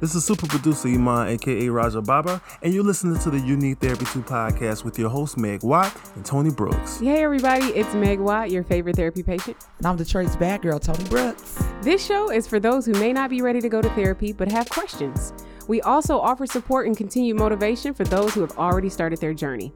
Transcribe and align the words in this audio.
This 0.00 0.14
is 0.14 0.24
super 0.24 0.46
producer 0.46 0.86
Iman, 0.86 1.26
aka 1.26 1.68
Raja 1.68 2.00
Baba, 2.00 2.40
and 2.62 2.72
you're 2.72 2.84
listening 2.84 3.18
to 3.18 3.30
the 3.30 3.40
U 3.40 3.56
Need 3.56 3.80
Therapy 3.80 4.04
2 4.04 4.22
podcast 4.22 4.84
with 4.84 4.96
your 4.96 5.10
hosts 5.10 5.36
Meg 5.36 5.64
Watt 5.64 5.92
and 6.14 6.24
Toni 6.24 6.52
Brookes. 6.52 7.00
Hey 7.00 7.24
everybody, 7.24 7.66
it's 7.66 7.92
Meg 7.94 8.20
Watt, 8.20 8.52
your 8.52 8.62
favorite 8.62 8.94
therapy 8.94 9.24
patient. 9.24 9.56
And 9.78 9.86
I'm 9.88 9.96
Detroit's 9.96 10.36
bad 10.36 10.62
girl, 10.62 10.78
Toni 10.78 11.02
Brookes. 11.08 11.64
This 11.82 12.04
show 12.06 12.30
is 12.30 12.46
for 12.46 12.60
those 12.60 12.86
who 12.86 12.92
may 12.92 13.12
not 13.12 13.28
be 13.28 13.42
ready 13.42 13.60
to 13.60 13.68
go 13.68 13.82
to 13.82 13.90
therapy 13.90 14.32
but 14.32 14.48
have 14.52 14.68
questions. 14.68 15.32
We 15.66 15.80
also 15.80 16.20
offer 16.20 16.46
support 16.46 16.86
and 16.86 16.96
continued 16.96 17.36
motivation 17.36 17.92
for 17.92 18.04
those 18.04 18.32
who 18.34 18.40
have 18.42 18.56
already 18.56 18.90
started 18.90 19.18
their 19.18 19.34
journey. 19.34 19.72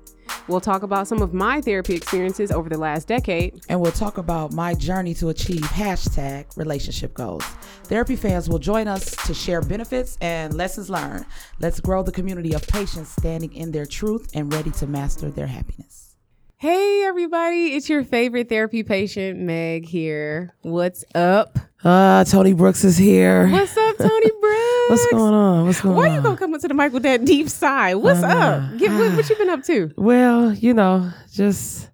We'll 0.48 0.60
talk 0.60 0.82
about 0.82 1.06
some 1.06 1.22
of 1.22 1.32
my 1.32 1.60
therapy 1.60 1.94
experiences 1.94 2.50
over 2.50 2.68
the 2.68 2.78
last 2.78 3.06
decade. 3.08 3.64
And 3.68 3.80
we'll 3.80 3.92
talk 3.92 4.18
about 4.18 4.52
my 4.52 4.74
journey 4.74 5.14
to 5.14 5.28
achieve 5.28 5.60
hashtag 5.60 6.56
relationship 6.56 7.14
goals. 7.14 7.44
Therapy 7.84 8.16
fans 8.16 8.48
will 8.48 8.58
join 8.58 8.88
us 8.88 9.10
to 9.26 9.34
share 9.34 9.60
benefits 9.60 10.18
and 10.20 10.54
lessons 10.54 10.90
learned. 10.90 11.26
Let's 11.60 11.80
grow 11.80 12.02
the 12.02 12.12
community 12.12 12.54
of 12.54 12.66
patients 12.66 13.10
standing 13.10 13.52
in 13.52 13.70
their 13.70 13.86
truth 13.86 14.30
and 14.34 14.52
ready 14.52 14.70
to 14.72 14.86
master 14.86 15.30
their 15.30 15.46
happiness. 15.46 16.16
Hey 16.56 17.02
everybody, 17.04 17.74
it's 17.74 17.88
your 17.88 18.04
favorite 18.04 18.48
therapy 18.48 18.84
patient, 18.84 19.40
Meg 19.40 19.84
here. 19.84 20.54
What's 20.62 21.04
up? 21.12 21.58
Uh, 21.84 22.22
Toni 22.24 22.52
Brookes 22.52 22.84
is 22.84 22.96
here. 22.96 23.48
What's 23.48 23.76
up, 23.76 23.98
Toni 23.98 24.30
Brookes? 24.40 24.88
What's 24.88 25.06
going 25.10 25.34
on? 25.34 25.66
What's 25.66 25.80
going 25.80 25.96
Why 25.96 26.08
on? 26.10 26.14
you 26.14 26.20
gonna 26.22 26.36
come 26.36 26.54
up 26.54 26.60
to 26.60 26.68
the 26.68 26.74
mic 26.74 26.92
with 26.92 27.02
that 27.02 27.24
deep 27.24 27.48
sigh? 27.48 27.94
What's 27.94 28.22
up? 28.22 28.78
Get, 28.78 28.92
what, 28.92 29.14
what 29.16 29.28
you 29.28 29.36
been 29.36 29.50
up 29.50 29.64
to? 29.64 29.92
Well, 29.96 30.52
you 30.54 30.74
know, 30.74 31.10
just 31.32 31.90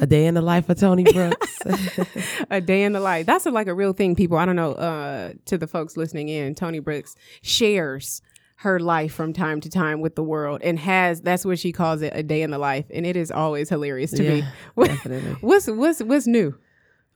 a 0.00 0.06
day 0.06 0.26
in 0.26 0.34
the 0.34 0.42
life 0.42 0.68
of 0.68 0.78
Toni 0.78 1.04
Brookes. 1.04 1.60
a 2.50 2.60
day 2.60 2.82
in 2.82 2.92
the 2.92 3.00
life. 3.00 3.26
That's 3.26 3.46
a, 3.46 3.50
like 3.50 3.68
a 3.68 3.74
real 3.74 3.92
thing, 3.92 4.16
people. 4.16 4.38
I 4.38 4.44
don't 4.44 4.56
know. 4.56 4.72
Uh, 4.72 5.32
to 5.46 5.56
the 5.56 5.66
folks 5.68 5.96
listening 5.96 6.28
in, 6.28 6.54
Toni 6.56 6.80
Brookes 6.80 7.14
shares 7.42 8.22
her 8.56 8.80
life 8.80 9.12
from 9.14 9.32
time 9.32 9.60
to 9.60 9.68
time 9.70 10.00
with 10.00 10.16
the 10.16 10.22
world, 10.24 10.62
and 10.64 10.78
has 10.80 11.20
that's 11.20 11.44
what 11.44 11.60
she 11.60 11.70
calls 11.70 12.02
it, 12.02 12.12
a 12.16 12.24
day 12.24 12.42
in 12.42 12.50
the 12.50 12.58
life, 12.58 12.86
and 12.92 13.06
it 13.06 13.16
is 13.16 13.30
always 13.30 13.68
hilarious 13.68 14.10
to 14.12 14.22
me. 14.22 14.44
What- 14.74 14.88
definitely. 14.88 15.32
What's 15.42 15.68
what's 15.68 16.02
what's 16.02 16.26
new? 16.26 16.56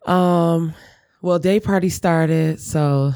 Um, 0.07 0.75
well, 1.23 1.39
day 1.39 1.61
party 1.61 1.89
started, 1.89 2.61
so 2.61 3.13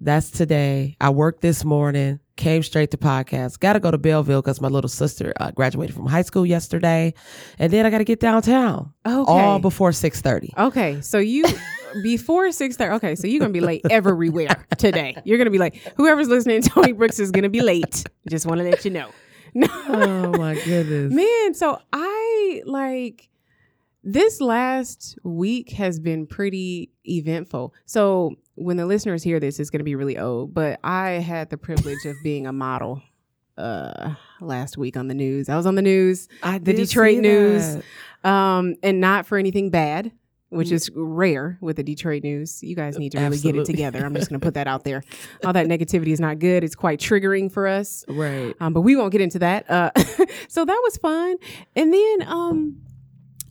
that's 0.00 0.30
today. 0.30 0.96
I 1.00 1.10
worked 1.10 1.40
this 1.40 1.64
morning, 1.64 2.20
came 2.36 2.62
straight 2.62 2.92
to 2.92 2.96
podcast. 2.96 3.58
Got 3.58 3.72
to 3.74 3.80
go 3.80 3.90
to 3.90 3.98
Belleville 3.98 4.42
because 4.42 4.60
my 4.60 4.68
little 4.68 4.88
sister 4.88 5.32
uh, 5.40 5.50
graduated 5.50 5.94
from 5.96 6.06
high 6.06 6.22
school 6.22 6.46
yesterday, 6.46 7.14
and 7.58 7.72
then 7.72 7.84
I 7.84 7.90
got 7.90 7.98
to 7.98 8.04
get 8.04 8.20
downtown. 8.20 8.92
Okay. 9.06 9.24
all 9.26 9.58
before 9.58 9.92
six 9.92 10.20
thirty. 10.20 10.52
Okay, 10.56 11.00
so 11.00 11.18
you 11.18 11.44
before 12.02 12.52
six 12.52 12.76
thirty. 12.76 12.94
Okay, 12.94 13.14
so 13.16 13.26
you're 13.26 13.40
gonna 13.40 13.52
be 13.52 13.60
late 13.60 13.82
everywhere 13.90 14.66
today. 14.76 15.16
You're 15.24 15.38
gonna 15.38 15.50
be 15.50 15.58
late. 15.58 15.76
Whoever's 15.96 16.28
listening, 16.28 16.62
Toni 16.62 16.92
Brookes 16.92 17.18
is 17.18 17.30
gonna 17.32 17.48
be 17.48 17.60
late. 17.60 18.04
Just 18.28 18.46
want 18.46 18.58
to 18.60 18.64
let 18.64 18.84
you 18.84 18.90
know. 18.92 19.10
Oh 19.88 20.32
my 20.34 20.54
goodness! 20.62 21.12
Man, 21.12 21.54
so 21.54 21.80
I 21.92 22.62
like 22.66 23.28
this 24.04 24.40
last 24.40 25.18
week 25.24 25.70
has 25.72 25.98
been 25.98 26.26
pretty 26.26 26.92
eventful. 27.08 27.74
So 27.86 28.34
when 28.54 28.76
the 28.76 28.86
listeners 28.86 29.22
hear 29.22 29.40
this, 29.40 29.58
it's 29.60 29.70
going 29.70 29.80
to 29.80 29.84
be 29.84 29.94
really 29.94 30.18
old, 30.18 30.52
but 30.54 30.78
I 30.84 31.10
had 31.12 31.50
the 31.50 31.58
privilege 31.58 32.04
of 32.06 32.16
being 32.22 32.46
a 32.46 32.52
model 32.52 33.02
uh 33.56 34.14
last 34.40 34.78
week 34.78 34.96
on 34.96 35.08
the 35.08 35.14
news. 35.14 35.48
I 35.48 35.56
was 35.56 35.66
on 35.66 35.74
the 35.74 35.82
news, 35.82 36.28
I 36.42 36.58
the 36.58 36.72
Detroit 36.72 37.18
news. 37.18 37.76
um 38.24 38.76
and 38.82 39.00
not 39.00 39.26
for 39.26 39.36
anything 39.38 39.70
bad. 39.70 40.12
Which 40.50 40.68
Mm. 40.68 40.72
is 40.72 40.90
rare 40.94 41.58
with 41.60 41.76
the 41.76 41.82
Detroit 41.82 42.22
news. 42.22 42.62
You 42.62 42.74
guys 42.74 42.98
need 42.98 43.12
to 43.12 43.18
really 43.20 43.36
get 43.38 43.54
it 43.54 43.66
together. 43.66 44.02
I'm 44.02 44.14
just 44.14 44.30
going 44.30 44.40
to 44.40 44.44
put 44.46 44.54
that 44.54 44.66
out 44.66 44.82
there. 44.82 45.02
All 45.44 45.52
that 45.52 45.66
negativity 45.66 46.06
is 46.06 46.20
not 46.20 46.38
good. 46.38 46.64
It's 46.64 46.74
quite 46.74 47.00
triggering 47.00 47.52
for 47.52 47.66
us 47.66 48.02
Right. 48.08 48.54
um, 48.58 48.72
but 48.72 48.80
we 48.80 48.96
won't 48.96 49.12
get 49.12 49.20
into 49.20 49.40
that. 49.40 49.70
Uh, 49.70 49.90
so 50.48 50.64
that 50.64 50.80
was 50.84 50.96
fun. 50.96 51.36
And 51.76 51.92
then 51.92 52.22
um, 52.26 52.80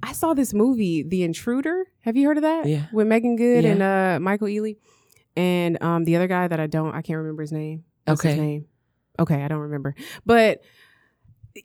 I 0.04 0.14
saw 0.14 0.34
this 0.34 0.54
movie, 0.54 1.04
The 1.04 1.24
Intruder. 1.24 1.86
Have 2.02 2.16
you 2.16 2.28
heard 2.28 2.38
of 2.38 2.44
that? 2.44 2.66
Yeah. 2.68 2.86
With 2.92 3.08
Meagan 3.08 3.36
Good 3.36 3.64
Yeah. 3.64 3.72
and 3.72 3.82
uh, 3.82 4.20
Michael 4.22 4.48
Ealy, 4.48 4.78
and 5.36 5.82
um, 5.84 6.04
the 6.06 6.16
other 6.16 6.28
guy 6.28 6.48
that 6.48 6.60
I 6.60 6.68
don't, 6.68 6.94
I 6.96 7.02
can't 7.02 7.18
remember 7.18 7.42
his 7.44 7.52
name. 7.52 7.84
What's 8.06 8.22
his 8.22 8.34
Okay. 8.34 8.42
name? 8.42 8.66
Okay, 9.20 9.44
I 9.44 9.48
don't 9.48 9.60
remember. 9.62 9.96
But 10.26 10.62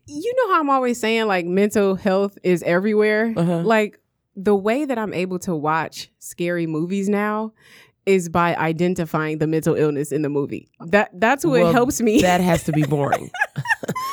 you 0.07 0.33
know 0.35 0.53
how 0.53 0.59
I'm 0.59 0.69
always 0.71 0.99
saying 0.99 1.27
like 1.27 1.45
mental 1.45 1.95
health 1.95 2.37
is 2.43 2.63
everywhere. 2.63 3.33
Uh-huh. 3.37 3.61
Like 3.61 3.99
the 4.35 4.55
way 4.55 4.85
that 4.85 4.97
I'm 4.97 5.13
able 5.13 5.37
to 5.39 5.55
watch 5.55 6.09
scary 6.19 6.65
movies 6.65 7.07
now 7.09 7.53
is 8.05 8.27
by 8.27 8.55
identifying 8.55 9.37
the 9.37 9.45
mental 9.47 9.75
illness 9.75 10.11
in 10.11 10.23
the 10.23 10.29
movie. 10.29 10.67
That 10.87 11.11
that's 11.13 11.45
what 11.45 11.61
Well, 11.61 11.71
helps 11.71 12.01
me. 12.01 12.21
That 12.21 12.41
has 12.41 12.63
to 12.63 12.71
be 12.71 12.83
boring. 12.89 13.29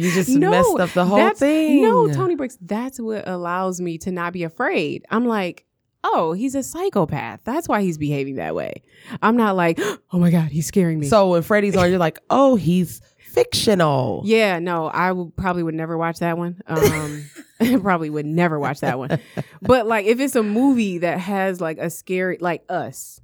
you 0.00 0.12
just 0.12 0.28
No, 0.30 0.50
messed 0.50 0.80
up 0.80 0.90
the 0.90 1.04
whole 1.04 1.30
thing. 1.30 1.82
No, 1.82 2.12
Toni 2.12 2.34
Brookes, 2.36 2.58
that's 2.60 2.98
what 3.00 3.28
allows 3.28 3.80
me 3.80 3.98
to 3.98 4.10
not 4.10 4.32
be 4.32 4.42
afraid. 4.44 5.04
I'm 5.10 5.26
like, 5.26 5.64
oh, 6.02 6.32
he's 6.32 6.54
a 6.54 6.62
psychopath. 6.62 7.40
That's 7.44 7.68
why 7.68 7.82
he's 7.82 7.98
behaving 7.98 8.36
that 8.36 8.54
way. 8.54 8.82
I'm 9.22 9.36
not 9.36 9.56
like, 9.56 9.78
oh 10.12 10.18
my 10.18 10.30
God, 10.30 10.48
he's 10.48 10.66
scaring 10.66 10.98
me. 10.98 11.08
So 11.08 11.28
when 11.30 11.42
Freddy's 11.42 11.76
on, 11.76 11.90
you're 11.90 11.98
like, 11.98 12.18
oh, 12.30 12.56
he's 12.56 13.00
fictional. 13.18 14.22
yeah, 14.24 14.58
no, 14.58 14.86
I 14.86 15.12
would 15.12 15.36
probably 15.36 15.62
would 15.62 15.74
never 15.74 15.96
watch 15.96 16.18
that 16.18 16.36
one. 16.38 16.60
Um, 16.66 17.26
probably 17.82 18.10
would 18.10 18.26
never 18.26 18.58
watch 18.58 18.80
that 18.80 18.98
one. 18.98 19.18
But 19.62 19.86
like, 19.86 20.06
if 20.06 20.18
it's 20.20 20.34
a 20.36 20.42
movie 20.42 20.98
that 20.98 21.18
has 21.20 21.60
like 21.60 21.78
a 21.78 21.90
scary, 21.90 22.38
like 22.40 22.64
Us, 22.68 23.20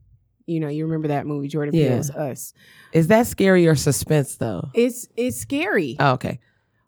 you 0.46 0.60
know, 0.60 0.68
you 0.68 0.84
remember 0.84 1.08
that 1.08 1.26
movie, 1.26 1.48
Jordan 1.48 1.74
Yeah. 1.74 1.88
Peele's 1.88 2.10
Us. 2.10 2.52
Is 2.92 3.08
that 3.08 3.26
scary 3.26 3.66
or 3.66 3.74
suspense 3.74 4.36
though? 4.36 4.68
It's 4.74 5.08
it's 5.16 5.38
scary. 5.38 5.96
Oh, 5.98 6.12
okay. 6.12 6.38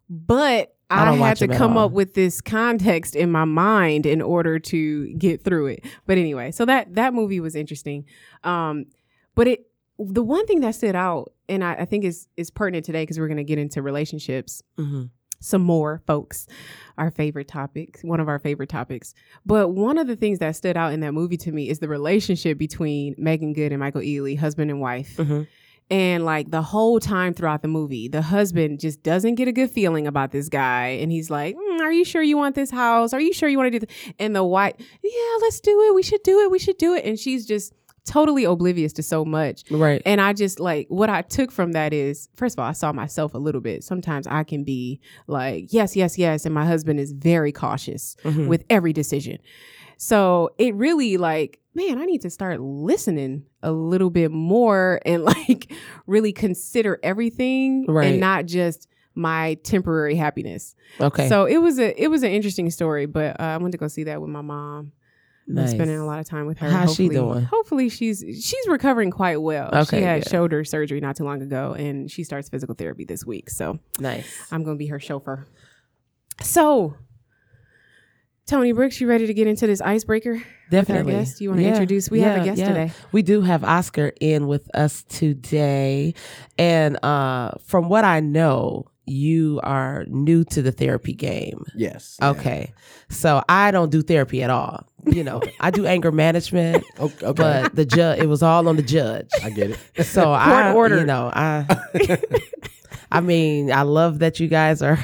But 0.08 0.74
I 0.90 1.02
I, 1.02 1.04
don't 1.04 1.18
had 1.18 1.36
to 1.38 1.48
come 1.48 1.76
all. 1.76 1.86
up 1.86 1.92
with 1.92 2.14
this 2.14 2.40
context 2.40 3.14
in 3.14 3.30
my 3.30 3.44
mind 3.44 4.06
in 4.06 4.22
order 4.22 4.58
to 4.58 5.12
get 5.14 5.44
through 5.44 5.66
it. 5.66 5.84
But 6.06 6.18
anyway, 6.18 6.50
so 6.50 6.64
that 6.64 6.94
that 6.94 7.14
movie 7.14 7.40
was 7.40 7.54
interesting. 7.54 8.06
Um, 8.42 8.86
but 9.34 9.48
it 9.48 9.66
the 9.98 10.22
one 10.22 10.46
thing 10.46 10.60
that 10.60 10.74
stood 10.74 10.96
out, 10.96 11.32
and 11.48 11.62
I, 11.62 11.74
I 11.74 11.84
think 11.84 12.04
is 12.04 12.28
is 12.36 12.50
pertinent 12.50 12.84
today 12.86 13.02
because 13.02 13.18
we're 13.18 13.28
going 13.28 13.36
to 13.38 13.44
get 13.44 13.58
into 13.58 13.82
relationships 13.82 14.62
hmm 14.76 15.04
some 15.40 15.62
more, 15.62 16.02
folks. 16.04 16.46
Our 16.96 17.12
favorite 17.12 17.46
topic, 17.46 18.00
one 18.02 18.18
of 18.18 18.26
our 18.28 18.40
favorite 18.40 18.68
topics. 18.68 19.14
But 19.46 19.68
one 19.68 19.96
of 19.96 20.08
the 20.08 20.16
things 20.16 20.40
that 20.40 20.56
stood 20.56 20.76
out 20.76 20.92
in 20.92 20.98
that 21.00 21.12
movie 21.12 21.36
to 21.36 21.52
me 21.52 21.68
is 21.68 21.78
the 21.78 21.86
relationship 21.86 22.58
between 22.58 23.14
Meagan 23.16 23.52
Good 23.52 23.70
and 23.70 23.78
Michael 23.78 24.00
Ealy, 24.00 24.36
husband 24.36 24.70
and 24.70 24.80
wife. 24.80 25.16
hmm 25.16 25.42
And 25.90 26.24
like 26.24 26.50
the 26.50 26.60
whole 26.62 27.00
time 27.00 27.32
throughout 27.32 27.62
the 27.62 27.68
movie, 27.68 28.08
the 28.08 28.20
husband 28.22 28.78
just 28.80 29.02
doesn't 29.02 29.36
get 29.36 29.48
a 29.48 29.52
good 29.52 29.70
feeling 29.70 30.06
about 30.06 30.32
this 30.32 30.48
guy. 30.50 30.88
And 31.00 31.10
he's 31.10 31.30
like, 31.30 31.56
"Mm, 31.56 31.80
Are 31.80 31.92
you 31.92 32.04
sure 32.04 32.22
you 32.22 32.36
want 32.36 32.54
this 32.54 32.70
house? 32.70 33.12
Are 33.14 33.20
you 33.20 33.32
sure 33.32 33.48
you 33.48 33.56
want 33.56 33.72
to 33.72 33.78
do 33.78 33.86
this? 33.86 34.12
And 34.18 34.36
the 34.36 34.44
wife, 34.44 34.74
Yeah, 35.02 35.36
let's 35.40 35.60
do 35.60 35.80
it. 35.84 35.94
We 35.94 36.02
should 36.02 36.22
do 36.22 36.40
it. 36.40 36.50
We 36.50 36.58
should 36.58 36.76
do 36.76 36.94
it. 36.94 37.04
And 37.06 37.18
she's 37.18 37.46
just 37.46 37.72
totally 38.04 38.44
oblivious 38.44 38.92
to 38.94 39.02
so 39.02 39.22
much. 39.24 39.64
Right. 39.70 40.00
And 40.06 40.18
I 40.20 40.32
just 40.32 40.58
like 40.60 40.86
what 40.88 41.10
I 41.10 41.20
took 41.22 41.50
from 41.52 41.72
that 41.72 41.92
is, 41.92 42.28
first 42.36 42.54
of 42.54 42.58
all, 42.62 42.68
I 42.68 42.72
saw 42.72 42.90
myself 42.92 43.34
a 43.34 43.38
little 43.38 43.60
bit. 43.60 43.84
Sometimes 43.84 44.26
I 44.26 44.44
can 44.44 44.64
be 44.64 45.00
like, 45.26 45.72
Yes, 45.72 45.94
yes, 45.96 46.16
yes. 46.18 46.44
And 46.46 46.54
my 46.54 46.64
husband 46.66 47.00
is 47.00 47.12
very 47.12 47.52
cautious 47.52 48.16
Mhm. 48.24 48.46
with 48.46 48.64
every 48.70 48.92
decision. 48.92 49.38
So 50.00 50.50
it 50.58 50.74
really 50.76 51.16
like, 51.16 51.58
man, 51.74 51.98
I 51.98 52.04
need 52.04 52.22
to 52.22 52.30
start 52.30 52.60
listening 52.60 53.44
a 53.62 53.72
little 53.72 54.10
bit 54.10 54.30
more 54.30 55.00
and 55.04 55.24
like 55.34 55.72
really 56.06 56.32
consider 56.32 56.98
everything 57.02 57.84
Right. 57.88 58.06
and 58.12 58.20
not 58.20 58.46
just 58.46 58.86
my 59.14 59.54
temporary 59.64 60.14
happiness. 60.14 60.76
okay. 61.00 61.28
So 61.28 61.44
it 61.46 61.58
was 61.58 61.78
a 61.80 62.00
it 62.00 62.06
was 62.08 62.22
an 62.22 62.30
interesting 62.30 62.70
story, 62.70 63.06
but 63.06 63.38
uh, 63.40 63.42
I 63.44 63.56
went 63.58 63.72
to 63.72 63.78
go 63.78 63.88
see 63.88 64.04
that 64.04 64.20
with 64.22 64.30
my 64.30 64.40
mom. 64.40 64.92
I'm 65.48 65.54
nice. 65.54 65.70
spending 65.70 65.98
a 65.98 66.04
lot 66.06 66.20
of 66.20 66.28
time 66.28 66.46
with 66.46 66.58
her. 66.58 66.70
How's 66.70 66.94
she 66.94 67.06
Hopefully- 67.06 67.32
doing? 67.34 67.44
Hopefully 67.46 67.88
she's 67.88 68.20
she's 68.20 68.68
recovering 68.68 69.10
quite 69.10 69.38
well. 69.42 69.70
Okay, 69.74 69.98
she 69.98 70.04
had 70.04 70.22
good. 70.22 70.30
shoulder 70.30 70.62
surgery 70.62 71.00
not 71.00 71.16
too 71.16 71.24
long 71.24 71.42
ago 71.42 71.72
and 71.76 72.08
she 72.10 72.22
starts 72.22 72.48
physical 72.48 72.74
therapy 72.76 73.04
this 73.04 73.24
week. 73.26 73.50
So 73.50 73.78
Nice. 73.98 74.28
I'm 74.52 74.62
gonna 74.62 74.76
be 74.76 74.86
her 74.88 75.00
chauffeur. 75.00 75.46
So, 76.40 76.94
Toni 78.48 78.72
Brookes, 78.72 78.98
you 79.00 79.06
ready 79.06 79.26
to 79.26 79.34
get 79.34 79.46
into 79.46 79.66
this 79.66 79.82
icebreaker? 79.82 80.42
Definitely. 80.70 81.12
With 81.12 81.14
our 81.16 81.20
guest? 81.24 81.40
You 81.42 81.50
want 81.50 81.58
to 81.60 81.64
Yeah, 81.64 81.70
introduce? 81.72 82.10
We 82.10 82.20
have 82.22 82.40
a 82.40 82.44
guest 82.44 82.58
yeah. 82.58 82.68
today. 82.68 82.92
We 83.12 83.20
do 83.22 83.42
have 83.42 83.62
Oscar 83.62 84.12
in 84.20 84.46
with 84.48 84.74
us 84.74 85.02
today. 85.04 86.14
And 86.58 87.02
uh 87.04 87.52
from 87.66 87.90
what 87.90 88.04
I 88.04 88.20
know, 88.20 88.86
you 89.04 89.60
are 89.62 90.04
new 90.08 90.44
to 90.44 90.62
the 90.62 90.72
therapy 90.72 91.12
game. 91.12 91.62
Yes. 91.74 92.16
yeah. 92.20 92.30
Okay. 92.30 92.72
So 93.10 93.42
I 93.50 93.70
don't 93.70 93.90
do 93.90 94.00
therapy 94.02 94.42
at 94.42 94.48
all. 94.50 94.86
You 95.06 95.24
know, 95.24 95.42
I 95.60 95.70
do 95.70 95.86
anger 95.86 96.10
management, 96.10 96.84
Okay. 96.98 97.32
but 97.32 97.74
the 97.74 97.84
judge 97.84 98.20
it 98.20 98.28
was 98.28 98.42
all 98.42 98.66
on 98.66 98.76
the 98.76 98.82
judge. 98.82 99.28
I 99.42 99.50
get 99.50 99.70
it. 99.72 99.78
So 100.06 100.32
I 100.32 100.72
ordered. 100.72 101.00
you 101.00 101.06
know, 101.06 101.30
I 101.34 101.66
I 103.12 103.20
mean, 103.20 103.70
I 103.72 103.82
love 103.82 104.20
that 104.20 104.40
you 104.40 104.48
guys 104.48 104.80
are 104.82 104.98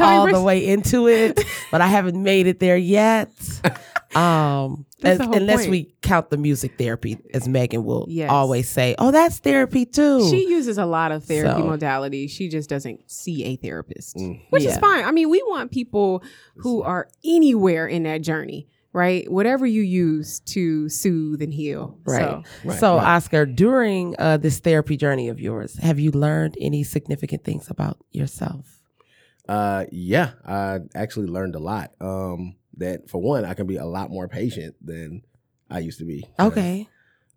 all 0.00 0.30
the 0.30 0.40
way 0.42 0.66
into 0.66 1.08
it, 1.08 1.40
but 1.70 1.80
I 1.80 1.86
haven't 1.86 2.22
made 2.22 2.46
it 2.46 2.60
there 2.60 2.76
yet. 2.76 3.30
Um, 4.14 4.84
as- 5.02 5.16
the 5.16 5.30
unless 5.30 5.60
point. 5.60 5.70
we 5.70 5.94
count 6.02 6.28
the 6.28 6.36
music 6.36 6.76
therapy, 6.76 7.16
as 7.32 7.48
Megan 7.48 7.82
will 7.82 8.04
Yes. 8.10 8.30
always 8.30 8.68
say, 8.68 8.94
"Oh, 8.98 9.10
that's 9.10 9.38
therapy 9.38 9.86
too." 9.86 10.28
She 10.28 10.46
uses 10.50 10.76
a 10.76 10.84
lot 10.84 11.12
of 11.12 11.24
therapy 11.24 11.62
So- 11.62 11.66
modalities. 11.66 12.28
She 12.28 12.50
just 12.50 12.68
doesn't 12.68 13.10
see 13.10 13.42
a 13.44 13.56
therapist, 13.56 14.16
Mm. 14.16 14.40
which 14.50 14.64
is 14.64 14.76
fine. 14.76 15.06
I 15.06 15.12
mean, 15.12 15.30
we 15.30 15.42
want 15.46 15.70
people 15.70 16.22
who 16.56 16.82
are 16.82 17.08
anywhere 17.24 17.86
in 17.86 18.02
that 18.02 18.20
journey, 18.20 18.68
right? 18.92 19.32
Whatever 19.32 19.66
you 19.66 19.80
use 19.80 20.40
to 20.40 20.90
soothe 20.90 21.40
and 21.40 21.54
heal. 21.54 21.96
Right. 22.04 22.20
So, 22.20 22.42
Right, 22.64 22.78
so, 22.80 22.96
right. 22.96 23.16
Oscar, 23.16 23.46
during 23.46 24.14
uh, 24.18 24.36
this 24.36 24.58
therapy 24.58 24.98
journey 24.98 25.30
of 25.30 25.40
yours, 25.40 25.78
have 25.78 25.98
you 25.98 26.10
learned 26.10 26.58
any 26.60 26.82
significant 26.84 27.44
things 27.44 27.70
about 27.70 27.96
yourself? 28.10 28.71
Uh, 29.52 29.84
yeah, 29.92 30.30
I 30.46 30.78
actually 30.94 31.26
learned 31.26 31.54
a 31.54 31.58
lot. 31.58 31.92
Um, 32.00 32.56
that 32.78 33.10
for 33.10 33.20
one, 33.20 33.44
I 33.44 33.52
can 33.52 33.66
be 33.66 33.76
a 33.76 33.84
lot 33.84 34.10
more 34.10 34.26
patient 34.26 34.76
than 34.80 35.22
I 35.70 35.80
used 35.80 35.98
to 35.98 36.06
be. 36.06 36.24
Okay. 36.40 36.88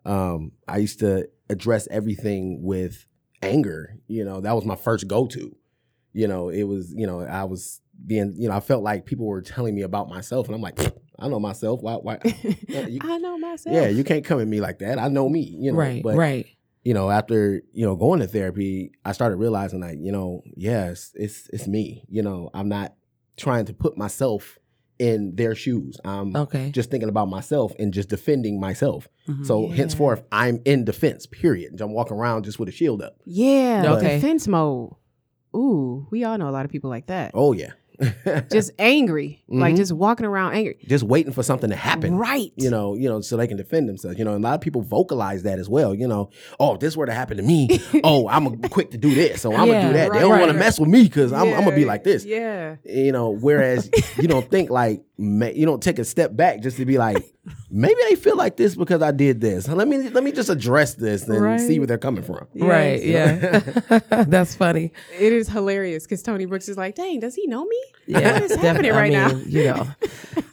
Um, 0.06 0.52
I 0.66 0.78
used 0.78 1.00
to 1.00 1.28
address 1.50 1.86
everything 1.90 2.62
with 2.62 3.04
anger. 3.42 3.98
You 4.08 4.24
know, 4.24 4.40
that 4.40 4.54
was 4.54 4.64
my 4.64 4.76
first 4.76 5.06
go 5.08 5.26
to. 5.26 5.54
You 6.14 6.26
know, 6.26 6.48
it 6.48 6.62
was, 6.62 6.90
you 6.96 7.06
know, 7.06 7.20
I 7.20 7.44
was 7.44 7.82
being, 8.06 8.34
you 8.38 8.48
know, 8.48 8.56
I 8.56 8.60
felt 8.60 8.82
like 8.82 9.04
people 9.04 9.26
were 9.26 9.42
telling 9.42 9.74
me 9.74 9.82
about 9.82 10.08
myself, 10.08 10.46
and 10.46 10.54
I'm 10.54 10.62
like, 10.62 10.78
I 11.18 11.28
know 11.28 11.38
myself. 11.38 11.82
Why, 11.82 11.96
why? 11.96 12.18
you- 12.24 12.98
I 13.02 13.18
know 13.18 13.36
myself. 13.36 13.74
yeah, 13.76 13.88
you 13.88 14.04
can't 14.04 14.24
come 14.24 14.40
at 14.40 14.48
me 14.48 14.62
like 14.62 14.78
that. 14.78 14.98
I 14.98 15.08
know 15.08 15.28
me. 15.28 15.40
You 15.42 15.72
know, 15.72 15.78
right. 15.78 16.02
but 16.02 16.16
right. 16.16 16.46
You 16.86 16.94
know, 16.94 17.10
after 17.10 17.62
you 17.72 17.84
know 17.84 17.96
going 17.96 18.20
to 18.20 18.28
therapy, 18.28 18.92
I 19.04 19.10
started 19.12 19.36
realizing 19.36 19.80
like, 19.80 19.98
you 20.00 20.12
know, 20.12 20.42
yes, 20.56 21.10
it's 21.14 21.48
it's 21.52 21.66
me. 21.66 22.04
You 22.08 22.22
know, 22.22 22.48
I'm 22.54 22.68
not 22.68 22.94
trying 23.36 23.64
to 23.66 23.74
put 23.74 23.96
myself 23.98 24.58
in 24.98 25.34
their 25.34 25.54
shoes. 25.54 25.98
I'm 26.04 26.34
Okay. 26.44 26.70
just 26.70 26.88
thinking 26.90 27.08
about 27.08 27.28
myself 27.28 27.72
and 27.80 27.92
just 27.92 28.08
defending 28.08 28.60
myself. 28.60 29.08
Mhm. 29.28 29.44
So 29.44 29.54
Yeah. 29.68 29.74
henceforth, 29.74 30.22
I'm 30.30 30.60
in 30.64 30.84
defense. 30.84 31.26
Period. 31.26 31.80
I'm 31.80 31.92
walking 31.92 32.16
around 32.16 32.44
just 32.44 32.58
with 32.60 32.68
a 32.68 32.72
shield 32.72 33.02
up. 33.02 33.14
Yeah. 33.26 33.94
Okay. 33.96 34.14
Defense 34.20 34.46
mode. 34.48 34.92
Ooh, 35.54 36.06
we 36.10 36.22
all 36.24 36.38
know 36.38 36.48
a 36.48 36.54
lot 36.58 36.64
of 36.64 36.70
people 36.70 36.88
like 36.90 37.06
that. 37.08 37.32
Oh 37.34 37.52
yeah, 37.52 37.72
Just 38.50 38.70
angry, 38.78 39.42
like 39.48 39.74
Mhm. 39.74 39.76
just 39.78 39.92
walking 39.92 40.26
around 40.26 40.54
angry. 40.54 40.76
just 40.86 41.04
waiting 41.04 41.32
for 41.32 41.42
something 41.42 41.70
to 41.70 41.76
happen. 41.76 42.16
Right. 42.16 42.52
You 42.56 42.70
know, 42.70 42.94
you 42.94 43.08
know, 43.08 43.20
so 43.20 43.36
they 43.36 43.46
can 43.46 43.56
defend 43.56 43.88
themselves. 43.88 44.18
You 44.18 44.24
know, 44.24 44.34
and 44.34 44.44
a 44.44 44.48
lot 44.48 44.54
of 44.54 44.60
people 44.60 44.82
vocalize 44.82 45.42
that 45.44 45.58
as 45.58 45.68
well. 45.68 45.94
You 45.94 46.08
know, 46.08 46.30
oh, 46.60 46.74
if 46.74 46.80
this 46.80 46.96
were 46.96 47.06
to 47.06 47.12
happen 47.14 47.36
to 47.36 47.42
me, 47.42 47.68
oh, 48.04 48.28
I'm 48.28 48.58
quick 48.62 48.90
to 48.92 48.98
do 48.98 49.14
this, 49.14 49.40
so 49.42 49.54
I'm 49.54 49.68
Yeah, 49.68 49.82
gonna 49.82 49.88
do 49.88 49.92
that. 49.94 50.10
right, 50.10 50.12
they 50.14 50.20
don't 50.20 50.30
want 50.30 50.42
right. 50.42 50.52
to 50.52 50.58
mess 50.58 50.78
with 50.80 50.88
me 50.88 51.04
because 51.04 51.32
I'm, 51.32 51.48
I'm 51.54 51.64
gonna 51.64 51.76
be 51.76 51.84
like 51.84 52.04
this. 52.04 52.24
Yeah. 52.24 52.76
you 52.84 53.12
know 53.12 53.30
whereas 53.30 53.90
you 54.18 54.28
don't 54.28 54.48
think 54.50 54.70
like 54.70 55.02
you 55.18 55.64
don't 55.66 55.82
take 55.82 55.98
a 55.98 56.04
step 56.04 56.36
back 56.36 56.60
just 56.60 56.76
to 56.76 56.84
be 56.84 56.98
like 56.98 57.24
maybe 57.70 57.98
they 58.08 58.14
feel 58.16 58.36
like 58.36 58.56
this 58.56 58.74
because 58.74 59.02
i 59.02 59.10
did 59.10 59.40
this 59.40 59.68
let 59.68 59.86
me 59.88 60.08
let 60.10 60.24
me 60.24 60.32
just 60.32 60.48
address 60.48 60.94
this 60.94 61.26
and 61.28 61.40
Right. 61.42 61.60
see 61.60 61.78
where 61.78 61.86
they're 61.86 61.98
coming 61.98 62.22
from 62.22 62.46
Right. 62.54 63.02
Yeah. 63.04 63.58
That's 64.26 64.54
funny. 64.54 64.92
It 65.18 65.32
is 65.32 65.48
hilarious 65.48 66.04
because 66.04 66.22
Toni 66.22 66.46
Brookes 66.46 66.68
is 66.68 66.76
like, 66.76 66.94
dang, 66.94 67.20
does 67.20 67.34
he 67.34 67.46
know 67.46 67.64
me? 67.64 67.80
Yeah. 68.06 68.32
What 68.32 68.42
is 68.42 68.54
happening 68.56 68.90
definitely. 68.90 68.90
I 68.90 69.00
right 69.00 69.12
now? 69.12 69.28
mean, 69.28 69.44
You 69.48 69.64
know, 69.64 69.86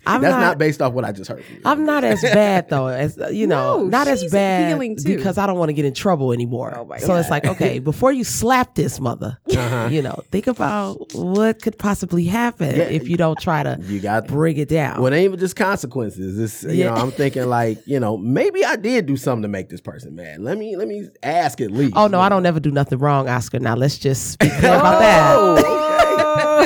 I'm 0.06 0.22
that's 0.22 0.34
not, 0.34 0.40
not, 0.42 0.58
based 0.58 0.82
off 0.82 0.94
what 0.94 1.06
i 1.06 1.12
just 1.12 1.30
heard 1.30 1.44
from 1.44 1.56
you. 1.56 1.62
I'm 1.66 1.86
not 1.86 2.04
as 2.04 2.22
bad 2.22 2.70
though, 2.70 2.88
as 2.88 3.18
uh, 3.18 3.30
you 3.30 3.48
know, 3.48 3.78
No, 3.80 3.86
not 3.88 4.08
as 4.08 4.24
bad 4.32 4.70
healing, 4.70 4.98
too. 4.98 5.16
because 5.16 5.38
I 5.38 5.46
don't 5.48 5.58
want 5.58 5.70
to 5.70 5.74
get 5.74 5.86
in 5.86 5.94
trouble 5.94 6.34
anymore. 6.34 6.74
Oh, 6.76 6.86
my 6.86 6.98
so 6.98 7.16
it's 7.16 7.30
like, 7.30 7.46
okay, 7.46 7.80
before 7.80 8.12
you 8.12 8.24
slap 8.24 8.76
this 8.76 9.00
mother, 9.00 9.38
Uh-huh. 9.50 9.88
you 9.92 10.02
know, 10.02 10.22
think 10.32 10.48
about 10.48 11.14
what 11.16 11.62
could 11.62 11.78
possibly 11.78 12.26
happen 12.26 12.76
Yeah. 12.76 12.84
if 12.84 13.08
you 13.08 13.16
don't 13.18 13.40
try 13.40 13.64
to 13.64 13.78
you 13.84 14.00
got 14.00 14.28
bring 14.28 14.58
it 14.58 14.70
down. 14.70 15.02
well, 15.02 15.12
it 15.12 15.16
ain't 15.16 15.26
even 15.26 15.40
just 15.40 15.56
consequences. 15.56 16.38
It's 16.40 16.64
you 16.64 16.84
Yeah. 16.84 16.90
know, 16.90 16.96
I'm 16.96 17.12
thinking 17.12 17.46
like, 17.48 17.80
you 17.86 18.00
know, 18.00 18.18
maybe 18.18 18.66
I 18.66 18.76
did 18.76 19.06
do 19.06 19.16
something 19.18 19.44
to 19.44 19.48
make 19.48 19.70
this 19.70 19.82
person 19.82 20.16
mad. 20.16 20.42
Let 20.42 20.58
me 20.58 20.76
let 20.76 20.88
me 20.88 21.08
ask 21.24 21.62
at 21.62 21.72
least. 21.72 21.94
oh 21.96 22.08
no, 22.08 22.20
I 22.20 22.30
don't 22.30 22.44
never 22.44 22.60
do 22.60 22.72
nothing 22.72 23.00
wrong, 23.00 23.30
Oscar. 23.30 23.60
Now 23.60 23.76
let's 23.76 23.98
just 23.98 24.32
speak 24.34 24.52
clear 24.60 24.74
about 24.76 25.00
that. 25.00 25.36
Oh, 25.38 25.58
okay. 25.58 26.12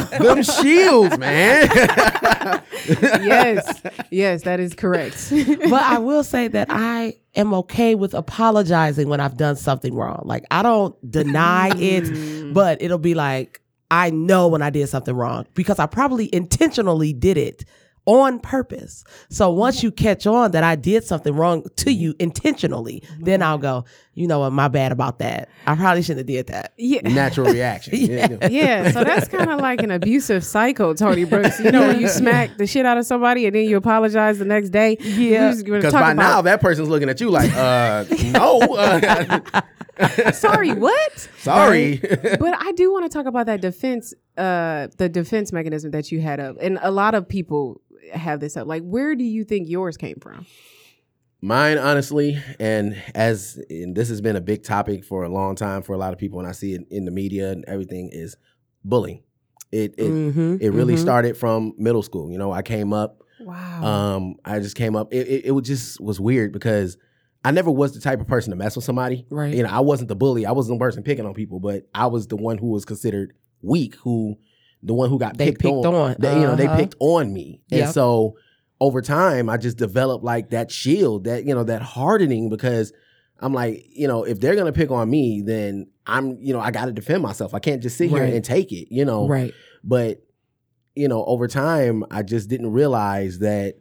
Them 0.20 0.44
shields, 0.44 1.18
man. 1.18 1.70
yes. 2.88 3.82
Yes, 4.12 4.44
that 4.44 4.60
is 4.60 4.74
correct. 4.74 5.30
but 5.32 5.82
I 5.82 5.98
will 6.00 6.24
say 6.24 6.48
that 6.48 6.68
I 6.70 7.16
am 7.36 7.54
okay 7.54 7.96
with 7.96 8.14
apologizing 8.14 9.10
when 9.10 9.20
I've 9.20 9.38
done 9.38 9.56
something 9.56 9.94
wrong. 9.94 10.22
Like 10.26 10.46
I 10.52 10.64
don't 10.64 10.96
deny 11.10 11.72
mm. 11.72 11.82
it, 12.50 12.54
but 12.54 12.82
it'll 12.82 12.98
be 12.98 13.14
like 13.14 13.62
I 13.90 14.10
know 14.10 14.48
when 14.48 14.62
I 14.62 14.70
did 14.70 14.88
something 14.90 15.16
wrong 15.16 15.46
because 15.54 15.80
I 15.80 15.86
probably 15.86 16.34
intentionally 16.34 17.14
did 17.14 17.38
it 17.38 17.64
on 18.08 18.40
purpose. 18.40 19.04
So 19.30 19.52
once 19.52 19.84
you 19.84 19.92
catch 19.92 20.26
on 20.26 20.52
that 20.52 20.64
I 20.64 20.76
did 20.76 21.04
something 21.04 21.36
wrong 21.36 21.64
to 21.76 21.92
you 21.92 22.16
intentionally, 22.20 23.04
then 23.20 23.44
I'll 23.44 23.58
go, 23.58 23.84
you 24.14 24.28
know 24.28 24.40
what, 24.40 24.54
my 24.54 24.70
bad 24.70 24.92
about 24.94 25.20
that. 25.20 25.50
I 25.68 25.76
probably 25.76 26.02
shouldn't 26.02 26.20
have 26.20 26.26
did 26.28 26.48
that. 26.48 26.74
yeah. 26.78 27.02
Natural 27.02 27.48
reaction. 27.54 27.96
Yeah. 27.98 28.38
yeah. 28.42 28.48
Yeah, 28.50 28.92
so 28.92 29.04
that's 29.04 29.28
kind 29.28 29.52
of 29.52 29.60
like 29.60 29.84
an 29.84 29.92
abusive 29.92 30.44
cycle, 30.44 30.96
Toni 30.96 31.26
Brookes. 31.26 31.60
You 31.60 31.72
know, 31.72 31.88
when 31.88 32.00
you 32.00 32.08
smack 32.08 32.58
the 32.58 32.66
shit 32.66 32.86
out 32.86 32.98
of 32.98 33.06
somebody 33.06 33.46
and 33.46 33.54
then 33.54 33.66
you 33.66 33.78
apologize 33.78 34.40
the 34.40 34.46
next 34.46 34.70
day. 34.70 34.98
Yeah. 35.02 35.54
Because 35.54 35.94
by 35.94 36.14
now 36.14 36.42
that 36.42 36.62
person's 36.62 36.90
looking 36.90 37.10
at 37.10 37.20
you 37.20 37.30
like, 37.30 37.54
uh, 37.54 38.06
no, 38.32 38.62
uh, 38.62 39.62
sorry, 40.32 40.72
what? 40.72 41.30
sorry. 41.40 41.98
but 41.98 42.56
I 42.58 42.72
do 42.72 42.92
want 42.92 43.10
to 43.12 43.16
talk 43.16 43.26
about 43.26 43.48
that 43.48 43.62
defense, 43.62 44.14
uh, 44.38 44.88
the 44.98 45.10
defense 45.10 45.52
mechanism 45.52 45.92
that 45.92 46.12
you 46.12 46.22
had 46.22 46.40
up, 46.40 46.56
and 46.62 46.80
a 46.82 46.92
lot 46.92 47.16
of 47.16 47.28
people 47.28 47.82
have 48.14 48.40
this 48.40 48.58
up. 48.58 48.68
Like, 48.68 48.84
where 48.84 49.16
do 49.16 49.24
you 49.24 49.44
think 49.44 49.68
yours 49.70 49.98
came 49.98 50.18
from? 50.22 50.46
Mine, 51.40 51.78
honestly, 51.78 52.42
and 52.60 52.96
as 53.14 53.62
and 53.70 53.96
this 53.96 54.10
has 54.10 54.22
been 54.22 54.36
a 54.36 54.42
big 54.42 54.64
topic 54.64 55.06
for 55.06 55.24
a 55.24 55.30
long 55.30 55.56
time 55.56 55.84
for 55.84 55.94
a 55.94 55.98
lot 55.98 56.12
of 56.12 56.18
people, 56.18 56.40
and 56.40 56.48
I 56.48 56.52
see 56.52 56.74
it 56.74 56.82
in 56.90 57.06
the 57.06 57.12
media 57.12 57.52
and 57.52 57.64
everything, 57.68 58.10
is 58.12 58.36
bullying. 58.84 59.22
It 59.72 59.94
it, 60.00 60.10
Mhm, 60.10 60.60
it 60.62 60.72
really 60.72 60.96
mhm. 60.96 61.00
started 61.00 61.38
from 61.38 61.74
middle 61.78 62.02
school. 62.02 62.32
You 62.32 62.40
know, 62.40 62.52
I 62.52 62.64
came 62.64 62.92
up. 62.92 63.22
Wow. 63.40 63.84
Um, 63.84 64.36
I 64.46 64.58
just 64.60 64.76
came 64.76 64.96
up. 64.96 65.14
It, 65.14 65.28
it, 65.28 65.46
it 65.46 65.52
was 65.52 65.68
just 65.68 66.02
was 66.02 66.20
weird 66.20 66.52
because 66.54 66.98
I 67.46 67.52
never 67.52 67.70
was 67.70 67.94
the 67.94 68.02
type 68.02 68.20
of 68.20 68.26
person 68.28 68.50
to 68.50 68.58
mess 68.58 68.76
with 68.76 68.86
somebody. 68.86 69.28
Right. 69.30 69.54
You 69.54 69.62
know, 69.62 69.70
I 69.70 69.82
wasn't 69.82 70.08
the 70.08 70.16
bully. 70.16 70.48
I 70.48 70.54
wasn't 70.54 70.80
the 70.80 70.84
person 70.84 71.04
picking 71.04 71.26
on 71.26 71.36
people, 71.36 71.60
but 71.60 71.84
I 71.94 72.08
was 72.08 72.26
the 72.28 72.36
one 72.36 72.58
who 72.58 72.72
was 72.72 72.84
considered 72.84 73.34
weak. 73.62 73.94
Who 73.98 74.38
the 74.84 74.94
one 74.94 75.10
who 75.10 75.18
got 75.20 75.38
They 75.38 75.48
picked, 75.48 75.62
picked 75.62 75.86
on. 75.86 76.16
They, 76.20 76.40
you 76.40 76.46
know, 76.48 76.56
they 76.56 76.68
Uh-huh. 76.68 76.78
picked 76.78 76.96
on 77.00 77.34
me, 77.34 77.62
and 77.72 77.80
Yep. 77.80 77.94
so 77.94 78.36
over 78.80 79.02
time, 79.02 79.50
I 79.50 79.58
just 79.58 79.78
developed 79.78 80.24
like 80.24 80.52
that 80.52 80.72
shield, 80.72 81.24
that 81.24 81.46
you 81.46 81.56
know, 81.56 81.64
that 81.64 81.82
hardening 81.82 82.50
because 82.50 82.94
I'm 83.40 83.54
like, 83.54 83.86
you 83.90 84.08
know, 84.08 84.24
if 84.24 84.40
they're 84.40 84.56
gonna 84.56 84.72
pick 84.72 84.92
on 84.92 85.10
me, 85.10 85.42
then 85.46 85.88
I'm, 86.06 86.38
you 86.40 86.54
know, 86.54 86.60
I 86.60 86.72
got 86.72 86.86
to 86.86 86.92
defend 86.92 87.22
myself. 87.22 87.54
I 87.54 87.60
can't 87.60 87.82
just 87.84 87.98
sit 87.98 88.10
here 88.10 88.24
and 88.24 88.44
take 88.46 88.72
it, 88.72 88.88
you 88.94 89.04
know. 89.06 89.28
Right. 89.28 89.54
But 89.84 90.24
you 90.96 91.08
know, 91.08 91.24
over 91.26 91.48
time, 91.48 92.04
I 92.10 92.24
just 92.24 92.50
didn't 92.50 92.72
realize 92.72 93.40
that 93.40 93.76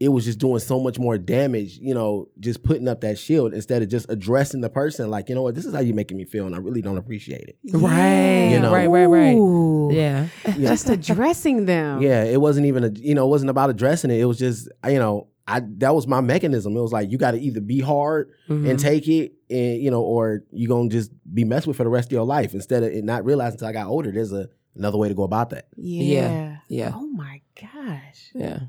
it 0.00 0.08
was 0.10 0.24
just 0.24 0.38
doing 0.38 0.60
so 0.60 0.78
much 0.78 0.98
more 0.98 1.18
damage, 1.18 1.78
you 1.78 1.92
know, 1.92 2.28
just 2.38 2.62
putting 2.62 2.86
up 2.86 3.00
that 3.00 3.18
shield 3.18 3.52
instead 3.52 3.82
of 3.82 3.88
just 3.88 4.06
addressing 4.08 4.60
the 4.60 4.70
person 4.70 5.10
like, 5.10 5.28
you 5.28 5.34
know 5.34 5.42
what, 5.42 5.54
this 5.56 5.64
is 5.64 5.74
how 5.74 5.80
you're 5.80 5.94
making 5.96 6.16
me 6.16 6.24
feel, 6.24 6.46
and 6.46 6.54
I 6.54 6.58
really 6.58 6.82
don't 6.82 6.98
appreciate 6.98 7.48
it. 7.48 7.58
Right. 7.72 8.50
You 8.52 8.60
know. 8.60 8.72
Right, 8.72 8.86
right, 8.86 9.06
right. 9.06 9.34
Ooh. 9.36 9.90
Yeah. 9.92 10.28
Just 10.56 10.88
addressing 10.88 11.64
them. 11.66 12.00
Yeah, 12.02 12.22
it 12.24 12.40
wasn't 12.40 12.66
even 12.66 12.84
a, 12.84 12.90
you 12.90 13.14
know, 13.14 13.26
it 13.26 13.30
wasn't 13.30 13.50
about 13.50 13.70
addressing 13.70 14.10
it. 14.10 14.20
It 14.20 14.24
was 14.26 14.38
just, 14.38 14.68
you 14.86 14.98
know, 14.98 15.28
I 15.50 15.62
that 15.78 15.94
was 15.94 16.06
my 16.06 16.20
mechanism. 16.20 16.76
It 16.76 16.80
was 16.80 16.92
like 16.92 17.10
you 17.10 17.16
got 17.16 17.30
to 17.30 17.38
either 17.40 17.62
be 17.62 17.80
hard 17.80 18.30
Mhm. 18.50 18.68
and 18.68 18.78
take 18.78 19.08
it, 19.08 19.32
and 19.48 19.80
you 19.82 19.90
know, 19.90 20.02
or 20.02 20.44
you're 20.52 20.68
gonna 20.68 20.90
just 20.90 21.10
be 21.34 21.42
messed 21.44 21.66
with 21.66 21.78
for 21.78 21.84
the 21.84 21.88
rest 21.90 22.08
of 22.08 22.12
your 22.12 22.24
life 22.26 22.52
instead 22.52 22.82
of 22.82 22.92
it 22.92 23.02
not 23.02 23.24
realizing 23.24 23.54
until 23.54 23.68
I 23.68 23.72
got 23.72 23.86
older. 23.86 24.12
There's 24.12 24.30
a 24.32 24.50
another 24.76 24.98
way 24.98 25.08
to 25.08 25.14
go 25.14 25.22
about 25.22 25.48
that. 25.50 25.68
Yeah. 25.76 26.58
Yeah. 26.68 26.92
Oh 26.94 27.06
my 27.06 27.40
gosh. 27.58 28.30
Yeah. 28.34 28.60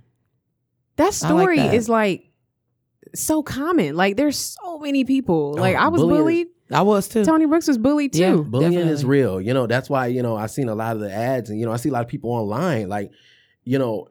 That 1.00 1.04
I 1.04 1.06
like 1.08 1.14
story 1.16 1.58
that. 1.58 1.74
is 1.74 1.90
like 1.90 2.30
so 3.16 3.42
common. 3.42 3.96
Like 3.96 4.16
there's 4.18 4.38
so 4.38 4.78
many 4.80 5.04
people. 5.04 5.56
Like 5.58 5.76
Oh, 5.76 5.80
I 5.80 5.88
was 5.88 6.02
bullying 6.02 6.20
bullied. 6.22 6.48
I 6.72 6.84
was 6.84 7.08
too. 7.08 7.26
Toni 7.26 7.48
Brookes 7.48 7.68
was 7.68 7.80
bullied 7.80 8.16
Yeah. 8.16 8.34
too. 8.34 8.44
Bullying 8.44 8.74
is 8.74 9.02
Definitely. 9.02 9.06
real. 9.10 9.42
You 9.42 9.54
know, 9.56 9.66
that's 9.66 9.90
why, 9.90 10.06
you 10.08 10.22
know, 10.22 10.36
I've 10.36 10.52
seen 10.52 10.70
a 10.70 10.76
lot 10.76 10.96
of 10.96 11.02
the 11.02 11.12
ads 11.12 11.50
and, 11.50 11.60
you 11.60 11.66
know, 11.66 11.72
I 11.72 11.78
see 11.78 11.90
a 11.90 11.92
lot 11.92 12.04
of 12.04 12.08
people 12.08 12.30
online, 12.32 12.88
like, 12.90 13.12
you 13.64 13.80
know, 13.80 14.08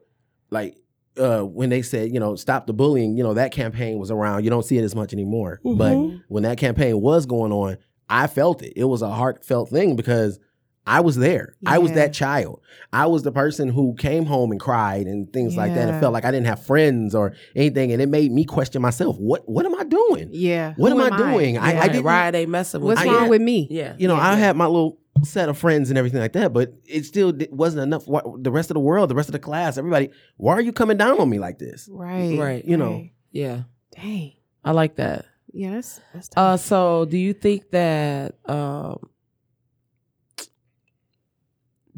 like 0.51 0.75
uh 1.17 1.41
when 1.41 1.69
they 1.69 1.81
said, 1.81 2.11
you 2.13 2.19
know, 2.19 2.35
stop 2.35 2.67
the 2.67 2.73
bullying, 2.73 3.15
you 3.15 3.23
know, 3.23 3.33
that 3.35 3.51
campaign 3.53 3.97
was 3.99 4.11
around. 4.11 4.43
You 4.43 4.49
don't 4.49 4.65
see 4.65 4.77
it 4.77 4.83
as 4.83 4.95
much 4.95 5.13
anymore. 5.13 5.61
But 5.63 5.93
Mhm. 5.93 6.21
when 6.27 6.43
that 6.43 6.57
campaign 6.57 6.99
was 6.99 7.25
going 7.25 7.51
on, 7.53 7.77
I 8.09 8.27
felt 8.27 8.61
it. 8.63 8.73
It 8.75 8.85
was 8.85 9.01
a 9.01 9.09
heartfelt 9.09 9.69
thing 9.69 9.95
because 9.95 10.39
I 10.87 11.01
was 11.01 11.17
there. 11.17 11.55
I 11.65 11.77
was 11.77 11.91
that 11.91 12.13
child. 12.13 12.61
I 12.91 13.05
was 13.05 13.21
the 13.23 13.31
person 13.31 13.69
who 13.69 13.93
came 13.95 14.25
home 14.25 14.49
and 14.51 14.59
cried 14.59 15.05
and 15.05 15.31
things 15.31 15.55
like 15.55 15.75
that 15.75 15.87
and 15.89 15.99
felt 15.99 16.13
like 16.13 16.25
I 16.25 16.31
didn't 16.31 16.47
have 16.47 16.65
friends 16.65 17.13
or 17.13 17.33
anything. 17.55 17.91
And 17.91 18.01
it 18.01 18.09
made 18.09 18.31
me 18.31 18.43
question 18.43 18.81
myself. 18.81 19.15
What 19.19 19.47
what 19.47 19.65
am 19.67 19.75
I 19.75 19.83
doing? 19.83 20.29
Yeah. 20.31 20.73
What 20.77 20.91
Who 20.91 20.99
am 21.01 21.13
I 21.13 21.17
doing? 21.17 21.57
I- 21.59 21.61
I 21.61 21.71
Yeah. 21.73 21.79
Right, 21.79 21.91
didn't- 21.91 22.05
Why 22.05 22.27
are 22.29 22.31
they 22.31 22.45
messing 22.47 22.81
with 22.81 22.97
What's 22.97 23.01
I- 23.07 23.13
wrong 23.13 23.23
yeah. 23.23 23.29
with 23.29 23.41
me? 23.41 23.67
Yeah. 23.69 23.93
You 23.99 24.07
know, 24.07 24.15
Yeah. 24.15 24.29
I 24.31 24.35
had 24.35 24.55
my 24.55 24.65
little 24.65 24.97
set 25.23 25.49
of 25.49 25.57
friends 25.57 25.89
and 25.89 25.97
everything 25.97 26.21
like 26.21 26.33
that, 26.33 26.53
but 26.53 26.73
it 26.85 27.05
still 27.05 27.33
wasn't 27.51 27.83
enough. 27.83 28.07
Why, 28.07 28.21
the 28.39 28.51
rest 28.51 28.71
of 28.71 28.73
the 28.75 28.79
world, 28.79 29.09
the 29.09 29.15
rest 29.15 29.29
of 29.29 29.33
the 29.33 29.39
class, 29.39 29.77
everybody, 29.77 30.09
why 30.37 30.53
are 30.53 30.61
you 30.61 30.71
coming 30.71 30.97
down 30.97 31.19
on 31.19 31.29
me 31.29 31.37
like 31.39 31.59
this? 31.59 31.87
Right. 31.91 32.39
Right. 32.39 32.65
You 32.65 32.77
know. 32.77 32.91
right. 32.93 33.11
Yeah. 33.31 33.63
Dang. 33.95 34.31
I 34.63 34.71
like 34.71 34.95
that. 34.95 35.25
Yeah, 35.51 35.71
that's 35.71 35.99
that's 36.13 36.29
Uh, 36.37 36.57
so 36.57 37.05
do 37.05 37.17
you 37.17 37.33
think 37.33 37.69
that 37.71 38.35
um, 38.45 38.99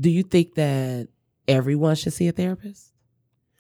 do 0.02 0.10
you 0.10 0.24
think 0.24 0.56
that 0.56 1.08
everyone 1.48 1.96
should 1.96 2.14
see 2.14 2.28
a 2.28 2.32
therapist, 2.32 2.92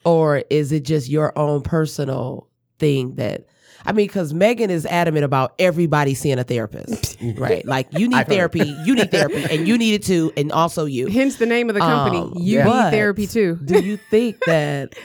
or 0.03 0.43
is 0.50 0.71
it 0.71 0.83
just 0.83 1.10
your 1.10 1.38
own 1.38 1.62
personal 1.62 2.50
thing 2.79 3.15
that? 3.15 3.45
I 3.83 3.93
mean, 3.93 4.05
because 4.05 4.31
Megan 4.31 4.69
is 4.69 4.86
adamant 4.86 5.25
about 5.25 5.55
everybody 5.57 6.13
seeing 6.13 6.38
a 6.38 6.43
therapist, 6.43 7.17
right? 7.36 7.65
Like 7.65 7.88
you 7.98 8.07
need 8.07 8.27
therapy, 8.27 8.75
you 8.86 8.95
need 8.95 9.12
therapy, 9.12 9.43
and 9.50 9.67
you 9.67 9.77
need 9.77 9.93
it 9.95 10.03
too, 10.03 10.31
and 10.36 10.51
also 10.51 10.86
you. 10.86 11.07
Hence 11.07 11.38
the 11.38 11.45
name 11.45 11.69
of 11.69 11.75
the 11.75 11.81
company. 11.81 12.19
Um, 12.19 12.33
you 12.36 12.57
yeah. 12.57 12.65
need 12.65 12.91
therapy 12.91 13.27
too. 13.27 13.57
Do 13.65 13.79
you 13.79 13.98
think 13.98 14.38
that 14.45 14.95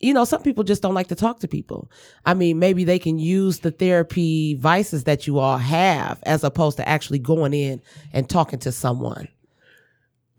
you 0.00 0.14
know 0.14 0.24
some 0.24 0.42
people 0.42 0.64
just 0.64 0.82
don't 0.82 0.94
like 0.94 1.08
to 1.08 1.14
talk 1.14 1.40
to 1.40 1.48
people? 1.48 1.90
I 2.24 2.34
mean, 2.34 2.58
maybe 2.58 2.84
they 2.84 2.98
can 2.98 3.18
use 3.18 3.60
the 3.60 3.70
therapy 3.70 4.54
vices 4.54 5.04
that 5.04 5.26
you 5.26 5.38
all 5.38 5.58
have 5.58 6.20
as 6.24 6.42
opposed 6.42 6.78
to 6.78 6.88
actually 6.88 7.20
going 7.20 7.54
in 7.54 7.80
and 8.12 8.28
talking 8.28 8.58
to 8.60 8.72
someone. 8.72 9.28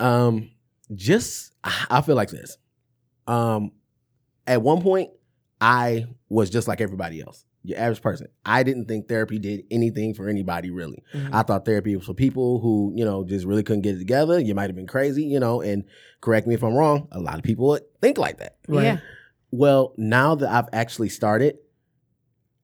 Um, 0.01 0.49
just 0.93 1.51
I 1.63 2.01
feel 2.01 2.15
like 2.15 2.29
this. 2.29 2.57
Um, 3.27 3.71
at 4.47 4.61
one 4.61 4.81
point, 4.81 5.11
I 5.61 6.05
was 6.27 6.49
just 6.49 6.67
like 6.67 6.81
everybody 6.81 7.21
else, 7.21 7.45
your 7.63 7.77
average 7.77 8.01
person. 8.01 8.27
I 8.45 8.63
didn't 8.63 8.85
think 8.87 9.07
therapy 9.07 9.37
did 9.39 9.63
anything 9.69 10.13
for 10.15 10.27
anybody 10.27 10.71
really. 10.71 11.03
I 11.31 11.43
thought 11.43 11.65
therapy 11.65 11.95
was 11.95 12.05
for 12.05 12.13
people 12.15 12.59
who 12.59 12.91
you 12.95 13.05
know 13.05 13.23
just 13.23 13.45
really 13.45 13.63
couldn't 13.63 13.83
get 13.83 13.95
it 13.95 13.99
together. 13.99 14.39
You 14.39 14.55
might 14.55 14.69
have 14.69 14.75
been 14.75 14.87
crazy, 14.87 15.23
you 15.23 15.39
know. 15.39 15.61
And 15.61 15.83
correct 16.19 16.47
me 16.47 16.55
if 16.55 16.63
I'm 16.63 16.73
wrong. 16.73 17.07
A 17.11 17.19
lot 17.19 17.35
of 17.37 17.43
people 17.43 17.67
would 17.67 17.83
think 18.01 18.17
like 18.17 18.39
that. 18.39 18.57
Right. 18.67 18.83
Yeah. 18.83 18.97
Well, 19.51 19.93
now 19.97 20.35
that 20.35 20.49
I've 20.49 20.69
actually 20.73 21.09
started, 21.09 21.57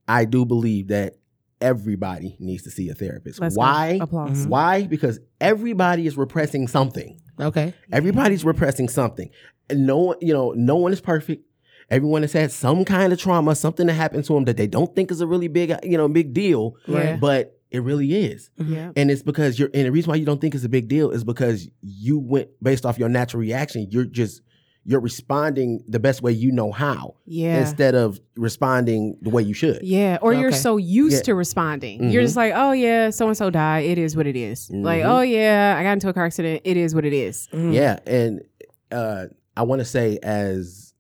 I 0.08 0.26
do 0.26 0.46
believe 0.46 0.88
that 0.88 1.16
everybody 1.62 2.36
needs 2.40 2.64
to 2.64 2.72
see 2.72 2.90
a 2.90 2.94
therapist. 2.96 3.40
Let's. 3.40 3.56
Why? 3.56 4.00
Applause. 4.02 4.46
Mhm. 4.46 4.50
Why? 4.50 4.84
Because 4.88 5.20
everybody 5.40 6.08
is 6.08 6.18
repressing 6.18 6.68
something. 6.68 7.20
Okay. 7.40 7.74
Everybody's 7.92 8.44
repressing 8.46 8.90
something. 8.90 9.30
And 9.70 9.86
no 9.86 9.98
one, 9.98 10.18
you 10.22 10.34
know, 10.34 10.52
no 10.56 10.76
one 10.76 10.94
is 10.94 11.02
perfect. 11.02 11.44
Everyone 11.90 12.22
has 12.24 12.34
had 12.34 12.52
some 12.52 12.84
kind 12.84 13.14
of 13.14 13.20
trauma, 13.20 13.56
something 13.56 13.88
that 13.88 13.94
happened 13.94 14.26
to 14.26 14.34
them 14.34 14.46
that 14.46 14.58
they 14.58 14.68
don't 14.68 14.94
think 14.96 15.12
is 15.12 15.22
a 15.22 15.28
really 15.28 15.48
big, 15.48 15.72
uh, 15.72 15.80
you 15.84 15.98
know, 15.98 16.08
big 16.10 16.34
deal, 16.34 16.76
Yeah. 16.86 17.16
but 17.16 17.54
it 17.72 17.82
really 17.84 18.14
is. 18.26 18.50
Mm-hmm. 18.60 18.74
Yeah. 18.74 18.92
And 18.96 19.10
it's 19.12 19.22
because 19.22 19.58
you're, 19.60 19.70
and 19.74 19.86
the 19.86 19.92
reason 19.92 20.10
why 20.10 20.16
you 20.16 20.26
don't 20.26 20.40
think 20.42 20.56
it's 20.56 20.64
a 20.66 20.70
big 20.70 20.88
deal 20.88 21.12
is 21.12 21.24
because 21.24 21.70
you 21.82 22.20
went 22.20 22.50
based 22.62 22.86
off 22.86 22.98
your 22.98 23.10
natural 23.10 23.40
reaction. 23.42 23.88
You're 23.90 24.06
just, 24.06 24.42
you're 24.90 25.02
responding 25.02 25.84
the 25.86 26.00
best 26.00 26.22
way 26.22 26.32
you 26.32 26.50
know 26.50 26.72
how 26.72 27.14
Yeah. 27.26 27.60
instead 27.60 27.94
of 27.94 28.22
responding 28.38 29.18
the 29.22 29.30
way 29.30 29.44
you 29.44 29.54
should. 29.54 29.82
Yeah, 29.84 30.18
or 30.22 30.34
you're 30.34 30.54
so 30.54 30.78
used 30.78 31.18
Yeah. 31.18 31.22
to 31.24 31.36
responding. 31.36 32.10
You're 32.10 32.22
Mhm. 32.24 32.26
just 32.26 32.38
like, 32.38 32.54
oh 32.56 32.72
yeah, 32.72 33.10
so 33.10 33.28
and 33.28 33.36
so 33.36 33.50
died. 33.50 33.84
It 33.84 33.98
is 33.98 34.16
what 34.16 34.28
it 34.28 34.38
is. 34.38 34.70
Like, 34.72 35.04
Mhm. 35.04 35.10
oh 35.10 35.22
yeah, 35.22 35.76
I 35.78 35.84
got 35.84 35.92
into 35.92 36.08
a 36.08 36.14
car 36.14 36.24
accident. 36.26 36.62
It 36.64 36.78
is 36.78 36.96
what 36.96 37.04
it 37.04 37.12
is. 37.12 37.50
Mhm. 37.54 37.74
Yeah, 37.74 38.00
and 38.08 38.42
uh, 38.90 39.26
I 39.58 39.64
want 39.64 39.80
to 39.80 39.86
say 39.86 40.20
as, 40.24 40.94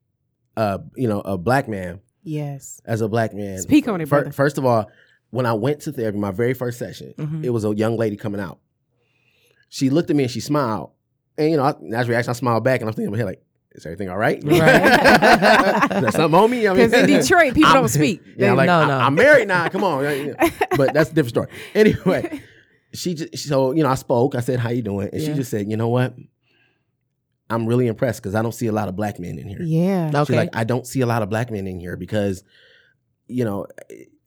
uh, 0.57 0.79
you 0.97 1.07
know, 1.07 1.21
a 1.21 1.37
black 1.37 1.69
man, 1.69 2.01
Yes. 2.23 2.81
as 2.85 2.99
a 2.99 3.07
black 3.07 3.33
man. 3.33 3.57
Speak 3.59 3.87
on 3.87 4.01
it, 4.01 4.09
fir- 4.09 4.17
brother. 4.23 4.31
First 4.33 4.57
of 4.57 4.65
all, 4.65 4.91
when 5.29 5.45
I 5.45 5.53
went 5.53 5.79
to 5.83 5.93
therapy, 5.93 6.17
my 6.17 6.31
very 6.31 6.53
first 6.53 6.77
session, 6.77 7.13
Mhm. 7.17 7.45
it 7.45 7.51
was 7.51 7.63
a 7.63 7.73
young 7.73 7.95
lady 7.95 8.17
coming 8.17 8.41
out. 8.41 8.59
She 9.69 9.89
looked 9.89 10.09
at 10.09 10.17
me 10.17 10.23
and 10.23 10.31
she 10.31 10.41
smiled, 10.41 10.89
and 11.37 11.51
you 11.51 11.55
know, 11.55 11.63
I, 11.63 11.75
natural 11.79 12.09
reaction, 12.11 12.31
I 12.31 12.33
smiled 12.33 12.65
back, 12.65 12.81
and 12.81 12.89
I'm 12.89 12.93
thinking 12.93 13.05
in 13.05 13.11
my 13.11 13.17
head 13.17 13.25
like, 13.27 13.41
"Is 13.77 13.85
everything 13.85 14.09
all 14.09 14.17
right? 14.17 14.43
Right. 14.43 15.91
Is 15.91 16.01
there 16.01 16.11
something 16.11 16.39
on 16.39 16.51
me?" 16.51 16.67
I 16.67 16.73
mean, 16.73 16.89
Because 16.89 16.93
in 16.93 17.07
Detroit, 17.07 17.53
people 17.53 17.69
I'm- 17.69 17.81
don't 17.81 17.87
speak. 17.89 18.21
Yeah, 18.37 18.53
like 18.53 18.67
No, 18.67 18.85
no. 18.85 18.97
I'm 18.97 19.15
married 19.15 19.47
now. 19.47 19.69
Come 19.69 19.83
on, 19.83 20.03
but 20.77 20.93
that's 20.93 21.11
a 21.11 21.13
different 21.13 21.29
story. 21.29 21.47
Anyway, 21.73 22.41
she 22.93 23.13
just 23.13 23.47
so 23.47 23.71
you 23.71 23.83
know, 23.83 23.89
I 23.89 23.95
spoke. 23.95 24.35
I 24.35 24.41
said, 24.41 24.59
"How 24.59 24.69
you 24.69 24.81
doing?" 24.81 25.09
And 25.13 25.21
she 25.21 25.33
just 25.33 25.49
said, 25.51 25.69
"You 25.69 25.77
know 25.77 25.87
what? 25.89 26.15
I'm 27.49 27.65
really 27.65 27.87
impressed 27.87 28.21
because 28.21 28.35
I 28.35 28.41
don't 28.41 28.53
see 28.53 28.67
a 28.67 28.71
lot 28.73 28.89
of 28.89 28.95
black 28.95 29.19
men 29.19 29.39
in 29.39 29.47
here." 29.47 29.61
yeah. 29.61 30.09
Okay. 30.13 30.25
She's 30.25 30.35
like, 30.35 30.49
I 30.55 30.63
don't 30.65 30.85
see 30.85 31.01
a 31.01 31.05
lot 31.05 31.21
of 31.21 31.29
black 31.29 31.49
men 31.49 31.65
in 31.65 31.79
here 31.79 31.95
because, 31.95 32.43
you 33.27 33.45
know, 33.45 33.67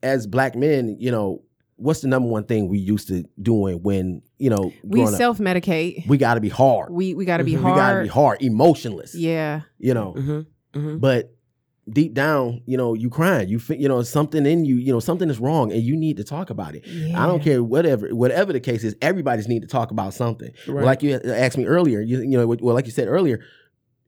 as 0.03 0.27
black 0.27 0.55
men, 0.57 0.97
you 0.99 1.11
know, 1.11 1.43
what's 1.81 2.01
the 2.01 2.09
number 2.09 2.29
one 2.29 2.45
thing 2.45 2.69
we 2.69 2.79
used 2.79 3.09
to 3.09 3.25
doing 3.41 3.83
when, 3.83 4.23
you 4.39 4.51
know, 4.51 4.73
We 4.85 5.07
self 5.07 5.39
medicate. 5.39 6.07
we 6.07 6.19
got 6.19 6.35
to 6.35 6.41
be 6.41 6.49
hard. 6.49 6.93
We 6.93 7.15
we 7.15 7.25
got 7.25 7.39
to 7.39 7.45
be 7.45 7.53
Mhm. 7.53 7.57
We 7.59 7.63
hard. 7.63 7.77
got 7.77 7.93
to 7.97 8.03
be 8.03 8.09
hard, 8.09 8.43
emotionless. 8.43 9.15
Yeah. 9.15 9.63
You 9.79 9.95
know, 9.95 10.15
Mhm. 10.17 10.47
Mhm. 10.75 11.01
but 11.01 11.35
deep 11.91 12.15
down, 12.15 12.61
you 12.67 12.77
know, 12.77 12.95
you 12.95 13.11
crying. 13.11 13.49
You 13.49 13.59
fe- 13.59 13.79
you 13.79 13.89
know 13.89 14.03
something 14.03 14.47
in 14.47 14.65
you. 14.65 14.77
You 14.77 14.93
know 14.93 15.01
something 15.01 15.29
is 15.31 15.41
wrong, 15.41 15.73
and 15.73 15.83
you 15.83 15.97
need 15.97 16.19
to 16.19 16.25
talk 16.25 16.51
about 16.51 16.75
it. 16.77 16.85
yeah. 16.87 17.21
I 17.23 17.27
don't 17.27 17.43
care 17.43 17.63
whatever 17.65 18.09
whatever 18.15 18.53
the 18.53 18.61
case 18.61 18.85
is. 18.85 18.95
Everybody's 19.03 19.49
need 19.49 19.63
to 19.63 19.69
talk 19.69 19.91
about 19.91 20.15
something. 20.15 20.51
Right. 20.69 20.85
Like 20.85 21.03
you 21.03 21.15
asked 21.25 21.59
me 21.59 21.65
earlier, 21.67 22.01
you, 22.01 22.21
you 22.21 22.37
know, 22.39 22.47
well, 22.47 22.75
like 22.75 22.87
you 22.87 22.93
said 22.93 23.09
earlier, 23.09 23.41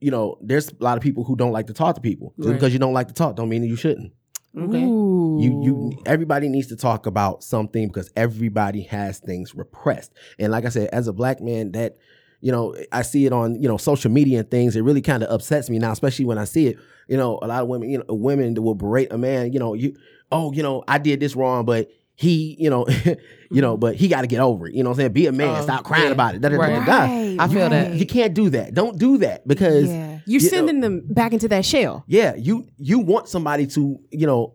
you 0.01 0.11
know, 0.11 0.37
there's 0.41 0.69
a 0.69 0.75
lot 0.85 0.97
of 0.97 1.03
people 1.03 1.25
who 1.25 1.35
don't 1.37 1.53
like 1.53 1.67
to 1.69 1.73
talk 1.73 1.95
to 1.97 2.01
people. 2.01 2.35
Just 2.37 2.49
Right. 2.49 2.55
because 2.55 2.73
you 2.73 2.79
don't 2.79 2.93
like 2.95 3.09
to 3.09 3.15
talk, 3.15 3.35
don't 3.37 3.49
mean 3.49 3.63
that 3.63 3.69
you 3.69 3.77
shouldn't. 3.77 4.13
Okay. 4.57 4.85
Ooh. 4.85 5.39
You 5.41 5.63
you 5.63 6.03
everybody 6.05 6.49
needs 6.49 6.67
to 6.69 6.77
talk 6.77 7.07
about 7.07 7.43
something 7.43 7.89
because 7.89 8.11
everybody 8.17 8.83
has 8.83 9.19
things 9.19 9.55
repressed. 9.55 10.13
And 10.39 10.53
like 10.53 10.67
I 10.67 10.69
said, 10.69 10.91
as 10.93 11.09
a 11.09 11.13
black 11.13 11.41
man, 11.41 11.73
that 11.73 11.97
you 12.41 12.53
know, 12.53 12.75
I 12.91 13.03
see 13.03 13.25
it 13.25 13.33
on 13.33 13.61
you 13.63 13.69
know 13.69 13.79
social 13.79 14.11
media 14.11 14.41
and 14.41 14.51
things. 14.51 14.77
It 14.77 14.83
really 14.83 15.01
kind 15.01 15.23
of 15.23 15.31
upsets 15.31 15.71
me 15.71 15.79
now, 15.79 15.93
especially 15.93 16.27
when 16.27 16.39
I 16.39 16.45
see 16.45 16.67
it. 16.67 16.79
You 17.09 17.17
know, 17.17 17.39
a 17.41 17.47
lot 17.47 17.63
of 17.63 17.69
women, 17.69 17.91
you 17.91 17.99
know, 17.99 18.05
women 18.15 18.55
that 18.55 18.63
will 18.63 18.75
berate 18.75 19.13
a 19.13 19.19
man. 19.19 19.53
You 19.53 19.59
know, 19.59 19.75
you 19.75 19.97
oh, 20.31 20.53
you 20.53 20.63
know, 20.63 20.85
I 20.87 20.99
did 20.99 21.21
this 21.21 21.35
wrong, 21.35 21.65
but 21.65 21.91
he, 22.15 22.57
you 22.59 22.71
know, 22.71 22.87
you 23.51 23.61
know, 23.63 23.77
but 23.77 23.97
he 23.97 24.09
got 24.09 24.21
to 24.23 24.27
get 24.27 24.41
over 24.41 24.67
it. 24.69 24.75
You 24.75 24.83
know, 24.83 24.91
what 24.91 24.95
I'm 24.95 25.01
saying, 25.01 25.13
be 25.13 25.27
a 25.27 25.33
man, 25.33 25.57
Oh, 25.61 25.63
stop 25.63 25.85
crying 25.85 26.07
yeah. 26.07 26.11
about 26.13 26.35
it. 26.35 26.41
Da, 26.41 26.49
da, 26.51 26.57
Right. 26.57 26.87
da. 26.87 27.01
Right, 27.05 27.37
I 27.41 27.49
feel 27.49 27.69
that. 27.71 27.95
You 27.95 28.07
can't 28.07 28.35
do 28.35 28.51
that. 28.51 28.75
Don't 28.75 28.99
do 28.99 29.19
that 29.19 29.47
because 29.49 29.89
yeah. 29.89 30.19
You're 30.27 30.41
you 30.41 30.51
know- 30.51 30.57
sending 30.57 30.81
them 30.81 31.03
back 31.09 31.33
into 31.33 31.49
that 31.49 31.65
shell. 31.65 32.05
yeah, 32.07 32.35
you 32.37 32.67
you 32.79 32.99
want 33.01 33.29
somebody 33.29 33.67
to, 33.69 33.99
you 34.11 34.27
know, 34.27 34.55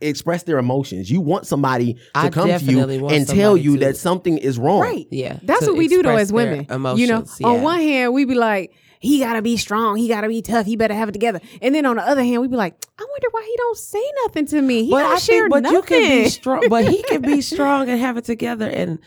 express 0.00 0.42
their 0.42 0.58
emotions. 0.58 1.10
You 1.10 1.20
want 1.22 1.46
somebody 1.46 1.94
to 1.94 2.00
I 2.14 2.28
come 2.30 2.48
to 2.48 2.58
you 2.64 3.08
and 3.08 3.26
tell 3.26 3.56
you 3.56 3.74
to- 3.78 3.84
that 3.86 3.96
something 3.96 4.36
is 4.38 4.58
wrong. 4.58 4.80
Right. 4.80 5.06
Yeah. 5.10 5.38
That's 5.42 5.66
what 5.66 5.76
we 5.76 5.88
do 5.88 6.02
though 6.02 6.16
as 6.16 6.32
women. 6.32 6.66
Emotions. 6.68 7.00
you 7.00 7.06
know, 7.06 7.24
yeah. 7.40 7.46
on 7.46 7.62
one 7.62 7.80
hand 7.80 8.12
we 8.12 8.24
be 8.26 8.34
like, 8.34 8.72
he 9.06 9.18
gotta 9.20 9.42
be 9.42 9.56
strong, 9.56 9.96
he 9.96 10.08
gotta 10.08 10.28
be 10.28 10.42
tough, 10.42 10.66
he 10.66 10.76
better 10.76 10.94
have 10.94 11.08
it 11.08 11.12
together. 11.12 11.40
And 11.62 11.74
then 11.74 11.86
on 11.86 11.96
the 11.96 12.02
other 12.02 12.22
hand, 12.22 12.42
we 12.42 12.48
be 12.48 12.56
like, 12.56 12.74
I 12.98 13.02
wonder 13.08 13.28
why 13.30 13.44
he 13.48 13.56
don't 13.56 13.78
say 13.78 14.04
nothing 14.24 14.46
to 14.46 14.62
me. 14.62 14.84
He 14.84 14.90
but 14.90 15.02
don't 15.02 15.12
I 15.12 15.18
share 15.18 15.42
think, 15.42 15.50
but 15.50 15.62
nothing. 15.62 15.76
you 15.76 15.82
can 15.82 16.24
be 16.24 16.28
strong. 16.28 16.68
But 16.68 16.88
he 16.88 17.02
can 17.02 17.22
be 17.22 17.40
strong 17.40 17.88
and 17.88 18.00
have 18.00 18.16
it 18.16 18.24
together. 18.24 18.68
And 18.68 18.98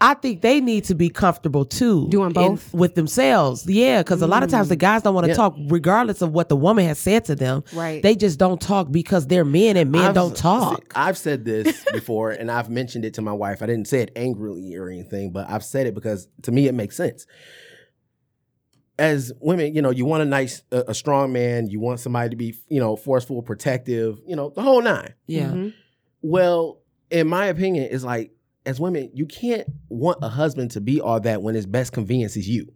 I 0.00 0.14
think 0.14 0.40
they 0.40 0.60
need 0.60 0.84
to 0.84 0.94
be 0.94 1.10
comfortable 1.10 1.66
too, 1.66 2.08
Doing 2.08 2.28
in- 2.28 2.32
both? 2.32 2.72
with 2.72 2.94
themselves. 2.94 3.66
Yeah, 3.68 4.00
because 4.02 4.22
a 4.22 4.26
lot 4.26 4.42
of 4.42 4.48
times 4.50 4.70
the 4.70 4.76
mm. 4.76 4.80
guys 4.80 5.02
don't 5.02 5.14
want 5.14 5.26
to 5.26 5.30
Yeah. 5.32 5.36
talk, 5.36 5.54
regardless 5.68 6.22
of 6.22 6.32
what 6.32 6.48
the 6.48 6.56
woman 6.56 6.86
has 6.86 6.98
said 6.98 7.26
to 7.26 7.34
them. 7.34 7.62
Right. 7.74 8.02
They 8.02 8.14
just 8.16 8.38
don't 8.38 8.58
talk 8.60 8.90
because 8.90 9.26
they're 9.26 9.44
men, 9.44 9.76
and 9.76 9.90
men 9.92 10.06
I've- 10.06 10.14
don't 10.14 10.34
talk. 10.34 10.78
see, 10.78 10.88
I've 10.94 11.18
said 11.18 11.44
this 11.44 11.84
before, 11.92 12.30
and 12.30 12.50
I've 12.50 12.70
mentioned 12.70 13.04
it 13.04 13.14
to 13.14 13.22
my 13.22 13.32
wife. 13.34 13.60
I 13.62 13.66
didn't 13.66 13.88
say 13.88 14.00
it 14.00 14.12
angrily 14.16 14.76
or 14.76 14.88
anything, 14.88 15.30
but 15.30 15.46
I've 15.50 15.64
said 15.64 15.86
it 15.86 15.94
because 15.94 16.26
to 16.42 16.52
me 16.52 16.68
it 16.68 16.74
makes 16.74 16.96
sense. 16.96 17.26
As 18.98 19.32
women, 19.40 19.74
you 19.74 19.82
know, 19.82 19.90
you 19.90 20.06
want 20.06 20.22
a 20.22 20.26
nice, 20.26 20.62
a, 20.72 20.84
a 20.88 20.94
strong 20.94 21.32
man. 21.32 21.68
You 21.68 21.80
want 21.80 22.00
somebody 22.00 22.30
to 22.30 22.36
be, 22.36 22.54
you 22.68 22.80
know, 22.80 22.96
forceful, 22.96 23.42
protective. 23.42 24.18
You 24.26 24.36
know, 24.36 24.50
the 24.50 24.62
whole 24.62 24.80
nine. 24.80 25.12
yeah. 25.26 25.50
Mhm. 25.52 25.74
Well, 26.22 26.80
in 27.10 27.28
my 27.28 27.46
opinion, 27.46 27.88
it's 27.90 28.04
like 28.04 28.32
as 28.64 28.80
women, 28.80 29.10
you 29.14 29.26
can't 29.26 29.66
want 29.88 30.18
a 30.22 30.28
husband 30.28 30.70
to 30.72 30.80
be 30.80 31.00
all 31.00 31.20
that 31.20 31.42
when 31.42 31.54
his 31.54 31.66
best 31.66 31.92
convenience 31.92 32.36
is 32.36 32.48
you. 32.48 32.72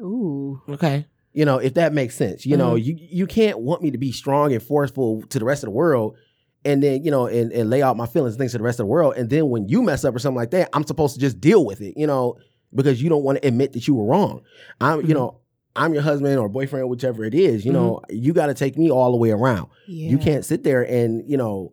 Ooh. 0.00 0.62
Okay. 0.68 1.06
You 1.32 1.44
know, 1.44 1.58
if 1.58 1.74
that 1.74 1.92
makes 1.92 2.14
sense. 2.14 2.46
You 2.46 2.56
know, 2.56 2.74
Mhm. 2.74 2.84
you 2.84 2.96
you 2.98 3.26
can't 3.26 3.58
want 3.58 3.82
me 3.82 3.90
to 3.90 3.98
be 3.98 4.12
strong 4.12 4.52
and 4.52 4.62
forceful 4.62 5.22
to 5.30 5.38
the 5.38 5.44
rest 5.44 5.64
of 5.64 5.66
the 5.66 5.72
world 5.72 6.16
and 6.64 6.82
then, 6.82 7.04
you 7.04 7.10
know, 7.10 7.26
and, 7.26 7.52
and 7.52 7.68
lay 7.68 7.82
out 7.82 7.96
my 7.96 8.06
feelings 8.06 8.34
and 8.34 8.38
things 8.38 8.52
to 8.52 8.58
the 8.58 8.64
rest 8.64 8.78
of 8.80 8.84
the 8.86 8.90
world. 8.90 9.14
And 9.16 9.28
then 9.28 9.48
when 9.50 9.68
you 9.68 9.82
mess 9.82 10.04
up 10.04 10.14
or 10.14 10.18
something 10.20 10.36
like 10.36 10.52
that, 10.52 10.70
I'm 10.72 10.86
supposed 10.86 11.14
to 11.14 11.20
just 11.20 11.40
deal 11.40 11.64
with 11.66 11.80
it, 11.80 11.94
you 11.96 12.06
know, 12.06 12.36
because 12.74 13.02
you 13.02 13.08
don't 13.08 13.24
want 13.24 13.42
to 13.42 13.48
admit 13.48 13.72
that 13.72 13.86
you 13.88 13.94
were 13.96 14.04
wrong. 14.06 14.42
I'm, 14.80 15.00
you 15.00 15.08
Mhm. 15.08 15.14
know, 15.14 15.40
I'm 15.76 15.92
your 15.92 16.02
husband 16.02 16.38
or 16.38 16.48
boyfriend, 16.48 16.88
whichever 16.88 17.24
it 17.24 17.34
is, 17.34 17.64
you 17.64 17.72
know, 17.72 18.00
mm-hmm. 18.08 18.22
you 18.22 18.32
got 18.32 18.46
to 18.46 18.54
take 18.54 18.78
me 18.78 18.90
all 18.90 19.10
the 19.10 19.16
way 19.16 19.30
around. 19.30 19.68
Yeah. 19.88 20.10
You 20.10 20.18
can't 20.18 20.44
sit 20.44 20.62
there 20.62 20.82
and, 20.82 21.28
you 21.28 21.36
know, 21.36 21.72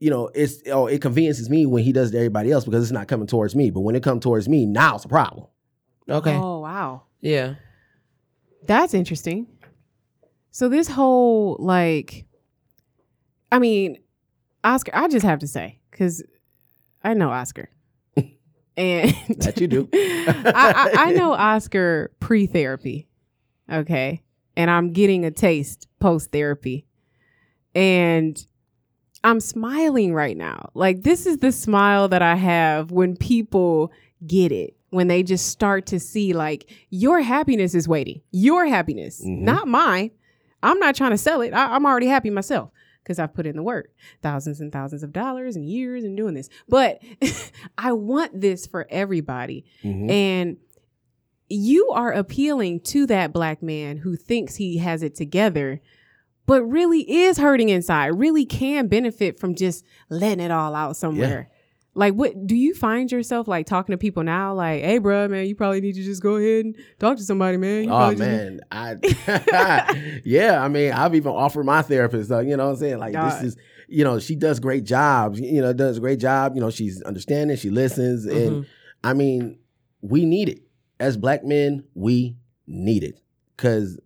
you 0.00 0.10
know, 0.10 0.30
it's 0.34 0.62
oh, 0.66 0.86
it 0.86 1.00
conveniences 1.00 1.50
me 1.50 1.66
when 1.66 1.82
he 1.82 1.92
does 1.92 2.10
it 2.10 2.12
to 2.12 2.18
everybody 2.18 2.52
else 2.52 2.64
because 2.64 2.82
it's 2.82 2.92
not 2.92 3.08
coming 3.08 3.26
towards 3.26 3.54
me. 3.54 3.70
But 3.70 3.80
when 3.80 3.96
it 3.96 4.02
comes 4.02 4.22
towards 4.22 4.48
me, 4.48 4.66
now 4.66 4.96
it's 4.96 5.04
a 5.04 5.08
problem. 5.08 5.46
Okay. 6.08 6.34
Oh 6.34 6.60
wow. 6.60 7.02
Yeah. 7.20 7.54
That's 8.64 8.94
interesting. 8.94 9.46
So 10.50 10.68
this 10.68 10.88
whole 10.88 11.56
like 11.58 12.26
I 13.50 13.58
mean, 13.58 13.98
Oscar, 14.62 14.92
I 14.94 15.08
just 15.08 15.24
have 15.24 15.40
to 15.40 15.48
say, 15.48 15.80
because 15.90 16.22
I 17.02 17.14
know 17.14 17.30
Oscar. 17.30 17.70
And 18.76 19.10
That 19.38 19.60
you 19.60 19.66
do. 19.66 19.88
I, 19.92 20.92
I, 20.94 21.06
I 21.08 21.12
know 21.12 21.32
Oscar 21.32 22.12
pre 22.20 22.46
therapy. 22.46 23.07
Okay. 23.70 24.22
And 24.56 24.70
I'm 24.70 24.92
getting 24.92 25.24
a 25.24 25.30
taste 25.30 25.86
post 26.00 26.32
therapy. 26.32 26.84
And 27.74 28.44
I'm 29.24 29.40
smiling 29.40 30.14
right 30.14 30.36
now. 30.36 30.70
Like, 30.74 31.02
this 31.02 31.26
is 31.26 31.38
the 31.38 31.52
smile 31.52 32.08
that 32.08 32.22
I 32.22 32.34
have 32.36 32.90
when 32.90 33.16
people 33.16 33.92
get 34.26 34.52
it, 34.52 34.76
when 34.90 35.08
they 35.08 35.22
just 35.22 35.46
start 35.48 35.86
to 35.86 36.00
see, 36.00 36.32
like, 36.32 36.70
your 36.90 37.20
happiness 37.20 37.74
is 37.74 37.86
waiting. 37.88 38.20
Your 38.30 38.66
happiness, 38.66 39.20
Mhm. 39.24 39.40
not 39.40 39.68
mine. 39.68 40.10
I'm 40.62 40.78
not 40.78 40.94
trying 40.96 41.10
to 41.12 41.18
sell 41.18 41.40
it. 41.40 41.52
I, 41.52 41.74
I'm 41.74 41.86
already 41.86 42.06
happy 42.06 42.30
myself 42.30 42.70
because 43.02 43.18
I've 43.18 43.32
put 43.34 43.46
in 43.46 43.54
the 43.56 43.62
work, 43.62 43.90
thousands 44.22 44.60
and 44.60 44.72
thousands 44.72 45.02
of 45.02 45.12
dollars 45.12 45.56
and 45.56 45.68
years 45.68 46.04
and 46.04 46.16
doing 46.16 46.34
this. 46.34 46.48
But 46.68 47.00
I 47.78 47.92
want 47.92 48.40
this 48.40 48.66
for 48.66 48.86
everybody. 48.90 49.64
Mhm. 49.84 50.10
And 50.10 50.56
you 51.48 51.88
are 51.90 52.12
appealing 52.12 52.80
to 52.80 53.06
that 53.06 53.32
black 53.32 53.62
man 53.62 53.96
who 53.98 54.16
thinks 54.16 54.56
he 54.56 54.78
has 54.78 55.02
it 55.02 55.14
together, 55.14 55.80
but 56.46 56.62
really 56.64 57.10
is 57.10 57.38
hurting 57.38 57.68
inside, 57.70 58.08
really 58.08 58.44
can 58.44 58.86
benefit 58.88 59.38
from 59.40 59.54
just 59.54 59.84
letting 60.10 60.44
it 60.44 60.50
all 60.50 60.74
out 60.74 60.96
somewhere. 60.96 61.50
Like, 61.94 62.14
what 62.14 62.46
do 62.46 62.54
you 62.54 62.74
find 62.74 63.10
yourself 63.10 63.48
like 63.48 63.66
talking 63.66 63.92
to 63.92 63.98
people 63.98 64.22
now? 64.22 64.54
Like, 64.54 64.82
hey, 64.84 64.98
bro, 64.98 65.26
man, 65.26 65.46
you 65.46 65.56
probably 65.56 65.80
need 65.80 65.94
to 65.96 66.02
just 66.04 66.22
go 66.22 66.36
ahead 66.36 66.66
and 66.66 66.76
talk 67.00 67.16
to 67.16 67.24
somebody, 67.24 67.56
man. 67.56 67.84
You 67.84 67.90
Oh 67.90 67.96
probably 67.96 68.16
just- 68.16 68.28
man, 68.28 68.60
I 68.70 70.20
yeah, 70.24 70.62
I 70.62 70.68
mean, 70.68 70.92
I've 70.92 71.14
even 71.14 71.32
offered 71.32 71.64
my 71.64 71.82
therapist, 71.82 72.30
uh, 72.30 72.38
you 72.40 72.56
know 72.56 72.66
what 72.66 72.72
I'm 72.72 72.76
saying? 72.76 72.98
Like 72.98 73.14
God. 73.14 73.32
this 73.32 73.42
is, 73.42 73.56
you 73.88 74.04
know, 74.04 74.18
she 74.20 74.36
does 74.36 74.60
great 74.60 74.84
jobs, 74.84 75.40
you 75.40 75.60
know, 75.60 75.72
does 75.72 75.96
a 75.96 76.00
great 76.00 76.20
job, 76.20 76.54
you 76.54 76.60
know, 76.60 76.70
she's 76.70 77.02
understanding, 77.02 77.56
she 77.56 77.70
listens 77.70 78.26
Mm-hmm. 78.26 78.54
and 78.54 78.66
I 79.02 79.14
mean, 79.14 79.58
we 80.00 80.24
need 80.24 80.48
it. 80.50 80.60
As 81.00 81.16
black 81.16 81.44
men, 81.44 81.84
we 81.94 82.36
need 82.66 83.02
it 83.04 83.20
cuz 83.56 83.98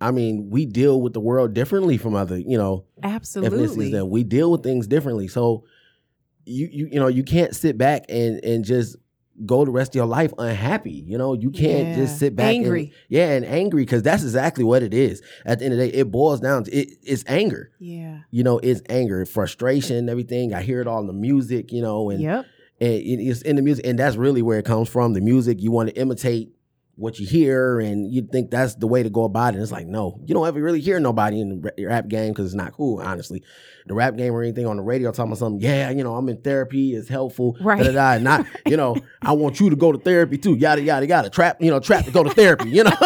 I 0.00 0.10
mean, 0.10 0.50
we 0.50 0.66
deal 0.66 1.00
with 1.00 1.12
the 1.14 1.20
world 1.20 1.54
differently 1.54 1.96
from 1.96 2.14
other, 2.14 2.36
you 2.38 2.58
know, 2.58 2.84
Absolutely. 3.02 3.94
and 3.94 4.10
we 4.10 4.22
deal 4.24 4.50
with 4.50 4.62
things 4.62 4.86
differently. 4.86 5.28
So 5.28 5.64
you 6.44 6.68
you 6.70 6.88
you 6.92 7.00
know, 7.00 7.06
you 7.08 7.22
can't 7.22 7.54
sit 7.54 7.78
back 7.78 8.04
and 8.08 8.42
and 8.44 8.64
just 8.64 8.96
go 9.46 9.64
the 9.64 9.70
rest 9.70 9.90
of 9.92 9.94
your 9.96 10.06
life 10.06 10.32
unhappy. 10.38 10.92
You 10.92 11.18
know, 11.18 11.32
you 11.34 11.50
can't 11.50 11.88
Yeah. 11.88 11.94
just 11.96 12.18
sit 12.18 12.36
back 12.36 12.54
Angry. 12.54 12.80
and 12.82 12.90
yeah, 13.08 13.30
and 13.32 13.44
angry 13.44 13.82
because 13.82 14.02
that's 14.02 14.22
exactly 14.22 14.62
what 14.62 14.82
it 14.82 14.94
is. 14.94 15.22
At 15.44 15.58
the 15.58 15.64
end 15.64 15.74
of 15.74 15.80
the 15.80 15.88
day, 15.90 15.96
it 15.98 16.10
boils 16.10 16.40
down 16.40 16.64
to 16.64 16.70
it, 16.72 16.90
it's 17.02 17.24
anger. 17.26 17.70
Yeah. 17.80 18.18
You 18.30 18.44
know, 18.44 18.58
it's 18.58 18.80
anger, 18.88 19.24
frustration, 19.24 20.08
everything. 20.08 20.54
I 20.54 20.62
hear 20.62 20.80
it 20.80 20.86
all 20.86 21.00
in 21.00 21.06
the 21.08 21.12
music, 21.14 21.72
you 21.72 21.82
know, 21.82 22.10
and, 22.10 22.20
Yep. 22.20 22.46
And 22.80 22.90
it's 22.90 23.42
in 23.42 23.56
the 23.56 23.62
music, 23.62 23.86
and 23.86 23.98
that's 23.98 24.16
really 24.16 24.42
where 24.42 24.58
it 24.58 24.64
comes 24.64 24.88
from. 24.88 25.12
The 25.12 25.20
music, 25.20 25.60
you 25.60 25.70
want 25.70 25.90
to 25.90 25.96
imitate 25.96 26.54
what 26.96 27.18
you 27.18 27.26
hear, 27.26 27.80
and 27.80 28.12
you 28.12 28.22
think 28.30 28.50
that's 28.50 28.76
the 28.76 28.86
way 28.86 29.02
to 29.02 29.10
go 29.10 29.24
about 29.24 29.54
it. 29.54 29.60
It's 29.60 29.72
like, 29.72 29.86
no, 29.86 30.20
you 30.24 30.34
don't 30.34 30.46
ever 30.46 30.60
really 30.60 30.80
hear 30.80 31.00
nobody 31.00 31.40
in 31.40 31.60
the 31.60 31.86
rap 31.86 32.08
game 32.08 32.32
because 32.32 32.46
it's 32.46 32.54
not 32.54 32.72
cool, 32.72 33.00
honestly. 33.00 33.42
The 33.86 33.94
rap 33.94 34.16
game 34.16 34.32
or 34.32 34.42
anything 34.42 34.66
on 34.66 34.76
the 34.76 34.82
radio 34.82 35.10
talking 35.10 35.32
about 35.32 35.38
something, 35.38 35.60
yeah, 35.60 35.90
you 35.90 36.02
know, 36.04 36.14
I'm 36.14 36.28
in 36.28 36.40
therapy, 36.40 36.94
it's 36.94 37.08
helpful, 37.08 37.56
Right. 37.60 37.78
da-da-da, 37.78 38.22
not, 38.22 38.46
you 38.66 38.76
know, 38.76 38.96
I 39.20 39.32
want 39.32 39.60
you 39.60 39.70
to 39.70 39.76
go 39.76 39.92
to 39.92 39.98
therapy 39.98 40.38
too, 40.38 40.54
yada 40.54 40.80
yada 40.82 41.06
yada. 41.06 41.30
Trap, 41.30 41.60
you 41.60 41.70
know, 41.70 41.80
trap 41.80 42.04
to 42.06 42.10
go 42.10 42.22
to 42.22 42.30
therapy, 42.30 42.70
you 42.70 42.84
know. 42.84 42.92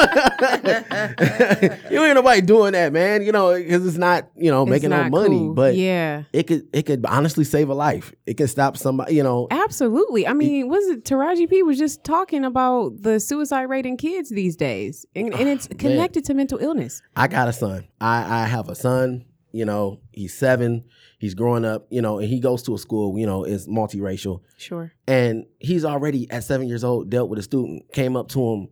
you 1.91 2.05
ain't 2.05 2.15
nobody 2.15 2.41
doing 2.41 2.73
that, 2.73 2.93
man. 2.93 3.23
You 3.23 3.33
know, 3.33 3.55
because 3.57 3.87
it's 3.87 3.97
not, 3.97 4.29
you 4.37 4.51
know, 4.51 4.65
making 4.67 4.91
no 4.91 5.09
money, 5.09 5.39
cool. 5.39 5.55
but 5.55 5.75
yeah. 5.75 6.25
it 6.33 6.47
could 6.47 6.69
it 6.73 6.83
could 6.87 7.05
honestly 7.07 7.45
save 7.45 7.69
a 7.69 7.75
life. 7.75 8.13
It 8.27 8.37
can 8.37 8.49
stop 8.49 8.77
somebody, 8.77 9.15
you 9.15 9.23
know. 9.23 9.49
Absolutely. 9.51 10.27
I 10.27 10.33
mean, 10.33 10.69
was 10.69 10.87
it 10.89 11.05
Taraji 11.05 11.49
P 11.49 11.63
was 11.63 11.79
just 11.79 12.05
talking 12.05 12.45
about 12.45 13.03
the 13.03 13.19
suicide 13.21 13.65
rate 13.65 13.78
in 13.87 13.97
kids 13.97 14.31
these 14.31 14.57
days, 14.57 15.05
and, 15.15 15.33
and 15.35 15.49
it's 15.49 15.67
connected 15.69 16.25
to 16.27 16.35
mental 16.35 16.59
illness. 16.59 17.03
I 17.17 17.29
got 17.29 17.49
a 17.49 17.53
son. 17.53 17.87
I 18.01 18.43
I 18.43 18.47
have 18.47 18.69
a 18.69 18.75
son. 18.75 19.25
You 19.53 19.65
know, 19.65 20.01
he's 20.13 20.35
seven. 20.35 20.85
He's 21.19 21.35
growing 21.35 21.65
up. 21.65 21.87
You 21.91 22.03
know, 22.03 22.19
and 22.19 22.29
he 22.29 22.39
goes 22.41 22.63
to 22.65 22.75
a 22.75 22.79
school. 22.79 23.19
You 23.19 23.27
know, 23.27 23.45
is 23.45 23.67
multiracial, 23.67 24.41
Sure. 24.57 24.93
and 25.07 25.47
he's 25.59 25.85
already 25.85 26.31
at 26.31 26.45
seven 26.45 26.69
years 26.69 26.85
old 26.85 27.11
dealt 27.11 27.31
with 27.31 27.39
a 27.39 27.43
student. 27.43 27.91
Came 27.93 28.15
up 28.17 28.29
to 28.29 28.41
him, 28.53 28.69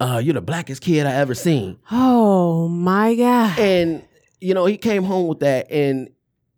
uh, 0.00 0.20
"You're 0.22 0.34
the 0.34 0.40
blackest 0.40 0.82
kid 0.82 1.06
I 1.06 1.12
ever 1.14 1.34
seen," 1.34 1.78
Oh 1.92 2.68
my 2.68 3.14
God. 3.14 3.58
and 3.58 4.02
you 4.40 4.52
know 4.54 4.66
he 4.66 4.76
came 4.76 5.04
home 5.04 5.28
with 5.28 5.40
that, 5.40 5.70
and 5.70 6.10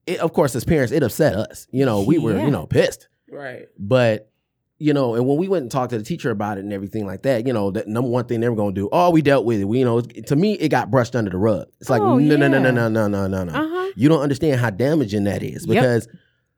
it, 0.07 0.19
of 0.21 0.33
course, 0.33 0.57
as 0.57 0.65
parents, 0.65 0.91
it 0.93 1.03
upset 1.03 1.35
us. 1.35 1.67
You 1.71 1.85
know, 1.85 2.03
we 2.03 2.17
were 2.19 2.35
Yeah. 2.37 2.45
you 2.47 2.51
know 2.51 2.67
pissed. 2.67 3.09
Right. 3.31 3.67
But 3.79 4.31
you 4.79 4.93
know, 4.93 5.15
and 5.17 5.27
when 5.27 5.37
we 5.39 5.49
went 5.49 5.63
and 5.63 5.71
talked 5.71 5.91
to 5.91 5.99
the 5.99 6.05
teacher 6.05 6.31
about 6.31 6.57
it 6.59 6.63
and 6.65 6.73
everything 6.73 7.05
like 7.07 7.23
that, 7.23 7.47
you 7.47 7.53
know, 7.53 7.71
the 7.71 7.85
number 7.87 8.09
one 8.11 8.25
thing 8.27 8.41
they 8.41 8.49
were 8.49 8.55
gonna 8.57 8.73
do, 8.73 8.89
oh, 8.93 9.11
we 9.11 9.23
dealt 9.23 9.45
with 9.45 9.61
it. 9.61 9.65
We, 9.65 9.81
you 9.81 9.85
know, 9.85 10.01
to 10.01 10.37
me, 10.37 10.55
it 10.55 10.69
got 10.69 10.91
brushed 10.91 11.17
under 11.17 11.31
the 11.31 11.37
rug. 11.39 11.67
It's 11.81 11.91
like, 11.91 12.01
Oh, 12.01 12.19
no, 12.19 12.37
no, 12.37 12.47
no, 12.49 12.59
no, 12.61 12.71
no, 12.71 12.89
no, 12.89 13.09
no, 13.09 13.27
no, 13.27 13.45
no. 13.45 13.53
Huh. 13.53 13.93
You 13.97 14.09
don't 14.09 14.21
understand 14.23 14.61
how 14.61 14.71
damaging 14.71 15.25
that 15.25 15.43
is 15.43 15.67
Yep. 15.67 15.69
because, 15.69 16.09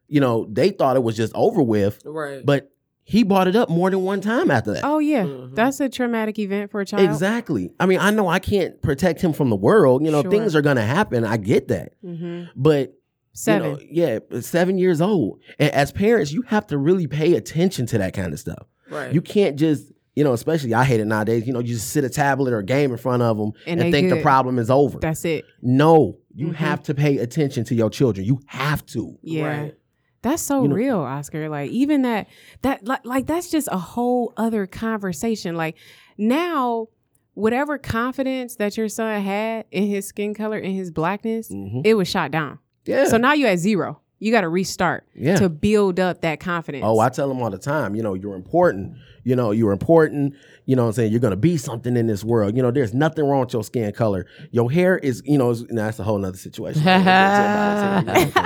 you 0.08 0.20
know, 0.20 0.46
they 0.50 0.70
thought 0.70 0.96
it 0.96 1.02
was 1.02 1.16
just 1.16 1.32
over 1.34 1.62
with, 1.62 2.02
Right. 2.04 2.44
but 2.44 2.70
he 3.04 3.22
brought 3.24 3.48
it 3.48 3.56
up 3.56 3.68
more 3.70 3.90
than 3.90 4.02
one 4.02 4.20
time 4.20 4.50
after 4.50 4.72
that. 4.74 4.84
Oh 4.84 4.98
yeah, 4.98 5.24
Mhm. 5.24 5.54
that's 5.56 5.80
a 5.80 5.88
traumatic 5.88 6.38
event 6.38 6.70
for 6.70 6.80
a 6.80 6.86
child. 6.86 7.02
Exactly. 7.10 7.72
I 7.80 7.86
mean, 7.86 7.98
I 8.00 8.10
know 8.10 8.28
I 8.28 8.38
can't 8.38 8.80
protect 8.82 9.20
him 9.22 9.32
from 9.32 9.48
the 9.50 9.56
world. 9.56 10.04
You 10.04 10.10
know, 10.12 10.22
Sure. 10.22 10.30
things 10.30 10.54
are 10.54 10.62
gonna 10.62 10.82
happen. 10.82 11.24
I 11.24 11.36
get 11.38 11.68
that, 11.68 11.92
hmm 12.04 12.42
but 12.54 12.92
Seven. 13.32 13.78
You 13.90 14.02
know, 14.02 14.18
yeah, 14.32 14.40
seven 14.40 14.76
years 14.78 15.00
old. 15.00 15.40
And 15.58 15.70
as 15.72 15.92
parents, 15.92 16.32
you 16.32 16.42
have 16.42 16.66
to 16.68 16.78
really 16.78 17.06
pay 17.06 17.34
attention 17.34 17.86
to 17.86 17.98
that 17.98 18.12
kind 18.14 18.32
of 18.32 18.40
stuff. 18.40 18.66
right. 18.90 19.12
You 19.14 19.20
can't 19.22 19.56
just, 19.56 19.92
you 20.16 20.24
know, 20.24 20.32
especially 20.32 20.74
I 20.74 20.84
hate 20.84 21.00
it 21.00 21.04
nowadays. 21.06 21.46
You 21.46 21.52
know, 21.52 21.60
you 21.60 21.74
just 21.74 21.90
sit 21.92 22.02
a 22.04 22.08
tablet 22.10 22.52
or 22.52 22.58
a 22.58 22.64
game 22.64 22.90
in 22.90 22.98
front 22.98 23.22
of 23.22 23.36
them 23.38 23.52
And 23.66 23.80
and, 23.80 23.92
they 23.94 24.00
think 24.00 24.10
the 24.12 24.20
problem 24.20 24.58
is 24.58 24.70
over. 24.70 24.98
That's 24.98 25.24
it. 25.24 25.44
no, 25.62 26.18
you 26.34 26.48
Mhm. 26.48 26.54
have 26.56 26.82
to 26.84 26.94
pay 26.94 27.18
attention 27.18 27.64
to 27.64 27.74
your 27.74 27.88
children. 27.90 28.26
You 28.26 28.40
have 28.46 28.84
to. 28.86 29.16
Yeah. 29.22 29.46
Right. 29.62 29.74
That's 30.22 30.42
so 30.42 30.62
You 30.62 30.68
know- 30.68 30.74
real, 30.74 30.98
Oscar. 30.98 31.48
Like 31.48 31.70
even 31.70 32.02
that 32.02 32.26
that 32.62 32.84
like 32.86 33.06
like 33.06 33.26
that's 33.26 33.50
just 33.50 33.68
a 33.72 33.78
whole 33.78 34.32
other 34.36 34.66
conversation. 34.66 35.54
Like 35.56 35.76
now 36.18 36.88
whatever 37.34 37.78
confidence 37.78 38.56
that 38.56 38.76
your 38.76 38.88
son 38.88 39.22
had 39.22 39.64
in 39.70 39.84
his 39.86 40.06
skin 40.06 40.34
color 40.34 40.58
in 40.58 40.72
his 40.74 40.90
blackness, 40.90 41.48
Mhm. 41.50 41.82
it 41.86 41.94
was 41.94 42.08
shot 42.08 42.30
down. 42.30 42.58
Yeah. 42.86 43.04
So 43.06 43.16
now 43.16 43.32
you're 43.34 43.48
at 43.50 43.58
zero. 43.58 44.00
You 44.22 44.30
got 44.32 44.42
to 44.42 44.48
restart 44.50 45.06
yeah. 45.14 45.36
to 45.36 45.48
build 45.48 45.98
up 45.98 46.20
that 46.20 46.40
confidence. 46.40 46.84
Oh, 46.86 46.98
I 46.98 47.08
tell 47.08 47.26
them 47.28 47.40
all 47.42 47.48
the 47.48 47.56
time, 47.56 47.94
you 47.94 48.02
know, 48.02 48.12
you're 48.12 48.34
important. 48.34 48.96
You 49.24 49.34
know, 49.34 49.50
you're 49.50 49.72
important. 49.72 50.34
You 50.66 50.76
know 50.76 50.82
what 50.82 50.88
I'm 50.88 50.94
saying? 50.94 51.12
You're 51.12 51.20
going 51.22 51.30
to 51.30 51.38
be 51.38 51.56
something 51.56 51.96
in 51.96 52.06
this 52.06 52.22
world. 52.22 52.54
You 52.54 52.62
know, 52.62 52.70
there's 52.70 52.92
nothing 52.92 53.24
wrong 53.24 53.40
with 53.40 53.54
your 53.54 53.64
skin 53.64 53.90
color. 53.92 54.26
Your 54.50 54.70
hair 54.70 54.98
is, 54.98 55.22
you 55.24 55.38
know, 55.38 55.54
that's 55.54 55.98
a 55.98 56.02
whole 56.04 56.18
nother 56.18 56.36
situation. 56.36 56.82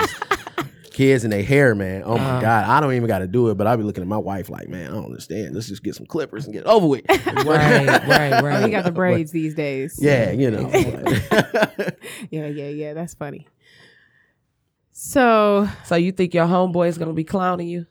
Kids 0.91 1.25
and 1.25 1.33
their 1.33 1.43
hair, 1.43 1.75
man. 1.75 2.03
Oh 2.05 2.17
my 2.17 2.37
Uh. 2.37 2.41
God. 2.41 2.65
I 2.69 2.79
don't 2.79 2.93
even 2.93 3.07
got 3.09 3.19
to 3.19 3.27
do 3.27 3.49
it, 3.49 3.55
but 3.57 3.67
I'll 3.67 3.75
be 3.75 3.83
looking 3.83 4.01
at 4.01 4.07
my 4.07 4.17
wife 4.17 4.49
like, 4.49 4.69
man, 4.69 4.89
I 4.91 4.93
don't 4.93 5.03
understand. 5.07 5.53
Let's 5.53 5.67
just 5.67 5.83
get 5.83 5.93
some 5.93 6.05
clippers 6.05 6.45
and 6.45 6.53
get 6.53 6.61
it 6.61 6.67
over 6.67 6.87
with. 6.87 7.01
right. 7.09 7.45
Right. 8.07 8.41
Right. 8.41 8.63
he 8.65 8.71
got 8.71 8.85
the 8.85 8.93
braids 8.93 9.31
these 9.33 9.53
days. 9.55 9.99
yeah, 10.01 10.31
you 10.31 10.49
know. 10.51 10.69
Yeah, 12.31 12.47
yeah, 12.47 12.69
yeah. 12.69 12.93
That's 12.93 13.13
funny. 13.13 13.45
So 15.09 15.69
So 15.83 15.95
you 15.95 16.11
think 16.11 16.33
your 16.33 16.45
homeboy 16.47 16.87
is 16.87 16.97
gonna 16.97 17.13
be 17.13 17.23
clowning 17.23 17.67
you? 17.67 17.85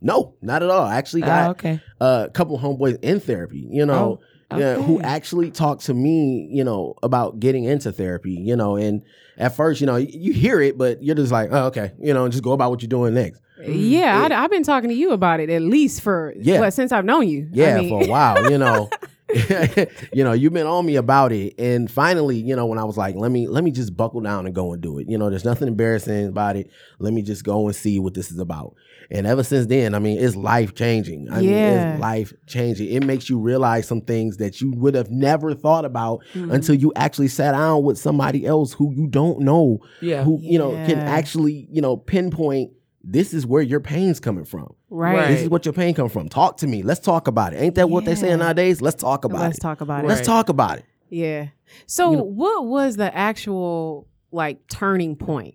no, 0.00 0.34
not 0.42 0.62
at 0.62 0.68
all. 0.68 0.84
I 0.84 0.96
actually 0.96 1.22
Oh, 1.22 1.26
got 1.26 1.50
okay. 1.52 1.80
a 2.00 2.28
couple 2.34 2.58
homeboys 2.58 2.98
in 3.02 3.20
therapy, 3.20 3.66
you 3.70 3.86
know, 3.86 4.20
Oh, 4.50 4.58
yeah, 4.58 4.74
who 4.76 4.96
okay. 4.98 5.04
actually 5.04 5.50
talked 5.50 5.86
to 5.86 5.94
me, 5.94 6.46
you 6.52 6.62
know, 6.62 6.94
about 7.02 7.40
getting 7.40 7.64
into 7.64 7.90
therapy, 7.90 8.32
you 8.32 8.54
know, 8.54 8.76
and 8.76 9.02
at 9.38 9.56
first, 9.56 9.80
you 9.80 9.86
know, 9.86 9.96
you, 9.96 10.08
you 10.10 10.32
hear 10.34 10.60
it, 10.60 10.76
but 10.76 11.02
you're 11.02 11.14
just 11.14 11.32
like, 11.32 11.48
oh, 11.52 11.66
okay, 11.66 11.92
you 12.00 12.12
know, 12.12 12.28
just 12.28 12.42
go 12.44 12.52
about 12.52 12.70
what 12.70 12.82
you're 12.82 12.88
doing 12.88 13.14
next. 13.14 13.40
yeah, 13.66 14.26
I, 14.30 14.34
have 14.34 14.50
been 14.50 14.62
talking 14.62 14.90
to 14.90 14.94
you 14.94 15.12
about 15.12 15.40
it 15.40 15.48
at 15.48 15.62
least 15.62 16.02
for 16.02 16.34
Yeah. 16.38 16.60
what 16.60 16.72
since 16.74 16.92
I've 16.92 17.04
known 17.06 17.26
you. 17.28 17.44
I 17.44 17.56
Yeah, 17.56 17.80
mean- 17.80 17.88
for 17.88 18.04
a 18.04 18.06
while, 18.08 18.50
you 18.50 18.58
know. 18.58 18.90
you 20.12 20.22
know, 20.24 20.32
you've 20.32 20.52
been 20.52 20.66
on 20.66 20.84
me 20.84 20.96
about 20.96 21.32
it. 21.32 21.54
And 21.58 21.90
finally, 21.90 22.36
you 22.36 22.54
know, 22.54 22.66
when 22.66 22.78
I 22.78 22.84
was 22.84 22.96
like, 22.96 23.14
let 23.16 23.30
me 23.30 23.46
let 23.48 23.64
me 23.64 23.70
just 23.70 23.96
buckle 23.96 24.20
down 24.20 24.46
and 24.46 24.54
go 24.54 24.72
and 24.72 24.82
do 24.82 24.98
it. 24.98 25.08
You 25.08 25.16
know, 25.18 25.30
there's 25.30 25.44
nothing 25.44 25.68
embarrassing 25.68 26.26
about 26.28 26.56
it. 26.56 26.70
Let 26.98 27.12
me 27.12 27.22
just 27.22 27.44
go 27.44 27.66
and 27.66 27.74
see 27.74 27.98
what 27.98 28.14
this 28.14 28.30
is 28.30 28.38
about. 28.38 28.74
And 29.10 29.26
ever 29.26 29.42
since 29.42 29.66
then, 29.66 29.94
I 29.94 29.98
mean, 29.98 30.18
it's 30.18 30.34
life 30.36 30.74
changing. 30.74 31.28
I 31.30 31.40
mean, 31.40 31.50
Yeah. 31.50 31.92
it's 31.94 32.00
life 32.00 32.32
changing. 32.46 32.90
It 32.90 33.04
makes 33.04 33.28
you 33.28 33.38
realize 33.38 33.86
some 33.86 34.00
things 34.00 34.38
that 34.38 34.60
you 34.60 34.72
would 34.76 34.94
have 34.94 35.10
never 35.10 35.54
thought 35.54 35.84
about 35.84 36.20
Mhm. 36.34 36.52
until 36.52 36.74
you 36.74 36.92
actually 36.96 37.28
sat 37.28 37.52
down 37.52 37.82
with 37.82 37.98
somebody 37.98 38.46
else 38.46 38.72
who 38.72 38.92
you 38.94 39.06
don't 39.06 39.40
know, 39.40 39.78
Yeah. 40.00 40.24
who, 40.24 40.38
you 40.40 40.58
know, 40.58 40.70
can 40.86 40.98
actually, 40.98 41.68
you 41.70 41.82
know, 41.82 41.96
pinpoint 41.98 42.70
this 43.06 43.34
is 43.34 43.46
where 43.46 43.62
your 43.62 43.80
pain's 43.80 44.18
coming 44.18 44.44
from. 44.44 44.74
right. 44.88 45.16
Right. 45.16 45.28
This 45.28 45.42
is 45.42 45.48
what 45.50 45.66
your 45.66 45.74
pain 45.74 45.94
come 45.94 46.08
from. 46.08 46.28
Talk 46.28 46.56
to 46.58 46.66
me. 46.66 46.82
Let's 46.82 47.00
talk 47.00 47.28
about 47.28 47.52
it. 47.52 47.58
Ain't 47.58 47.74
that 47.74 47.90
what 47.90 48.04
they 48.06 48.12
Yeah. 48.12 48.16
saying 48.16 48.38
nowadays? 48.38 48.80
Let's 48.80 49.00
talk 49.00 49.24
about 49.24 49.40
it. 49.40 49.44
Let's 49.44 49.58
talk 49.58 49.80
about 49.82 50.04
it. 50.04 50.08
Let's 50.08 50.26
talk 50.26 50.48
about 50.48 50.78
it. 50.78 50.84
Yeah. 51.10 51.48
So 51.86 52.10
You 52.10 52.16
know- 52.16 52.22
what 52.24 52.66
was 52.66 52.96
the 52.96 53.14
actual 53.14 54.08
like 54.32 54.66
turning 54.68 55.16
point? 55.16 55.54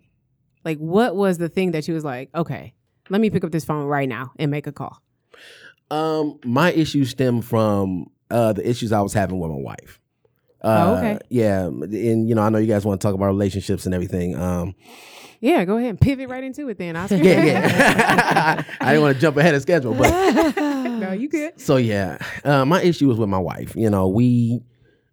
Like 0.63 0.77
what 0.77 1.15
was 1.15 1.37
the 1.39 1.49
thing 1.49 1.71
that 1.71 1.87
you 1.87 1.93
was 1.95 2.03
like, 2.05 2.29
okay, 2.35 2.73
let 3.09 3.19
me 3.19 3.29
pick 3.29 3.43
up 3.43 3.51
this 3.51 3.65
phone 3.65 3.85
right 3.85 4.07
now 4.07 4.31
and 4.37 4.51
make 4.51 4.67
a 4.67 4.71
call. 4.71 5.01
Um, 5.91 6.39
my 6.45 6.71
issues 6.71 7.09
stem 7.09 7.41
from 7.41 8.07
uh 8.29 8.53
the 8.53 8.67
issues 8.69 8.91
I 8.91 9.01
was 9.01 9.13
having 9.13 9.39
with 9.39 9.49
my 9.49 9.57
wife. 9.57 9.99
Uh, 10.61 10.85
Oh, 10.93 10.97
okay. 10.97 11.19
Yeah, 11.29 11.65
and 11.67 12.27
you 12.27 12.35
know, 12.35 12.41
I 12.41 12.49
know 12.49 12.57
you 12.57 12.67
guys 12.67 12.85
want 12.85 12.99
to 13.01 13.07
talk 13.07 13.15
about 13.15 13.27
relationships 13.27 13.85
and 13.85 13.95
everything. 13.95 14.35
Um, 14.35 14.75
Yeah, 15.41 15.63
go 15.65 15.77
ahead 15.77 15.91
and 15.91 16.01
pivot 16.01 16.27
right 16.29 16.43
into 16.43 16.67
it 16.69 16.77
then, 16.77 16.95
Oscar. 16.97 17.15
yeah, 17.23 17.43
yeah. 17.45 18.63
I 18.81 18.91
didn't 18.91 19.01
want 19.03 19.15
to 19.15 19.21
jump 19.21 19.37
ahead 19.37 19.55
of 19.55 19.61
schedule, 19.61 19.93
but 19.93 20.09
no, 20.57 21.13
you 21.13 21.29
good. 21.29 21.59
so 21.61 21.77
yeah, 21.77 22.17
uh, 22.43 22.65
my 22.65 22.81
issue 22.81 23.07
was 23.07 23.17
with 23.17 23.29
my 23.29 23.37
wife. 23.39 23.73
You 23.75 23.89
know, 23.89 24.09
we 24.09 24.61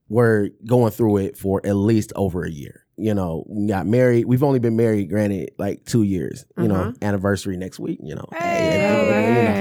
were 0.09 0.51
going 0.67 0.91
through 0.93 1.19
it 1.19 1.37
for 1.37 1.61
at 1.65 1.75
least 1.75 2.13
over 2.17 2.43
a 2.45 2.51
year. 2.51 2.83
You 2.99 3.13
know, 3.15 3.45
we 3.49 3.67
got 3.69 3.87
married. 3.87 4.25
We've 4.25 4.43
only 4.43 4.59
been 4.59 4.75
married, 4.77 5.11
granted, 5.11 5.51
like 5.59 5.85
two 5.85 6.03
years. 6.03 6.45
You 6.57 6.65
Uh-huh. 6.65 6.87
know, 6.91 6.95
anniversary 7.03 7.57
next 7.57 7.79
week. 7.79 7.99
You 8.03 8.15
know, 8.15 8.25
Hey, 8.33 8.81
everything, 8.81 9.37
you 9.37 9.43
know. 9.43 9.59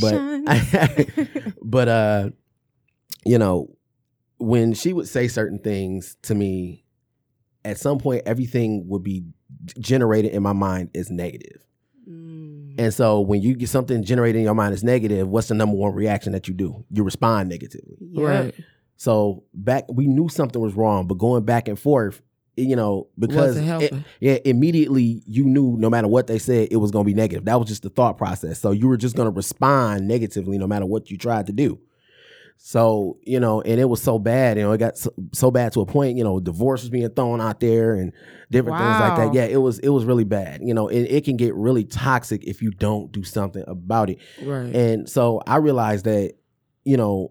congratulations. 0.00 1.24
but 1.24 1.48
but 1.62 1.88
uh 1.88 2.30
you 3.24 3.38
know 3.38 3.75
when 4.38 4.74
she 4.74 4.92
would 4.92 5.08
say 5.08 5.28
certain 5.28 5.58
things 5.58 6.16
to 6.22 6.34
me 6.34 6.84
at 7.64 7.78
some 7.78 7.98
point 7.98 8.22
everything 8.26 8.86
would 8.88 9.02
be 9.02 9.24
generated 9.78 10.32
in 10.32 10.42
my 10.42 10.52
mind 10.52 10.90
as 10.94 11.10
negative. 11.10 11.62
Mm. 12.08 12.74
and 12.78 12.94
so 12.94 13.20
when 13.20 13.42
you 13.42 13.56
get 13.56 13.68
something 13.68 14.04
generated 14.04 14.36
in 14.38 14.44
your 14.44 14.54
mind 14.54 14.72
as 14.72 14.84
negative 14.84 15.26
what's 15.28 15.48
the 15.48 15.54
number 15.54 15.74
one 15.76 15.92
reaction 15.94 16.32
that 16.32 16.46
you 16.46 16.54
do? 16.54 16.84
You 16.90 17.02
respond 17.02 17.48
negatively. 17.48 17.96
Yep. 18.12 18.24
Right. 18.24 18.54
so 18.96 19.42
back 19.54 19.84
we 19.90 20.06
knew 20.06 20.28
something 20.28 20.60
was 20.62 20.74
wrong 20.74 21.06
but 21.08 21.18
going 21.18 21.44
back 21.44 21.66
and 21.66 21.78
forth 21.78 22.22
you 22.56 22.76
know 22.76 23.08
because 23.18 23.56
it- 23.56 23.92
yeah 24.20 24.38
immediately 24.44 25.22
you 25.26 25.44
knew 25.44 25.76
no 25.78 25.90
matter 25.90 26.06
what 26.08 26.26
they 26.28 26.38
said 26.38 26.68
it 26.70 26.76
was 26.76 26.90
going 26.90 27.04
to 27.04 27.06
be 27.06 27.14
negative. 27.14 27.44
That 27.46 27.58
was 27.58 27.68
just 27.68 27.82
the 27.82 27.90
thought 27.90 28.16
process. 28.18 28.60
So 28.60 28.70
you 28.70 28.86
were 28.88 28.96
just 28.96 29.16
going 29.16 29.26
to 29.26 29.34
respond 29.34 30.06
negatively 30.06 30.56
no 30.58 30.66
matter 30.66 30.86
what 30.86 31.10
you 31.10 31.18
tried 31.18 31.46
to 31.48 31.52
do 31.52 31.80
so 32.58 33.18
you 33.22 33.38
know 33.38 33.60
and 33.62 33.80
it 33.80 33.84
was 33.84 34.02
so 34.02 34.18
bad 34.18 34.56
you 34.56 34.62
know 34.62 34.72
it 34.72 34.78
got 34.78 34.96
so, 34.96 35.10
so 35.32 35.50
bad 35.50 35.72
to 35.72 35.80
a 35.80 35.86
point 35.86 36.16
you 36.16 36.24
know 36.24 36.40
divorce 36.40 36.82
was 36.82 36.90
being 36.90 37.08
thrown 37.10 37.40
out 37.40 37.60
there 37.60 37.94
and 37.94 38.12
different 38.50 38.78
things 38.78 39.00
like 39.00 39.16
that 39.16 39.34
yeah 39.34 39.44
it 39.44 39.58
was 39.58 39.78
it 39.80 39.88
was 39.90 40.04
really 40.04 40.24
bad 40.24 40.60
you 40.62 40.72
know 40.74 40.88
it, 40.88 41.02
it 41.02 41.24
can 41.24 41.36
get 41.36 41.54
really 41.54 41.84
toxic 41.84 42.42
if 42.44 42.62
you 42.62 42.70
don't 42.70 43.12
do 43.12 43.22
something 43.22 43.64
about 43.66 44.10
it 44.10 44.18
Right. 44.42 44.74
and 44.74 45.08
so 45.08 45.40
I 45.46 45.56
realized 45.56 46.04
that, 46.06 46.34
you 46.84 46.96
know, 46.96 47.30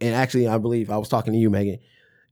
and 0.00 0.14
actually 0.14 0.46
I 0.48 0.58
believe 0.58 0.90
I 0.90 0.98
was 0.98 1.08
talking 1.08 1.32
to 1.32 1.38
you, 1.38 1.48
Megan, 1.50 1.78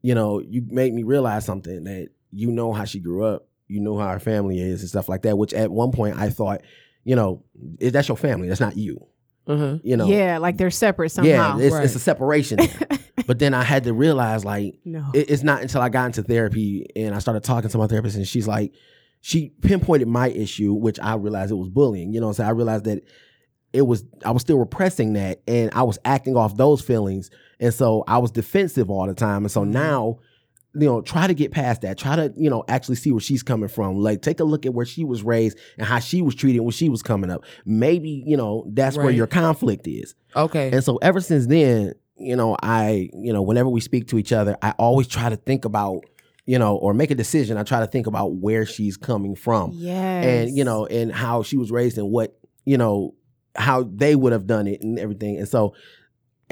you 0.02 0.14
know, 0.14 0.40
you 0.40 0.62
made 0.68 0.92
me 0.92 1.02
realize 1.02 1.44
something 1.44 1.84
that 1.84 2.08
you 2.30 2.50
know 2.50 2.72
how 2.72 2.84
she 2.84 2.98
grew 3.00 3.24
up, 3.24 3.46
you 3.68 3.80
know 3.80 3.96
how 3.96 4.08
her 4.08 4.18
family 4.20 4.60
is 4.60 4.80
and 4.80 4.90
stuff 4.90 5.08
like 5.08 5.22
that, 5.22 5.38
which 5.38 5.54
at 5.54 5.70
one 5.70 5.92
point 5.92 6.18
I 6.18 6.28
thought, 6.30 6.60
you 7.04 7.16
know, 7.16 7.42
that's 7.80 8.08
your 8.08 8.16
family, 8.16 8.48
that's 8.48 8.60
not 8.60 8.76
you. 8.76 9.06
Uh-huh. 9.46 9.78
You 9.82 9.96
know. 9.96 10.06
Yeah, 10.06 10.38
like 10.38 10.56
they're 10.56 10.70
separate 10.70 11.12
Yeah, 11.16 11.22
somehow. 11.48 11.58
it's, 11.58 11.74
Right. 11.74 11.84
it's 11.84 11.94
a 11.94 11.98
separation. 11.98 12.58
but 13.26 13.38
then 13.38 13.52
I 13.54 13.62
had 13.62 13.84
to 13.84 13.92
realize 13.92 14.44
like 14.44 14.78
no. 14.84 15.06
it- 15.14 15.30
it's 15.30 15.42
not 15.42 15.62
until 15.62 15.80
I 15.80 15.88
got 15.88 16.06
into 16.06 16.22
therapy 16.22 16.86
and 16.96 17.14
I 17.14 17.18
started 17.18 17.44
talking 17.44 17.70
to 17.70 17.78
my 17.78 17.86
therapist, 17.86 18.16
and 18.16 18.26
she's 18.26 18.48
like, 18.48 18.72
she 19.20 19.50
pinpointed 19.62 20.08
my 20.08 20.28
issue, 20.28 20.72
which 20.74 20.98
I 21.00 21.14
realized 21.14 21.50
it 21.50 21.56
was 21.56 21.68
bullying. 21.68 22.12
You 22.12 22.20
know, 22.20 22.32
so 22.32 22.44
I 22.44 22.50
realized 22.50 22.84
that 22.84 23.02
it 23.72 23.82
was 23.82 24.04
I 24.24 24.30
was 24.30 24.42
still 24.42 24.58
repressing 24.58 25.14
that, 25.14 25.42
and 25.46 25.70
I 25.74 25.82
was 25.82 25.98
acting 26.04 26.36
off 26.36 26.56
those 26.56 26.80
feelings, 26.80 27.30
and 27.60 27.72
so 27.74 28.04
I 28.06 28.18
was 28.18 28.30
defensive 28.30 28.88
all 28.90 29.06
the 29.06 29.14
time. 29.14 29.44
And 29.44 29.50
so 29.50 29.64
now, 29.64 30.18
you 30.74 30.86
know, 30.86 31.00
try 31.00 31.26
to 31.26 31.34
get 31.34 31.52
past 31.52 31.82
that. 31.82 31.98
Try 31.98 32.16
to 32.16 32.32
you 32.36 32.50
know 32.50 32.64
actually 32.68 32.96
see 32.96 33.12
where 33.12 33.20
she's 33.20 33.42
coming 33.42 33.68
from. 33.68 33.98
Like 33.98 34.22
take 34.22 34.40
a 34.40 34.44
look 34.44 34.66
at 34.66 34.74
where 34.74 34.86
she 34.86 35.04
was 35.04 35.22
raised 35.22 35.58
and 35.78 35.86
how 35.86 35.98
she 35.98 36.22
was 36.22 36.34
treated 36.34 36.60
when 36.60 36.72
she 36.72 36.88
was 36.88 37.02
coming 37.02 37.30
up. 37.30 37.44
Maybe 37.64 38.22
you 38.26 38.36
know 38.36 38.64
that's 38.68 38.96
where 38.96 39.10
your 39.10 39.26
conflict 39.26 39.86
is. 39.86 40.14
Okay. 40.36 40.70
And 40.72 40.82
so 40.82 40.96
ever 40.96 41.20
since 41.20 41.46
then, 41.46 41.94
you 42.16 42.36
know, 42.36 42.56
I, 42.62 43.10
you 43.12 43.32
know, 43.32 43.42
whenever 43.42 43.68
we 43.68 43.80
speak 43.80 44.08
to 44.08 44.18
each 44.18 44.32
other, 44.32 44.56
I 44.62 44.70
always 44.72 45.06
try 45.06 45.28
to 45.28 45.36
think 45.36 45.64
about, 45.64 46.04
you 46.46 46.58
know, 46.58 46.76
or 46.76 46.94
make 46.94 47.10
a 47.10 47.14
decision. 47.14 47.56
I 47.56 47.62
try 47.62 47.80
to 47.80 47.86
think 47.86 48.06
about 48.06 48.34
where 48.34 48.66
she's 48.66 48.96
coming 48.96 49.34
from 49.34 49.70
yes. 49.74 50.24
and, 50.24 50.56
you 50.56 50.64
know, 50.64 50.86
and 50.86 51.12
how 51.12 51.42
she 51.42 51.56
was 51.56 51.70
raised 51.70 51.98
and 51.98 52.10
what, 52.10 52.38
you 52.64 52.78
know, 52.78 53.14
how 53.56 53.84
they 53.84 54.16
would 54.16 54.32
have 54.32 54.46
done 54.46 54.66
it 54.66 54.82
and 54.82 54.98
everything. 54.98 55.38
And 55.38 55.48
so 55.48 55.74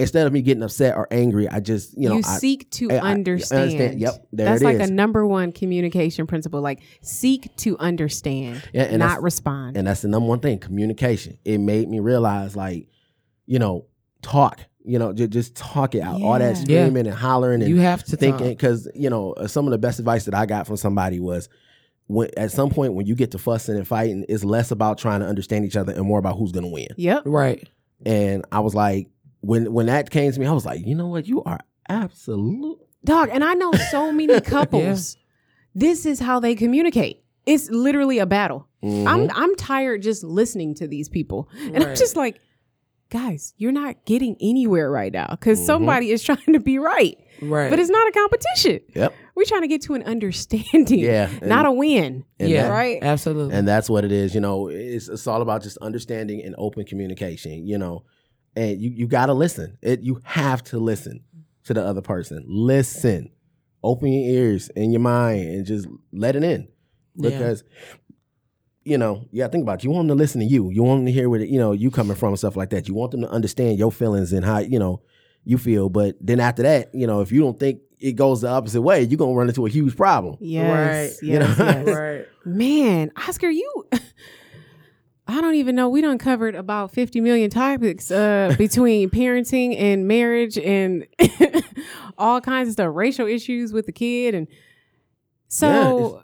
instead 0.02 0.26
of 0.26 0.32
me 0.32 0.42
getting 0.42 0.62
upset 0.62 0.96
or 0.96 1.08
angry, 1.10 1.48
I 1.48 1.60
just, 1.60 1.96
you 1.96 2.08
know, 2.08 2.18
I, 2.18 2.20
seek 2.38 2.70
to 2.72 2.90
I- 2.90 2.96
I 2.96 3.10
understand. 3.12 4.00
Yep. 4.00 4.26
There 4.32 4.46
That's 4.46 4.62
it 4.62 4.64
like 4.64 4.80
is. 4.80 4.90
a 4.90 4.92
number 4.92 5.26
one 5.26 5.52
communication 5.52 6.26
principle. 6.26 6.60
Like 6.60 6.80
seek 7.00 7.54
to 7.58 7.78
understand, 7.78 8.62
Yeah, 8.72 8.82
and 8.84 8.98
not 8.98 9.22
respond. 9.22 9.76
And 9.76 9.86
that's 9.86 10.02
the 10.02 10.08
number 10.08 10.28
one 10.28 10.40
thing, 10.40 10.58
communication. 10.58 11.38
It 11.44 11.58
made 11.58 11.88
me 11.88 12.00
realize, 12.00 12.54
like, 12.56 12.88
you 13.46 13.58
know, 13.58 13.86
talk. 14.22 14.60
You 14.84 14.98
know, 14.98 15.12
just, 15.12 15.30
just 15.30 15.54
talk 15.56 15.94
it 15.94 16.00
out. 16.00 16.20
All 16.20 16.32
that 16.38 16.40
Yeah. 16.40 16.48
Yeah. 16.66 16.84
screaming 16.84 17.06
and 17.06 17.14
hollering 17.16 17.62
and 17.62 17.70
you 17.70 17.78
have 17.80 18.02
to 18.04 18.16
thinking 18.16 18.48
talk. 18.48 18.56
because 18.58 18.88
you 18.96 19.08
know 19.10 19.32
uh, 19.34 19.46
some 19.46 19.64
of 19.66 19.70
the 19.70 19.78
best 19.78 20.00
advice 20.00 20.24
that 20.24 20.34
I 20.34 20.44
got 20.44 20.66
from 20.66 20.76
somebody 20.76 21.20
was 21.20 21.48
when 22.08 22.28
at 22.36 22.50
some 22.50 22.68
point 22.68 22.94
when 22.94 23.06
you 23.06 23.14
get 23.14 23.30
to 23.30 23.38
fussing 23.38 23.76
and 23.76 23.86
fighting, 23.86 24.24
it's 24.28 24.42
less 24.42 24.72
about 24.72 24.98
trying 24.98 25.20
to 25.20 25.26
understand 25.26 25.64
each 25.64 25.76
other 25.76 25.92
and 25.92 26.02
more 26.04 26.18
about 26.18 26.36
who's 26.36 26.50
gonna 26.50 26.66
win. 26.68 26.88
yep. 26.96 27.22
Right. 27.24 27.68
And 28.04 28.44
I 28.50 28.58
was 28.58 28.74
like, 28.74 29.06
when 29.42 29.72
when 29.72 29.86
that 29.86 30.10
came 30.10 30.32
to 30.32 30.40
me, 30.40 30.46
I 30.46 30.52
was 30.52 30.64
like, 30.64 30.84
you 30.86 30.94
know 30.94 31.06
what, 31.08 31.26
you 31.28 31.42
are 31.44 31.60
absolute. 31.88 32.78
Dog, 33.04 33.28
and 33.32 33.42
I 33.44 33.54
know 33.54 33.72
so 33.90 34.10
many 34.12 34.40
couples. 34.56 35.16
This 35.74 36.06
is 36.06 36.20
how 36.20 36.40
they 36.40 36.54
communicate. 36.54 37.22
It's 37.46 37.68
literally 37.70 38.18
a 38.18 38.26
battle. 38.26 38.68
Mhm. 38.82 39.06
I'm 39.06 39.30
I'm 39.34 39.54
tired 39.56 40.02
just 40.02 40.22
listening 40.24 40.74
to 40.76 40.86
these 40.88 41.08
people. 41.08 41.48
And 41.60 41.82
I'm 41.82 41.94
just 41.96 42.16
like, 42.16 42.40
guys, 43.10 43.52
you're 43.56 43.72
not 43.72 44.04
getting 44.04 44.36
anywhere 44.40 44.90
right 44.90 45.12
now 45.12 45.26
because 45.30 45.60
Mhm. 45.60 45.66
somebody 45.66 46.10
is 46.10 46.22
trying 46.22 46.52
to 46.52 46.60
be 46.60 46.78
right. 46.78 47.18
Right. 47.40 47.68
But 47.70 47.78
it's 47.80 47.90
not 47.90 48.06
a 48.08 48.12
competition. 48.12 48.80
Yep. 48.94 49.14
We're 49.34 49.44
trying 49.46 49.62
to 49.62 49.66
get 49.68 49.82
to 49.82 49.94
an 49.94 50.02
understanding. 50.04 51.00
Yeah, 51.00 51.28
Not 51.42 51.66
a 51.66 51.72
win. 51.72 52.24
yeah. 52.38 52.64
that- 52.64 52.70
right? 52.70 52.98
Absolutely. 53.02 53.54
and 53.54 53.66
that's 53.66 53.90
what 53.90 54.04
it 54.04 54.12
is. 54.12 54.34
You 54.34 54.40
know, 54.40 54.68
it's 54.68 55.08
it's 55.08 55.26
all 55.26 55.42
about 55.42 55.62
just 55.64 55.78
understanding 55.78 56.42
and 56.44 56.54
open 56.58 56.84
communication. 56.84 57.66
You 57.66 57.78
know, 57.78 58.04
and 58.56 58.80
you 58.80 58.90
you 58.90 59.06
got 59.06 59.26
to 59.26 59.34
listen. 59.34 59.78
It 59.82 60.00
you 60.00 60.20
have 60.24 60.62
to 60.64 60.78
listen 60.78 61.20
to 61.64 61.74
the 61.74 61.84
other 61.84 62.02
person. 62.02 62.44
Listen, 62.46 63.30
open 63.82 64.12
your 64.12 64.30
ears 64.34 64.70
and 64.76 64.92
your 64.92 65.00
mind, 65.00 65.48
and 65.48 65.66
just 65.66 65.86
let 66.12 66.36
it 66.36 66.44
in. 66.44 66.68
Yeah. 67.14 67.30
because 67.30 67.62
you 68.84 68.96
know 68.98 69.26
yeah, 69.30 69.46
think 69.48 69.62
about 69.62 69.80
it. 69.80 69.84
you 69.84 69.90
want 69.90 70.08
them 70.08 70.16
to 70.16 70.20
listen 70.22 70.40
to 70.40 70.46
you 70.46 70.70
you 70.70 70.82
want 70.82 71.00
them 71.00 71.06
to 71.06 71.12
hear 71.12 71.28
where 71.28 71.40
you 71.40 71.58
know 71.58 71.72
you 71.72 71.90
coming 71.90 72.16
from 72.16 72.30
and 72.30 72.38
stuff 72.38 72.56
like 72.56 72.70
that 72.70 72.88
you 72.88 72.94
want 72.94 73.10
them 73.12 73.20
to 73.20 73.28
understand 73.28 73.78
your 73.78 73.92
feelings 73.92 74.32
and 74.32 74.44
how 74.44 74.58
you 74.58 74.78
know 74.78 75.02
you 75.44 75.58
feel 75.58 75.88
but 75.90 76.16
then 76.20 76.40
after 76.40 76.62
that 76.62 76.92
you 76.94 77.06
know 77.06 77.20
if 77.20 77.30
you 77.30 77.40
don't 77.40 77.60
think 77.60 77.80
it 78.00 78.12
goes 78.12 78.40
the 78.40 78.48
opposite 78.48 78.80
way 78.82 79.02
you're 79.02 79.18
gonna 79.18 79.34
run 79.34 79.46
into 79.48 79.66
a 79.66 79.68
huge 79.70 79.94
problem 79.96 80.36
Yes. 80.40 81.20
Right. 81.20 81.28
You 81.28 81.38
know? 81.38 81.46
Yes. 81.46 81.58
yes. 81.58 81.96
right. 81.96 82.26
Man, 82.44 83.12
Oscar, 83.28 83.50
you 83.50 83.86
I 85.26 85.40
don't 85.40 85.54
even 85.54 85.74
know. 85.76 85.88
We 85.88 86.00
done 86.00 86.18
covered 86.18 86.54
about 86.54 86.92
50 86.92 87.20
million 87.20 87.48
topics 87.48 88.10
uh, 88.10 88.54
between 88.58 89.08
parenting 89.10 89.78
and 89.78 90.08
marriage 90.08 90.58
and 90.58 91.06
all 92.18 92.40
kinds 92.40 92.68
of 92.68 92.72
stuff, 92.72 92.90
racial 92.92 93.26
issues 93.26 93.72
with 93.72 93.86
the 93.86 93.92
kid. 93.92 94.34
And 94.34 94.48
so, 95.48 96.22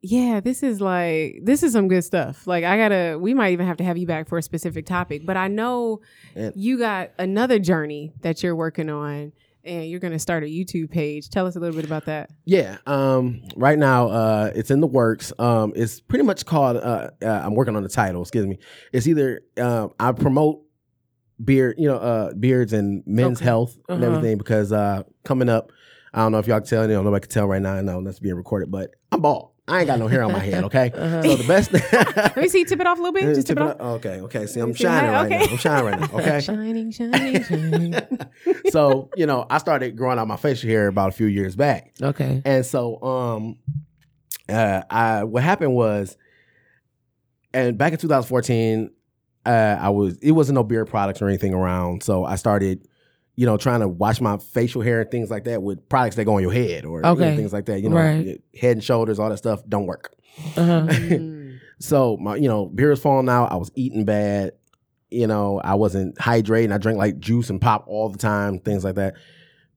yeah, 0.00 0.40
this 0.40 0.62
is 0.62 0.80
like, 0.80 1.40
this 1.42 1.62
is 1.62 1.72
some 1.74 1.86
good 1.88 2.02
stuff. 2.02 2.46
Like, 2.46 2.64
I 2.64 2.76
gotta, 2.76 3.18
we 3.20 3.34
might 3.34 3.52
even 3.52 3.66
have 3.66 3.76
to 3.76 3.84
have 3.84 3.98
you 3.98 4.06
back 4.06 4.28
for 4.28 4.38
a 4.38 4.42
specific 4.42 4.86
topic, 4.86 5.26
but 5.26 5.36
I 5.36 5.48
know 5.48 6.00
And- 6.34 6.52
you 6.56 6.78
got 6.78 7.10
another 7.18 7.58
journey 7.58 8.12
that 8.22 8.42
you're 8.42 8.56
working 8.56 8.88
on 8.90 9.32
and 9.64 9.88
you're 9.88 10.00
going 10.00 10.12
to 10.12 10.18
start 10.18 10.42
a 10.42 10.46
YouTube 10.46 10.90
page. 10.90 11.30
Tell 11.30 11.46
us 11.46 11.56
a 11.56 11.60
little 11.60 11.76
bit 11.76 11.84
about 11.84 12.06
that. 12.06 12.30
yeah 12.44 12.78
um 12.86 13.40
right 13.56 13.78
now 13.78 14.08
uh 14.08 14.50
it's 14.54 14.70
in 14.70 14.80
the 14.80 14.86
works 14.86 15.32
um 15.38 15.72
it's 15.76 16.00
pretty 16.00 16.24
much 16.24 16.44
called 16.44 16.76
uh, 16.76 17.10
uh 17.22 17.40
i'm 17.44 17.54
working 17.54 17.76
on 17.76 17.82
the 17.84 17.88
title 17.88 18.20
excuse 18.22 18.46
me 18.46 18.58
it's 18.92 19.06
either 19.06 19.40
um 19.60 19.90
i 20.00 20.10
promote 20.12 20.60
beard 21.42 21.76
you 21.78 21.86
know 21.88 21.96
uh 21.96 22.32
beards 22.34 22.72
and 22.72 23.02
men's 23.06 23.38
Okay. 23.38 23.44
health 23.44 23.78
and 23.88 24.02
Uh-huh. 24.02 24.14
everything 24.16 24.38
because 24.38 24.72
uh 24.72 25.02
coming 25.24 25.48
up 25.48 25.70
i 26.12 26.18
don't 26.18 26.32
know 26.32 26.38
if 26.38 26.46
y'all 26.48 26.60
can 26.60 26.68
tell 26.68 26.82
you 26.82 26.94
know 26.94 27.02
nobody 27.02 27.22
can 27.22 27.30
tell 27.30 27.46
right 27.46 27.62
now 27.62 27.74
i 27.74 27.80
know 27.80 28.02
that's 28.02 28.18
being 28.20 28.34
recorded 28.34 28.70
but 28.70 28.90
i'm 29.12 29.20
bald 29.20 29.51
i 29.68 29.78
ain't 29.78 29.86
got 29.86 29.98
no 29.98 30.08
hair 30.08 30.22
on 30.24 30.32
my 30.32 30.38
head 30.40 30.64
okay 30.68 30.90
Uh-huh. 30.94 31.22
so 31.22 31.36
the 31.36 31.46
best 31.46 31.72
Let 31.92 32.36
me 32.36 32.48
see, 32.48 32.64
tip 32.64 32.80
it 32.80 32.86
off 32.86 32.98
a 32.98 33.02
little 33.02 33.12
bit. 33.12 33.34
Just 33.34 33.46
tip, 33.46 33.58
it 33.58 33.62
off. 33.62 33.80
Okay, 33.96 34.20
okay. 34.22 34.46
See, 34.46 34.60
I'm 34.60 34.74
see. 34.74 34.82
shining 34.84 35.10
right 35.10 35.26
Okay. 35.26 35.38
now. 35.38 35.50
I'm 35.52 35.56
shining 35.58 35.84
right 35.86 36.00
now. 36.00 36.08
Okay. 36.18 36.40
Shining, 36.40 36.90
shining, 36.90 37.42
shining. 37.44 37.94
so, 38.70 39.10
you 39.16 39.26
know, 39.26 39.46
I 39.48 39.58
started 39.58 39.96
growing 39.96 40.18
out 40.18 40.26
my 40.26 40.36
facial 40.36 40.68
hair 40.68 40.88
about 40.88 41.10
a 41.10 41.12
few 41.12 41.26
years 41.26 41.54
back. 41.56 41.92
Okay. 42.02 42.42
And 42.44 42.64
so 42.66 43.00
um 43.02 43.58
uh 44.48 44.82
I 44.90 45.24
what 45.24 45.42
happened 45.42 45.74
was 45.74 46.16
and 47.54 47.76
back 47.78 47.92
in 47.92 47.98
2014, 47.98 48.90
uh 49.46 49.48
I 49.80 49.90
was 49.90 50.18
it 50.18 50.32
wasn't 50.32 50.56
no 50.56 50.64
beard 50.64 50.88
products 50.88 51.22
or 51.22 51.28
anything 51.28 51.54
around. 51.54 52.02
So 52.02 52.24
I 52.24 52.36
started 52.36 52.86
you 53.36 53.46
know, 53.46 53.56
trying 53.56 53.80
to 53.80 53.88
wash 53.88 54.20
my 54.20 54.36
facial 54.38 54.82
hair 54.82 55.00
and 55.00 55.10
things 55.10 55.30
like 55.30 55.44
that 55.44 55.62
with 55.62 55.88
products 55.88 56.16
that 56.16 56.24
go 56.26 56.34
on 56.36 56.42
your 56.42 56.52
head 56.52 56.84
or 56.84 56.98
you 56.98 57.20
know, 57.20 57.36
things 57.36 57.52
like 57.52 57.66
that. 57.66 57.80
You 57.80 57.88
know, 57.88 57.96
Right. 57.96 58.40
head 58.58 58.72
and 58.72 58.84
shoulders, 58.84 59.18
all 59.18 59.30
that 59.30 59.38
stuff 59.38 59.62
don't 59.68 59.86
work. 59.86 60.14
Uh-huh. 60.56 60.86
So 61.78 62.16
my, 62.18 62.36
you 62.36 62.46
know, 62.46 62.66
beard 62.66 62.90
was 62.90 63.00
falling 63.00 63.28
out. 63.28 63.50
I 63.50 63.56
was 63.56 63.72
eating 63.74 64.04
bad. 64.04 64.52
You 65.10 65.26
know, 65.26 65.60
I 65.64 65.74
wasn't 65.74 66.14
hydrating. 66.14 66.72
I 66.72 66.78
drank 66.78 66.96
like 66.96 67.18
juice 67.18 67.50
and 67.50 67.60
pop 67.60 67.86
all 67.88 68.08
the 68.08 68.18
time, 68.18 68.60
things 68.60 68.84
like 68.84 68.94
that. 68.94 69.14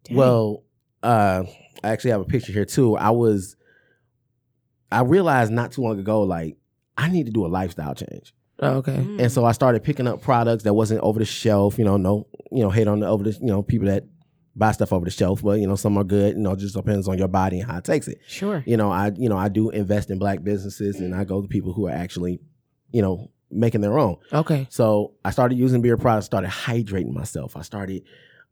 Dang. 0.04 0.16
Well, 0.16 0.64
uh, 1.02 1.46
I 1.84 1.90
actually 1.90 2.12
have 2.12 2.22
a 2.22 2.26
picture 2.26 2.54
here 2.54 2.64
too. 2.64 2.96
I 2.96 3.10
was, 3.10 3.56
I 4.92 5.02
realized 5.02 5.52
not 5.52 5.72
too 5.72 5.82
long 5.82 6.00
ago, 6.00 6.22
like 6.22 6.58
I 6.96 7.10
need 7.10 7.26
to 7.26 7.32
do 7.32 7.44
a 7.44 7.48
lifestyle 7.48 7.96
change, 7.96 8.36
Okay. 8.62 8.96
Mm. 8.96 9.22
and 9.22 9.32
so 9.32 9.44
I 9.46 9.52
started 9.52 9.84
picking 9.84 10.08
up 10.08 10.22
products 10.22 10.64
that 10.64 10.74
wasn't 10.74 11.02
over 11.02 11.20
the 11.20 11.26
shelf. 11.26 11.78
You 11.78 11.86
know, 11.86 11.98
no, 11.98 12.28
you 12.52 12.64
know, 12.64 12.70
hate 12.70 12.88
on 12.88 13.02
the 13.02 13.08
over 13.08 13.24
the, 13.24 13.32
you 13.32 13.48
know, 13.48 13.62
people 13.62 13.88
that 13.88 14.06
buy 14.56 14.72
stuff 14.72 14.94
over 14.94 15.04
the 15.04 15.12
shelf, 15.12 15.44
but 15.44 15.60
you 15.60 15.68
know, 15.68 15.76
some 15.76 15.98
are 15.98 16.04
good. 16.04 16.36
You 16.36 16.42
know, 16.42 16.56
just 16.56 16.76
depends 16.76 17.08
on 17.08 17.18
your 17.18 17.28
body 17.28 17.60
and 17.60 17.70
how 17.70 17.78
it 17.78 17.84
takes 17.84 18.08
it. 18.08 18.20
sure. 18.28 18.64
You 18.66 18.78
know, 18.78 18.92
I, 18.92 19.12
you 19.18 19.28
know, 19.28 19.38
I 19.38 19.50
do 19.50 19.70
invest 19.70 20.10
in 20.10 20.20
black 20.20 20.44
businesses, 20.44 21.00
and 21.00 21.14
I 21.14 21.26
go 21.26 21.42
to 21.42 21.48
people 21.48 21.74
who 21.74 21.88
are 21.88 21.92
actually, 21.92 22.40
you 22.92 23.02
know, 23.02 23.30
making 23.52 23.82
their 23.82 24.00
own. 24.00 24.18
Okay. 24.32 24.68
So 24.70 25.14
I 25.24 25.32
started 25.32 25.58
using 25.58 25.82
beard 25.82 26.00
products, 26.02 26.26
started 26.26 26.50
hydrating 26.50 27.12
myself. 27.12 27.56
I 27.58 27.62
started 27.62 28.04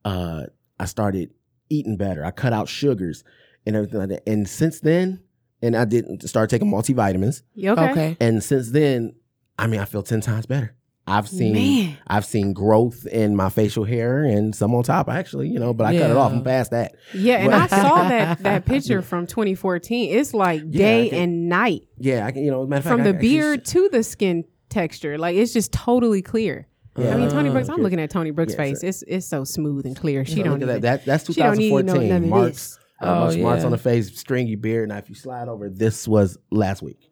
uh 0.05 0.43
I 0.79 0.85
started 0.85 1.31
eating 1.69 1.97
better. 1.97 2.25
I 2.25 2.31
cut 2.31 2.53
out 2.53 2.67
sugars 2.67 3.23
and 3.65 3.75
everything 3.75 3.99
like 3.99 4.09
that. 4.09 4.29
And 4.29 4.47
since 4.47 4.81
then, 4.81 5.21
and 5.61 5.75
I 5.75 5.85
didn't 5.85 6.27
start 6.27 6.49
taking 6.49 6.69
multivitamins. 6.69 7.41
Okay? 7.57 7.89
Okay. 7.91 8.17
And 8.19 8.43
since 8.43 8.71
then, 8.71 9.15
I 9.57 9.67
mean 9.67 9.79
I 9.79 9.85
feel 9.85 10.03
10 10.03 10.21
times 10.21 10.45
better. 10.45 10.75
I've 11.05 11.27
seen 11.27 11.53
Man. 11.53 11.97
I've 12.07 12.23
seen 12.23 12.53
growth 12.53 13.05
in 13.05 13.35
my 13.35 13.49
facial 13.49 13.83
hair 13.83 14.23
and 14.23 14.55
some 14.55 14.73
on 14.73 14.83
top 14.83 15.09
actually, 15.09 15.49
you 15.49 15.59
know, 15.59 15.73
but 15.73 15.85
I 15.85 15.97
cut 15.97 16.09
it 16.09 16.15
off. 16.15 16.31
and 16.31 16.45
past 16.45 16.71
that. 16.71 16.95
Yeah, 17.13 17.39
and 17.39 17.53
I 17.53 17.67
saw 17.67 17.95
that 18.09 18.39
that 18.43 18.65
picture 18.65 19.01
from 19.01 19.27
2014. 19.27 20.17
It's 20.17 20.33
like 20.33 20.61
Yeah, 20.65 20.77
day 20.77 21.09
can- 21.09 21.19
and 21.19 21.49
night 21.49 21.81
Yeah, 21.97 22.25
I 22.25 22.31
can, 22.31 22.43
you 22.45 22.51
know, 22.51 22.65
matter 22.65 22.77
of 22.79 22.83
fact, 22.85 22.91
from 22.93 23.01
I 23.01 23.03
the 23.03 23.09
can 23.09 23.15
actually 23.17 23.29
beard 23.29 23.65
to 23.65 23.89
the 23.91 24.01
skin 24.03 24.45
texture. 24.69 25.17
Like 25.17 25.35
it's 25.35 25.51
just 25.51 25.73
totally 25.73 26.21
clear. 26.21 26.67
Yeah. 26.97 27.13
I 27.13 27.17
mean, 27.17 27.29
Toni 27.29 27.49
Uh, 27.49 27.53
Brookes. 27.53 27.69
I'm 27.69 27.81
looking 27.81 27.99
at 27.99 28.09
Toni 28.11 28.31
Brookes' 28.31 28.53
Yeah, 28.53 28.57
face. 28.57 28.79
so- 28.81 28.87
It's 28.87 29.03
it's 29.07 29.27
so 29.27 29.43
smooth 29.43 29.85
and 29.85 29.95
clear. 29.97 30.23
She 30.23 30.35
So 30.37 30.43
don't 30.43 30.53
look 30.53 30.61
at 30.61 30.69
even. 30.69 30.81
that. 30.83 30.99
that. 31.03 31.05
That's 31.05 31.27
need 31.27 31.33
to 31.35 31.41
2014. 31.41 32.29
marks, 32.29 32.79
uh, 33.01 33.05
Oh, 33.05 33.19
marks, 33.21 33.35
marks 33.35 33.59
yeah. 33.61 33.65
on 33.65 33.71
the 33.71 33.77
face, 33.77 34.17
stringy 34.17 34.55
beard. 34.55 34.87
Now, 34.89 34.97
if 34.99 35.09
you 35.09 35.15
slide 35.15 35.49
over, 35.49 35.69
this 35.69 36.07
was 36.07 36.37
last 36.49 36.81
week. 36.81 37.09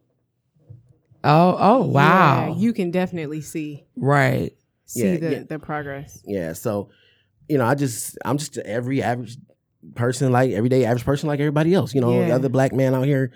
Oh, 1.24 1.56
oh, 1.60 1.86
wow. 1.86 2.48
Yeah, 2.50 2.56
you 2.56 2.74
can 2.74 2.92
definitely 2.92 3.42
see 3.42 3.86
right. 3.96 4.52
see 4.86 5.14
Yeah, 5.14 5.18
the 5.18 5.32
yeah. 5.32 5.44
the 5.44 5.60
progress. 5.60 6.22
Yeah. 6.26 6.54
So, 6.54 6.90
you 7.48 7.58
know, 7.58 7.66
I 7.66 7.76
just 7.76 8.18
I'm 8.26 8.38
just 8.38 8.58
every 8.58 9.04
average 9.04 9.38
person, 9.96 10.32
like 10.32 10.52
everyday 10.52 10.86
average 10.86 11.06
person, 11.06 11.28
like 11.28 11.40
everybody 11.40 11.74
else. 11.74 11.94
You 11.94 12.02
know, 12.02 12.20
Yeah. 12.26 12.36
other 12.36 12.50
black 12.50 12.74
man 12.74 12.96
out 12.96 13.06
here. 13.06 13.32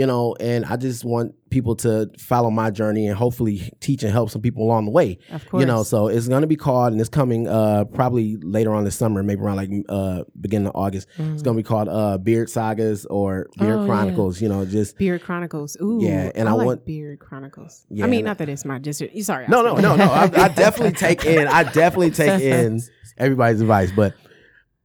You 0.00 0.06
know, 0.06 0.34
and 0.40 0.64
I 0.64 0.76
just 0.76 1.04
want 1.04 1.34
people 1.50 1.74
to 1.76 2.08
follow 2.18 2.48
my 2.50 2.70
journey 2.70 3.06
and 3.06 3.14
hopefully 3.18 3.70
teach 3.80 4.02
and 4.02 4.10
help 4.10 4.30
some 4.30 4.40
people 4.40 4.62
along 4.64 4.86
the 4.86 4.90
way. 4.92 5.18
Of 5.30 5.46
course. 5.46 5.60
You 5.60 5.66
know, 5.66 5.82
so 5.82 6.08
it's 6.08 6.26
gonna 6.26 6.46
be 6.46 6.56
called 6.56 6.92
and 6.92 7.00
it's 7.02 7.10
coming 7.10 7.46
uh 7.46 7.84
probably 7.84 8.36
later 8.38 8.72
on 8.72 8.84
this 8.84 8.96
summer, 8.96 9.22
maybe 9.22 9.42
around 9.42 9.56
like 9.56 9.70
uh 9.90 10.22
beginning 10.40 10.68
of 10.68 10.76
August. 10.76 11.06
It's 11.18 11.42
gonna 11.42 11.58
be 11.58 11.62
called 11.62 11.88
uh 11.90 12.16
Beard 12.16 12.48
Sagas 12.48 13.04
or 13.06 13.48
Beard 13.58 13.72
Oh, 13.74 13.80
yeah. 13.80 13.86
Chronicles. 13.86 14.40
You 14.40 14.48
know, 14.48 14.64
just 14.64 14.96
Beard 14.96 15.22
Chronicles. 15.22 15.76
Ooh, 15.82 15.98
Yeah, 16.00 16.30
and 16.34 16.48
I, 16.48 16.52
I 16.52 16.54
like 16.54 16.66
want- 16.66 16.86
Beard 16.86 17.18
Chronicles. 17.18 17.84
Yeah, 17.90 18.06
I 18.06 18.08
mean, 18.08 18.24
not 18.24 18.38
that 18.38 18.48
it's 18.48 18.64
my 18.64 18.78
just. 18.78 19.02
Sorry. 19.22 19.46
No, 19.48 19.60
no, 19.62 19.72
Oscar. 19.74 19.82
no, 19.82 19.96
no. 19.96 20.04
I, 20.10 20.22
I 20.22 20.48
definitely 20.48 20.92
take 21.06 21.26
in. 21.26 21.46
I 21.46 21.64
definitely 21.64 22.12
take 22.12 22.40
in 22.40 22.80
everybody's 23.18 23.60
advice, 23.60 23.90
but 23.94 24.14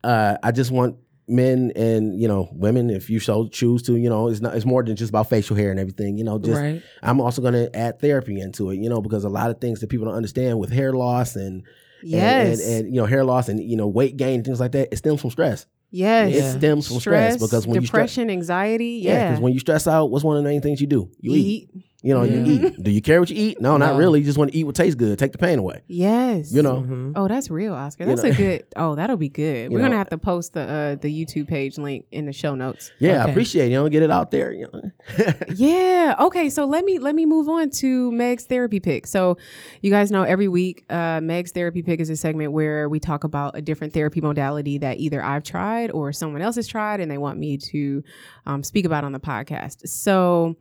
uh, 0.03 0.35
I 0.43 0.51
just 0.51 0.71
want 0.71 0.97
men 1.27 1.71
and 1.75 2.19
you 2.19 2.27
know 2.27 2.49
women, 2.53 2.89
if 2.89 3.09
you 3.09 3.19
so 3.19 3.47
choose 3.47 3.81
to, 3.83 3.95
you 3.95 4.09
know, 4.09 4.27
it's 4.27 4.41
not. 4.41 4.55
It's 4.55 4.65
more 4.65 4.83
than 4.83 4.95
just 4.95 5.09
about 5.09 5.29
facial 5.29 5.55
hair 5.55 5.71
and 5.71 5.79
everything. 5.79 6.17
You 6.17 6.23
know, 6.23 6.37
just 6.39 6.59
right. 6.61 6.81
I'm 7.01 7.19
also 7.21 7.41
going 7.41 7.53
to 7.55 7.75
add 7.75 7.99
therapy 7.99 8.39
into 8.39 8.69
it. 8.71 8.77
You 8.77 8.89
know, 8.89 9.01
because 9.01 9.23
a 9.23 9.29
lot 9.29 9.49
of 9.49 9.59
things 9.59 9.79
that 9.81 9.87
people 9.89 10.05
don't 10.05 10.15
understand 10.15 10.59
with 10.59 10.71
hair 10.71 10.93
loss 10.93 11.35
and 11.35 11.63
Yes. 12.03 12.59
and, 12.59 12.69
and, 12.69 12.85
and 12.85 12.95
you 12.95 13.01
know 13.01 13.07
hair 13.07 13.23
loss 13.23 13.49
and 13.49 13.59
you 13.59 13.75
know 13.77 13.87
weight 13.87 14.15
gain 14.17 14.43
things 14.43 14.59
like 14.59 14.73
that, 14.73 14.89
it 14.91 14.97
stems 14.97 15.21
from 15.21 15.31
stress. 15.31 15.65
yes. 15.89 16.29
It 16.29 16.35
Yeah. 16.37 16.51
stems 16.57 16.87
from 16.87 16.99
stress, 16.99 17.37
because 17.41 17.65
when 17.65 17.81
you 17.81 17.87
stress, 17.87 18.11
depression, 18.11 18.29
anxiety. 18.29 18.99
yeah, 19.01 19.11
Yeah. 19.13 19.29
because 19.29 19.41
when 19.41 19.53
you 19.53 19.59
stress 19.59 19.87
out, 19.87 20.11
what's 20.11 20.23
one 20.23 20.37
of 20.37 20.43
the 20.43 20.49
main 20.49 20.61
things 20.61 20.79
you 20.81 20.87
do? 20.87 21.09
You 21.19 21.31
eat. 21.33 21.69
eat. 21.73 21.83
You 22.05 22.13
know, 22.13 22.21
Mhm. 22.21 22.45
you 22.47 22.67
eat. 22.67 22.83
Do 22.83 22.91
you 22.91 23.01
care 23.01 23.19
what 23.19 23.31
you 23.31 23.35
eat? 23.35 23.59
No, 23.59 23.77
not 23.77 23.97
really. 23.97 24.19
You 24.19 24.25
just 24.25 24.37
want 24.37 24.51
to 24.51 24.57
eat 24.57 24.63
what 24.63 24.75
tastes 24.75 24.93
good. 24.93 25.17
Take 25.17 25.31
the 25.31 25.39
pain 25.39 25.57
away. 25.57 25.81
Yes. 25.87 26.53
You 26.53 26.61
know. 26.61 26.85
Mhm. 26.87 27.13
Oh, 27.15 27.27
that's 27.27 27.49
real, 27.49 27.73
Oscar. 27.73 28.03
You 28.03 28.09
That's 28.09 28.21
know. 28.23 28.29
a 28.29 28.33
good. 28.35 28.63
Oh, 28.75 28.93
that'll 28.93 29.17
be 29.17 29.27
good. 29.27 29.71
We're 29.71 29.79
gonna 29.79 29.89
know. 29.89 29.97
have 29.97 30.09
to 30.11 30.17
post 30.19 30.53
the 30.53 30.61
uh, 30.61 30.95
the 31.01 31.09
YouTube 31.09 31.47
page 31.47 31.79
link 31.79 32.05
in 32.11 32.27
the 32.27 32.31
show 32.31 32.53
notes. 32.53 32.91
Yeah, 32.99 33.25
I 33.25 33.29
appreciate 33.31 33.65
it. 33.65 33.69
You 33.71 33.77
know, 33.77 33.89
get 33.89 34.03
it 34.03 34.11
out 34.11 34.29
there. 34.29 34.51
You 34.53 34.67
know. 34.71 34.81
Yeah. 35.55 36.15
Okay. 36.19 36.49
So 36.49 36.65
let 36.65 36.85
me 36.85 36.99
let 36.99 37.15
me 37.15 37.25
move 37.25 37.49
on 37.49 37.71
to 37.81 38.11
Meg's 38.11 38.45
therapy 38.45 38.79
pick. 38.79 39.07
So 39.07 39.37
you 39.81 39.89
guys 39.89 40.11
know 40.11 40.21
every 40.21 40.47
week, 40.47 40.85
uh, 40.91 41.21
Meg's 41.23 41.51
therapy 41.51 41.81
pick 41.81 41.99
is 41.99 42.11
a 42.11 42.15
segment 42.15 42.51
where 42.51 42.87
we 42.87 42.99
talk 42.99 43.23
about 43.23 43.57
a 43.57 43.61
different 43.63 43.93
therapy 43.93 44.21
modality 44.21 44.77
that 44.77 44.99
either 44.99 45.23
I've 45.23 45.43
tried 45.43 45.89
or 45.91 46.13
someone 46.13 46.41
else 46.43 46.55
has 46.57 46.67
tried, 46.67 46.99
and 46.99 47.09
they 47.09 47.17
want 47.17 47.39
me 47.39 47.57
to 47.57 48.03
um, 48.45 48.61
speak 48.61 48.85
about 48.85 49.03
on 49.03 49.11
the 49.11 49.19
podcast. 49.19 49.87
So 49.87 50.55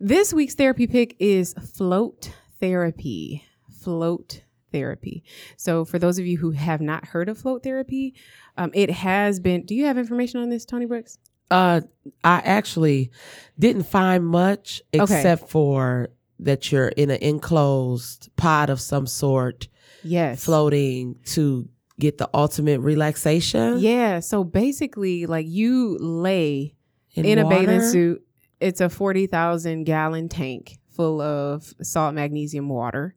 this 0.00 0.32
week's 0.32 0.54
therapy 0.54 0.86
pick 0.86 1.16
is 1.18 1.54
float 1.74 2.32
therapy. 2.60 3.44
Float 3.80 4.42
therapy. 4.72 5.22
So 5.56 5.84
for 5.84 5.98
those 5.98 6.18
of 6.18 6.26
you 6.26 6.38
who 6.38 6.50
have 6.52 6.80
not 6.80 7.06
heard 7.06 7.28
of 7.28 7.38
float 7.38 7.62
therapy, 7.62 8.14
um, 8.56 8.70
it 8.74 8.90
has 8.90 9.40
been. 9.40 9.64
Do 9.64 9.74
you 9.74 9.84
have 9.86 9.98
information 9.98 10.40
on 10.40 10.48
this, 10.50 10.64
Toni 10.64 10.86
Brookes? 10.86 11.18
Uh, 11.50 11.82
I 12.24 12.38
actually 12.44 13.10
didn't 13.58 13.84
find 13.84 14.26
much 14.26 14.82
Okay. 14.94 15.02
except 15.02 15.48
for 15.48 16.08
that 16.40 16.72
you're 16.72 16.88
in 16.88 17.10
an 17.10 17.22
enclosed 17.22 18.30
pod 18.36 18.70
of 18.70 18.80
some 18.80 19.06
sort, 19.06 19.68
Yes. 20.02 20.44
floating 20.44 21.16
to 21.26 21.68
get 22.00 22.18
the 22.18 22.28
ultimate 22.34 22.80
relaxation. 22.80 23.78
Yeah. 23.78 24.20
So 24.20 24.42
basically, 24.42 25.26
like 25.26 25.46
you 25.46 25.96
lay 25.98 26.74
in, 27.14 27.24
in, 27.24 27.38
a 27.38 27.48
bathing 27.48 27.82
suit. 27.82 28.22
It's 28.64 28.80
a 28.80 28.88
40,000 28.88 29.84
gallon 29.84 30.30
tank 30.30 30.78
full 30.88 31.20
of 31.20 31.74
salt 31.82 32.14
magnesium 32.14 32.70
water. 32.70 33.14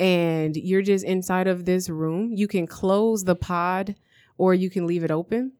And 0.00 0.56
you're 0.56 0.80
just 0.80 1.04
inside 1.04 1.48
of 1.48 1.66
this 1.66 1.90
room. 1.90 2.32
You 2.32 2.48
can 2.48 2.66
close 2.66 3.24
the 3.24 3.36
pod 3.36 3.94
or 4.38 4.54
you 4.54 4.70
can 4.70 4.86
leave 4.86 5.04
it 5.04 5.10
open. 5.10 5.52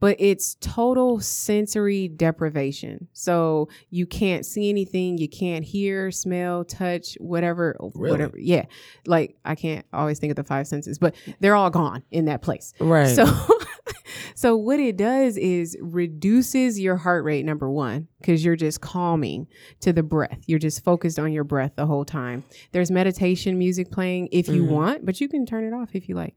But 0.00 0.16
it's 0.18 0.56
total 0.60 1.20
sensory 1.20 2.08
deprivation. 2.08 3.08
So 3.12 3.68
you 3.90 4.06
can't 4.06 4.44
see 4.44 4.68
anything, 4.68 5.18
you 5.18 5.28
can't 5.28 5.64
hear, 5.64 6.10
smell, 6.10 6.64
touch, 6.64 7.14
whatever, 7.20 7.76
Really? 7.94 8.10
whatever. 8.10 8.38
Yeah. 8.38 8.66
Like 9.06 9.36
I 9.44 9.54
can't 9.54 9.86
always 9.92 10.18
think 10.18 10.30
of 10.30 10.36
the 10.36 10.44
five 10.44 10.66
senses, 10.66 10.98
but 10.98 11.14
they're 11.40 11.54
all 11.56 11.70
gone 11.70 12.02
in 12.10 12.26
that 12.26 12.42
place. 12.42 12.72
Right. 12.80 13.08
So 13.08 13.24
so 14.34 14.56
what 14.56 14.80
it 14.80 14.96
does 14.96 15.36
is 15.36 15.76
reduces 15.80 16.78
your 16.80 16.96
heart 16.96 17.24
rate 17.24 17.44
number 17.44 17.70
1 17.70 18.08
cuz 18.22 18.44
you're 18.44 18.56
just 18.56 18.80
calming 18.80 19.46
to 19.80 19.92
the 19.92 20.02
breath. 20.02 20.40
You're 20.46 20.58
just 20.58 20.82
focused 20.84 21.18
on 21.18 21.32
your 21.32 21.44
breath 21.44 21.72
the 21.76 21.86
whole 21.86 22.04
time. 22.04 22.44
There's 22.72 22.90
meditation 22.90 23.56
music 23.58 23.90
playing 23.90 24.28
if 24.32 24.48
you 24.48 24.64
Mhm. 24.64 24.68
want, 24.70 25.06
but 25.06 25.20
you 25.20 25.28
can 25.28 25.46
turn 25.46 25.64
it 25.64 25.72
off 25.72 25.90
if 25.94 26.08
you 26.08 26.14
like. 26.14 26.34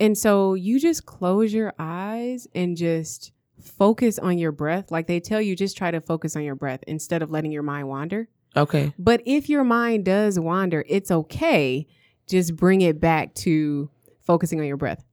And 0.00 0.16
so 0.16 0.54
you 0.54 0.80
just 0.80 1.04
close 1.06 1.52
your 1.52 1.74
eyes 1.78 2.48
and 2.54 2.76
just 2.76 3.32
focus 3.62 4.18
on 4.18 4.38
your 4.38 4.50
breath. 4.50 4.90
Like 4.90 5.06
they 5.06 5.20
tell 5.20 5.40
you 5.40 5.54
just 5.54 5.76
try 5.76 5.90
to 5.90 6.00
focus 6.00 6.34
on 6.34 6.42
your 6.42 6.54
breath 6.54 6.80
instead 6.88 7.22
of 7.22 7.30
letting 7.30 7.52
your 7.52 7.62
mind 7.62 7.86
wander. 7.88 8.28
okay. 8.56 8.92
But 8.98 9.22
if 9.26 9.48
your 9.48 9.62
mind 9.62 10.06
does 10.06 10.40
wander, 10.40 10.84
it's 10.88 11.10
okay. 11.10 11.86
Just 12.26 12.56
bring 12.56 12.80
it 12.80 12.98
back 13.00 13.34
to 13.34 13.90
focusing 14.22 14.58
on 14.60 14.66
your 14.66 14.76
breath. 14.78 15.04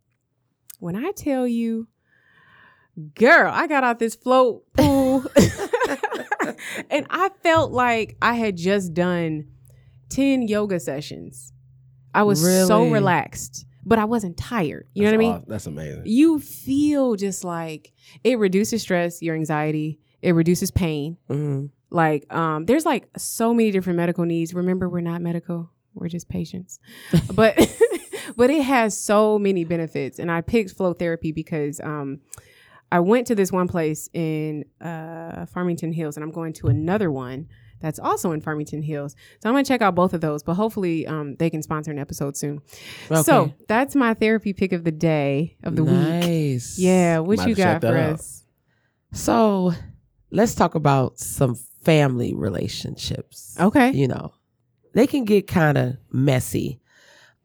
When 0.79 0.95
I 0.95 1.11
tell 1.11 1.45
you, 1.47 1.87
girl, 3.15 3.51
I 3.53 3.67
got 3.67 3.83
out 3.83 3.99
this 3.99 4.15
float 4.15 4.63
pool 4.73 5.25
and 6.89 7.05
I 7.09 7.29
felt 7.43 7.71
like 7.71 8.15
I 8.21 8.35
had 8.35 8.55
just 8.55 8.93
done 8.93 9.47
10 10.09 10.47
yoga 10.47 10.79
sessions. 10.79 11.51
I 12.13 12.23
was 12.23 12.41
so 12.41 12.89
relaxed, 12.89 13.65
but 13.87 13.97
I 13.99 14.05
wasn't 14.05 14.37
tired. 14.37 14.87
You 14.93 15.03
know 15.03 15.11
That's 15.11 15.17
what 15.17 15.25
I 15.25 15.27
mean? 15.33 15.35
aw- 15.41 15.45
That's 15.47 15.65
amazing. 15.67 16.03
You 16.05 16.39
feel 16.39 17.15
just 17.15 17.43
like 17.43 17.93
it 18.23 18.37
reduces 18.37 18.81
stress, 18.81 19.21
your 19.21 19.35
anxiety, 19.35 19.99
it 20.21 20.33
reduces 20.33 20.71
pain 20.71 21.17
Mhm. 21.29 21.69
like 21.91 22.31
um 22.33 22.65
there's 22.65 22.85
like 22.85 23.07
so 23.17 23.53
many 23.53 23.69
different 23.71 23.95
medical 23.97 24.25
needs 24.25 24.53
remember 24.53 24.89
we're 24.89 24.99
not 24.99 25.21
medical 25.21 25.69
we're 25.93 26.07
just 26.09 26.27
patients 26.27 26.79
but 27.35 27.55
but 28.35 28.49
it 28.49 28.63
has 28.63 28.97
so 28.99 29.37
many 29.39 29.63
benefits 29.63 30.17
and 30.19 30.29
i 30.31 30.41
picked 30.41 30.71
float 30.71 30.97
therapy 30.99 31.31
because 31.31 31.79
um 31.81 32.19
i 32.91 32.99
went 32.99 33.27
to 33.27 33.35
this 33.35 33.51
one 33.51 33.67
place 33.67 34.09
in 34.13 34.65
uh 34.81 35.45
farmington 35.45 35.93
hills 35.93 36.17
and 36.17 36.23
i'm 36.23 36.31
going 36.31 36.51
to 36.51 36.67
another 36.67 37.11
one 37.11 37.47
that's 37.79 37.99
also 37.99 38.31
in 38.31 38.41
farmington 38.41 38.81
hills 38.81 39.15
so 39.41 39.49
i'm 39.49 39.53
gonna 39.53 39.63
check 39.63 39.81
out 39.81 39.93
both 39.95 40.13
of 40.13 40.21
those 40.21 40.43
but 40.43 40.53
hopefully 40.55 41.05
um 41.07 41.35
they 41.35 41.49
can 41.49 41.61
sponsor 41.61 41.91
an 41.91 41.99
episode 41.99 42.35
soon 42.37 42.61
so 43.23 43.53
that's 43.67 43.95
my 43.95 44.13
therapy 44.13 44.53
pick 44.53 44.71
of 44.73 44.83
the 44.83 44.91
day 44.91 45.55
of 45.63 45.75
the 45.75 45.83
week 45.83 45.93
nice. 45.93 46.77
yeah 46.79 47.19
what 47.19 47.37
Might 47.37 47.47
you 47.49 47.55
have 47.55 47.57
to 47.57 47.63
check 47.63 47.81
got 47.81 47.91
for 47.93 47.97
out. 47.97 48.13
us 48.13 48.43
So 49.13 49.73
let's 50.31 50.55
talk 50.55 50.75
about 50.75 51.17
some 51.19 51.55
family 51.83 52.33
relationships. 52.33 53.55
okay 53.59 53.91
You 53.91 54.07
know, 54.07 54.33
they 54.93 55.07
can 55.07 55.23
get 55.25 55.47
kind 55.47 55.77
of 55.77 55.97
messy. 56.11 56.81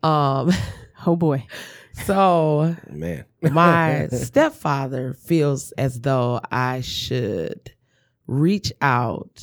Um, 0.02 0.50
Oh 1.06 1.16
boy. 1.16 1.46
so 2.04 2.76
Man. 2.90 3.24
my 3.42 4.06
stepfather 4.12 5.14
feels 5.14 5.72
as 5.72 6.00
though 6.00 6.40
I 6.50 6.80
should 6.80 7.72
reach 8.26 8.72
out 8.80 9.42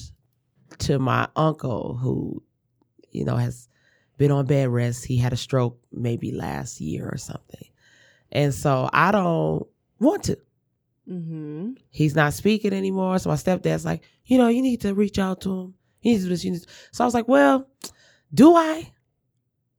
to 0.80 1.00
my 1.00 1.28
uncle 1.36 1.98
who, 1.98 2.44
you 3.12 3.26
know, 3.26 3.36
has 3.36 3.68
been 4.18 4.32
on 4.32 4.46
bed 4.46 4.70
rest. 4.70 5.06
He 5.06 5.18
had 5.18 5.34
a 5.34 5.38
stroke 5.38 5.80
maybe 5.92 6.32
last 6.32 6.82
year 6.82 7.10
or 7.10 7.18
something. 7.18 7.68
And 8.32 8.54
so 8.54 8.90
I 8.94 9.12
don't 9.12 9.66
want 10.00 10.24
to. 10.26 10.38
Mm-hmm. 11.10 11.72
He's 11.90 12.16
not 12.16 12.34
speaking 12.34 12.74
anymore. 12.74 13.18
So 13.18 13.30
my 13.30 13.36
stepdad's 13.36 13.86
like, 13.86 14.04
you 14.26 14.38
know, 14.38 14.48
you 14.48 14.62
need 14.62 14.82
to 14.82 14.94
reach 14.94 15.18
out 15.18 15.42
to 15.42 15.52
him. 15.52 15.74
He 16.02 16.12
needs 16.12 16.24
to 16.24 16.28
do 16.28 16.34
this. 16.34 16.44
You 16.44 16.52
need 16.52 16.62
to. 16.62 16.68
So 16.92 17.04
I 17.04 17.08
was 17.08 17.14
like, 17.14 17.28
well, 17.28 17.68
do 18.34 18.56
I? 18.56 18.94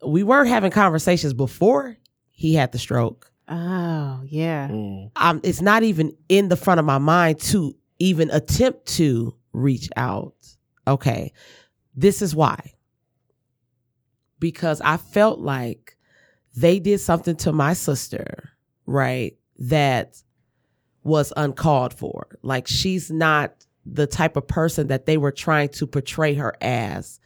We 0.04 0.22
were 0.22 0.44
having 0.44 0.70
conversations 0.70 1.34
before 1.34 1.96
he 2.30 2.54
had 2.54 2.72
the 2.72 2.78
stroke. 2.78 3.30
Oh 3.48 4.22
yeah. 4.26 4.68
Mm. 4.68 5.10
um, 5.16 5.40
it's 5.42 5.60
not 5.60 5.82
even 5.82 6.16
in 6.28 6.48
the 6.48 6.56
front 6.56 6.78
of 6.78 6.86
my 6.86 6.98
mind 6.98 7.40
to 7.40 7.76
even 7.98 8.30
attempt 8.30 8.86
to 8.96 9.34
reach 9.52 9.88
out. 9.96 10.34
Okay, 10.90 11.32
this 11.94 12.20
is 12.20 12.34
why. 12.34 12.74
Because 14.38 14.80
I 14.80 14.96
felt 14.96 15.38
like 15.38 15.96
they 16.56 16.80
did 16.80 16.98
something 16.98 17.36
to 17.36 17.52
my 17.52 17.74
sister, 17.74 18.50
right? 18.86 19.36
That 19.58 20.22
was 21.04 21.32
uncalled 21.36 21.94
for. 21.94 22.38
Like 22.42 22.66
she's 22.66 23.10
not 23.10 23.54
the 23.86 24.06
type 24.06 24.36
of 24.36 24.48
person 24.48 24.88
that 24.88 25.06
they 25.06 25.16
were 25.16 25.32
trying 25.32 25.68
to 25.70 25.86
portray 25.86 26.34
her 26.34 26.54
as 26.60 27.20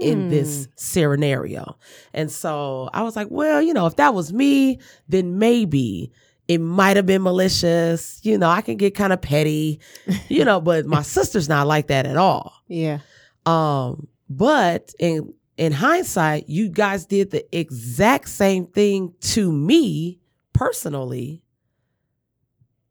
in 0.00 0.28
this 0.28 0.64
hmm. 0.64 0.70
scenario. 0.76 1.76
And 2.12 2.30
so 2.30 2.90
I 2.92 3.02
was 3.02 3.16
like, 3.16 3.28
well, 3.30 3.62
you 3.62 3.72
know, 3.72 3.86
if 3.86 3.96
that 3.96 4.14
was 4.14 4.32
me, 4.32 4.80
then 5.08 5.38
maybe 5.38 6.12
it 6.48 6.58
might 6.60 6.96
have 6.96 7.06
been 7.06 7.22
malicious. 7.22 8.20
You 8.22 8.36
know, 8.38 8.48
I 8.50 8.60
can 8.60 8.76
get 8.76 8.94
kind 8.94 9.12
of 9.12 9.20
petty, 9.22 9.80
you 10.28 10.44
know, 10.44 10.60
but 10.60 10.86
my 10.86 11.02
sister's 11.16 11.48
not 11.48 11.66
like 11.66 11.86
that 11.88 12.06
at 12.06 12.16
all. 12.16 12.52
Yeah. 12.68 12.98
Um, 13.46 14.08
but 14.28 14.92
in 14.98 15.32
in 15.56 15.72
hindsight, 15.72 16.48
you 16.48 16.68
guys 16.68 17.06
did 17.06 17.30
the 17.30 17.44
exact 17.56 18.28
same 18.28 18.66
thing 18.66 19.14
to 19.20 19.50
me 19.52 20.18
personally 20.52 21.42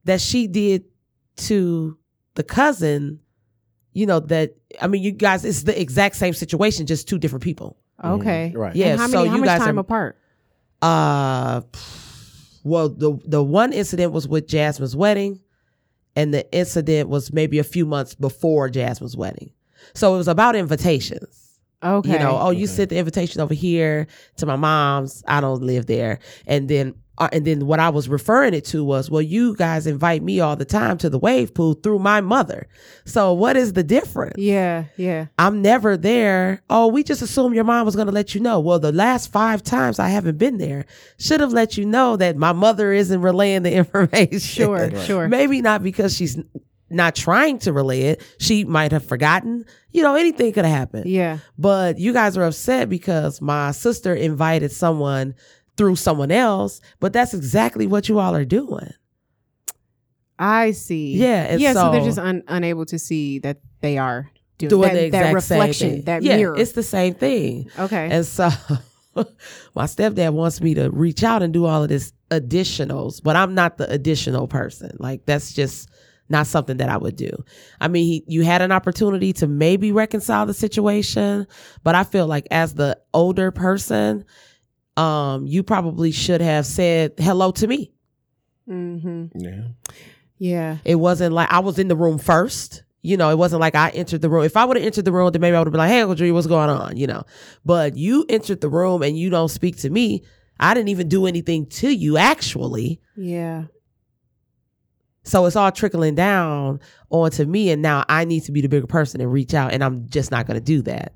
that 0.05 0.19
she 0.21 0.47
did 0.47 0.83
to 1.35 1.97
the 2.35 2.43
cousin, 2.43 3.19
you 3.93 4.05
know, 4.05 4.19
that 4.19 4.55
I 4.81 4.87
mean 4.87 5.03
you 5.03 5.11
guys 5.11 5.45
it's 5.45 5.63
the 5.63 5.79
exact 5.79 6.15
same 6.15 6.33
situation, 6.33 6.85
just 6.85 7.07
two 7.07 7.19
different 7.19 7.43
people. 7.43 7.77
Okay. 8.03 8.51
Mm. 8.53 8.57
Right. 8.59 8.75
Yeah, 8.75 8.87
And 8.87 8.99
how 9.01 9.07
so 9.07 9.17
how 9.19 9.23
you 9.35 9.39
much 9.41 9.45
guys 9.45 9.59
time 9.59 9.77
are- 9.77 9.81
apart? 9.81 10.17
Uh 10.81 11.61
well 12.63 12.89
the 12.89 13.17
the 13.25 13.43
one 13.43 13.73
incident 13.73 14.11
was 14.11 14.27
with 14.27 14.47
Jasmine's 14.47 14.95
wedding 14.95 15.39
and 16.15 16.33
the 16.33 16.49
incident 16.55 17.09
was 17.09 17.33
maybe 17.33 17.59
a 17.59 17.63
few 17.63 17.85
months 17.85 18.15
before 18.15 18.69
Jasmine's 18.69 19.17
wedding. 19.17 19.51
So 19.93 20.13
it 20.13 20.17
was 20.17 20.27
about 20.27 20.55
invitations. 20.55 21.59
Okay. 21.83 22.13
You 22.13 22.19
know, 22.19 22.37
oh, 22.39 22.51
you 22.51 22.59
Okay. 22.63 22.67
sent 22.67 22.89
the 22.91 22.97
invitation 22.97 23.41
over 23.41 23.53
here 23.53 24.07
to 24.37 24.45
my 24.45 24.55
mom's. 24.55 25.23
I 25.27 25.41
don't 25.41 25.61
live 25.63 25.85
there. 25.87 26.19
And 26.47 26.69
then, 26.69 26.93
uh, 27.17 27.29
and 27.31 27.45
then 27.45 27.67
what 27.67 27.79
I 27.79 27.89
was 27.89 28.09
referring 28.09 28.53
it 28.53 28.65
to 28.65 28.83
was, 28.83 29.09
well, 29.09 29.21
you 29.21 29.55
guys 29.55 29.85
invite 29.85 30.23
me 30.23 30.39
all 30.39 30.55
the 30.55 30.65
time 30.65 30.97
to 30.99 31.09
the 31.09 31.19
wave 31.19 31.53
pool 31.53 31.75
through 31.75 31.99
my 31.99 32.21
mother. 32.21 32.67
So 33.05 33.33
what 33.33 33.55
is 33.55 33.73
the 33.73 33.83
difference? 33.83 34.35
Yeah. 34.37 34.85
Yeah. 34.97 35.27
I'm 35.37 35.61
never 35.61 35.95
there. 35.95 36.63
Oh, 36.69 36.87
we 36.87 37.03
just 37.03 37.21
assumed 37.21 37.53
your 37.53 37.65
mom 37.65 37.85
was 37.85 37.95
going 37.95 38.07
to 38.07 38.13
let 38.13 38.33
you 38.33 38.41
know. 38.41 38.59
Well, 38.59 38.79
the 38.79 38.91
last 38.91 39.31
five 39.31 39.61
times 39.61 39.99
I 39.99 40.09
haven't 40.09 40.37
been 40.39 40.57
there 40.57 40.85
should 41.19 41.39
have 41.39 41.53
let 41.53 41.77
you 41.77 41.85
know 41.85 42.17
that 42.17 42.35
my 42.35 42.51
mother 42.51 42.91
isn't 42.91 43.21
relaying 43.21 43.61
the 43.63 43.73
information. 43.75 44.39
Sure. 44.39 44.89
Right. 44.89 44.99
Sure. 45.01 45.27
Maybe 45.27 45.61
not 45.61 45.83
because 45.83 46.15
she's 46.15 46.39
not 46.89 47.15
trying 47.15 47.59
to 47.59 47.73
relay 47.73 48.01
it. 48.01 48.21
She 48.39 48.65
might 48.65 48.91
have 48.91 49.05
forgotten. 49.05 49.65
You 49.91 50.01
know, 50.01 50.15
anything 50.15 50.51
could 50.53 50.65
have 50.65 50.75
happened. 50.75 51.05
Yeah. 51.05 51.39
But 51.59 51.99
you 51.99 52.13
guys 52.13 52.37
are 52.37 52.43
upset 52.43 52.89
because 52.89 53.39
my 53.41 53.71
sister 53.71 54.15
invited 54.15 54.71
someone 54.71 55.35
through 55.77 55.95
someone 55.95 56.31
else, 56.31 56.81
but 56.99 57.13
that's 57.13 57.33
exactly 57.33 57.87
what 57.87 58.07
you 58.09 58.19
all 58.19 58.35
are 58.35 58.45
doing. 58.45 58.91
I 60.39 60.71
see. 60.71 61.15
Yeah, 61.15 61.55
yeah. 61.55 61.73
So, 61.73 61.91
they're 61.91 62.03
just 62.03 62.19
un- 62.19 62.43
unable 62.47 62.85
to 62.87 62.97
see 62.99 63.39
that 63.39 63.59
they 63.81 63.97
are 63.97 64.29
doing, 64.57 64.69
Doing 64.69 64.81
that, 64.89 64.93
the 64.93 65.05
exact 65.05 65.25
that 65.25 65.33
reflection, 65.33 65.73
same 65.73 65.95
thing. 65.97 66.05
that 66.05 66.23
yeah, 66.23 66.37
mirror. 66.37 66.57
It's 66.57 66.71
the 66.73 66.83
same 66.83 67.13
thing. 67.13 67.69
okay. 67.77 68.09
And 68.11 68.25
so 68.25 68.49
my 69.15 69.85
stepdad 69.85 70.33
wants 70.33 70.61
me 70.61 70.73
to 70.75 70.89
reach 70.89 71.23
out 71.23 71.43
and 71.43 71.53
do 71.53 71.65
all 71.65 71.83
of 71.83 71.89
this 71.89 72.13
additionals, 72.31 73.21
but 73.21 73.35
I'm 73.35 73.53
not 73.53 73.77
the 73.77 73.89
additional 73.89 74.47
person. 74.47 74.95
Like 74.99 75.25
that's 75.25 75.53
just 75.53 75.89
not 76.29 76.47
something 76.47 76.77
that 76.77 76.89
I 76.89 76.97
would 76.97 77.15
do. 77.15 77.29
I 77.79 77.87
mean, 77.87 78.05
he, 78.05 78.23
you 78.27 78.43
had 78.43 78.61
an 78.61 78.71
opportunity 78.71 79.33
to 79.33 79.47
maybe 79.47 79.91
reconcile 79.91 80.45
the 80.45 80.53
situation, 80.53 81.45
but 81.83 81.95
I 81.95 82.03
feel 82.03 82.27
like 82.27 82.47
as 82.49 82.73
the 82.73 82.99
older 83.13 83.51
person, 83.51 84.25
um, 84.97 85.47
you 85.47 85.63
probably 85.63 86.11
should 86.11 86.41
have 86.41 86.65
said 86.65 87.13
hello 87.17 87.51
to 87.51 87.67
me. 87.67 87.91
mm-hmm. 88.67 89.25
Yeah. 89.35 89.63
Yeah. 90.37 90.77
It 90.83 90.95
wasn't 90.95 91.33
like 91.33 91.51
I 91.51 91.59
was 91.59 91.79
in 91.79 91.87
the 91.87 91.95
room 91.95 92.17
first. 92.17 92.83
You 93.01 93.17
know, 93.17 93.29
it 93.29 93.37
wasn't 93.37 93.59
like 93.59 93.75
I 93.75 93.89
entered 93.89 94.21
the 94.21 94.29
room. 94.29 94.43
If 94.45 94.55
I 94.55 94.65
would 94.65 94.77
have 94.77 94.85
entered 94.85 95.05
the 95.05 95.11
room, 95.11 95.31
then 95.31 95.41
maybe 95.41 95.55
I 95.55 95.59
would 95.59 95.67
have 95.67 95.73
been 95.73 95.79
like, 95.79 95.89
hey, 95.89 96.01
Uncle 96.01 96.15
Drew, 96.15 96.33
what's 96.33 96.47
going 96.47 96.69
on? 96.69 96.95
You 96.95 97.07
know, 97.07 97.23
but 97.65 97.97
you 97.97 98.25
entered 98.29 98.61
the 98.61 98.69
room 98.69 99.03
and 99.03 99.17
you 99.17 99.29
don't 99.29 99.49
speak 99.49 99.77
to 99.77 99.89
me. 99.89 100.23
I 100.59 100.73
didn't 100.73 100.89
even 100.89 101.09
do 101.09 101.25
anything 101.25 101.65
to 101.67 101.89
you, 101.89 102.17
actually. 102.17 103.01
Yeah. 103.17 103.65
So 105.23 105.45
it's 105.45 105.55
all 105.55 105.71
trickling 105.71 106.15
down 106.15 106.79
onto 107.09 107.45
me. 107.45 107.71
And 107.71 107.81
now 107.81 108.05
I 108.07 108.25
need 108.25 108.43
to 108.43 108.51
be 108.51 108.61
the 108.61 108.69
bigger 108.69 108.87
person 108.87 109.21
and 109.21 109.31
reach 109.31 109.53
out. 109.53 109.73
And 109.73 109.83
I'm 109.83 110.07
just 110.09 110.31
not 110.31 110.45
going 110.45 110.59
to 110.59 110.65
do 110.65 110.81
that. 110.83 111.13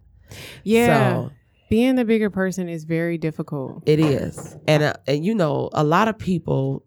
Yeah. 0.63 1.13
So 1.13 1.32
Being 1.69 1.95
the 1.95 2.06
bigger 2.06 2.30
person 2.30 2.69
is 2.69 2.84
very 2.86 3.17
difficult. 3.17 3.84
it 3.86 3.99
is. 3.99 4.56
And, 4.67 4.84
uh, 4.84 4.93
and 5.06 5.25
you 5.25 5.36
know, 5.36 5.69
a 5.73 5.84
lot 5.84 6.08
of 6.08 6.17
people 6.17 6.84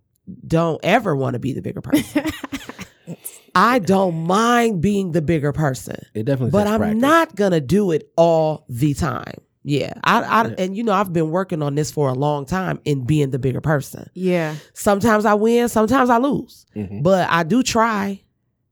don't 0.46 0.80
ever 0.84 1.14
want 1.16 1.34
to 1.34 1.38
be 1.38 1.52
the 1.52 1.60
bigger 1.62 1.80
person. 1.80 2.24
I 3.54 3.80
don't 3.80 4.14
mind 4.26 4.80
being 4.80 5.12
the 5.12 5.20
bigger 5.22 5.52
person. 5.52 5.96
It 6.14 6.24
definitely. 6.24 6.52
but 6.52 6.66
I'm 6.68 6.80
practice. 6.80 7.00
not 7.02 7.34
gonna 7.34 7.60
do 7.60 7.90
it 7.90 8.10
all 8.16 8.64
the 8.68 8.94
time. 8.94 9.34
Yeah, 9.64 9.92
I, 10.04 10.22
I 10.22 10.46
Yeah. 10.48 10.54
and 10.58 10.76
you 10.76 10.84
know 10.84 10.92
I've 10.92 11.12
been 11.12 11.30
working 11.30 11.60
on 11.62 11.74
this 11.74 11.90
for 11.90 12.08
a 12.08 12.14
long 12.14 12.46
time 12.46 12.80
in 12.84 13.04
being 13.04 13.30
the 13.30 13.38
bigger 13.40 13.60
person. 13.60 14.08
yeah. 14.14 14.54
Sometimes 14.72 15.24
I 15.24 15.34
win, 15.34 15.68
sometimes 15.68 16.08
I 16.10 16.18
lose, 16.18 16.64
Mhm. 16.76 17.02
but 17.02 17.28
I 17.28 17.42
do 17.42 17.62
try. 17.62 18.22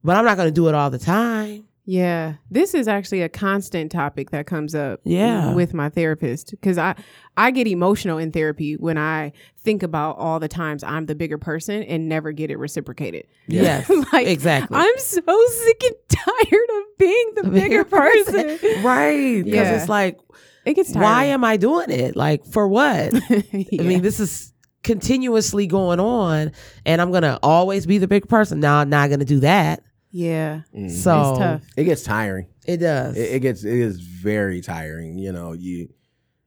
But 0.03 0.15
I'm 0.15 0.23
not 0.23 0.37
gonna 0.37 0.49
do 0.51 0.69
it 0.69 0.75
all 0.75 0.89
the 0.89 0.97
time. 0.97 1.65
Yeah. 1.91 2.35
This 2.51 2.75
is 2.75 2.87
actually 2.87 3.23
a 3.23 3.29
constant 3.29 3.91
topic 3.91 4.29
that 4.29 4.45
comes 4.45 4.75
up 4.75 4.99
Yeah. 5.05 5.55
with 5.55 5.73
my 5.73 5.89
therapist 5.89 6.51
because 6.51 6.77
I 6.77 6.93
I 7.35 7.49
get 7.49 7.65
emotional 7.65 8.19
in 8.19 8.31
therapy 8.31 8.75
when 8.75 8.99
I 8.99 9.31
think 9.57 9.81
about 9.81 10.17
all 10.19 10.39
the 10.39 10.47
times 10.47 10.83
I'm 10.83 11.07
the 11.07 11.15
bigger 11.15 11.39
person 11.39 11.81
and 11.81 12.07
never 12.07 12.31
get 12.31 12.51
it 12.51 12.57
reciprocated. 12.59 13.25
Yes, 13.47 13.89
like 14.13 14.27
exactly. 14.27 14.77
I'm 14.77 14.97
so 14.99 15.21
sick 15.47 15.83
and 15.83 15.95
tired 16.09 16.69
of 16.77 16.97
being 16.99 17.31
the 17.37 17.49
bigger 17.49 17.83
person. 17.83 18.59
right? 18.83 19.41
Because 19.43 19.67
Yeah. 19.67 19.75
it's 19.79 19.89
like, 19.89 20.19
It 20.65 20.75
gets 20.75 20.91
tired. 20.91 21.01
why 21.03 21.23
am 21.25 21.43
I 21.43 21.57
doing 21.57 21.89
it? 21.89 22.15
Like 22.15 22.45
for 22.45 22.67
what? 22.67 23.15
I 23.31 23.43
mean, 23.79 24.03
this 24.03 24.19
is 24.19 24.53
continuously 24.83 25.65
going 25.65 25.99
on, 25.99 26.51
and 26.85 27.01
I'm 27.01 27.11
gonna 27.11 27.39
always 27.41 27.87
be 27.87 27.97
the 27.97 28.07
big 28.07 28.27
person. 28.29 28.59
Now 28.59 28.77
I'm 28.77 28.89
not 28.89 29.09
gonna 29.09 29.25
do 29.25 29.39
that. 29.39 29.81
Yeah. 30.11 30.61
Mhm. 30.75 30.89
So 30.91 31.19
It's 31.29 31.39
tough. 31.39 31.63
it 31.77 31.83
gets 31.85 32.03
tiring. 32.03 32.47
It 32.65 32.77
does. 32.77 33.17
It, 33.17 33.35
it 33.35 33.39
gets 33.41 33.63
it 33.63 33.73
is 33.73 33.99
very 33.99 34.61
tiring. 34.61 35.17
You 35.17 35.31
know 35.31 35.53
you. 35.53 35.89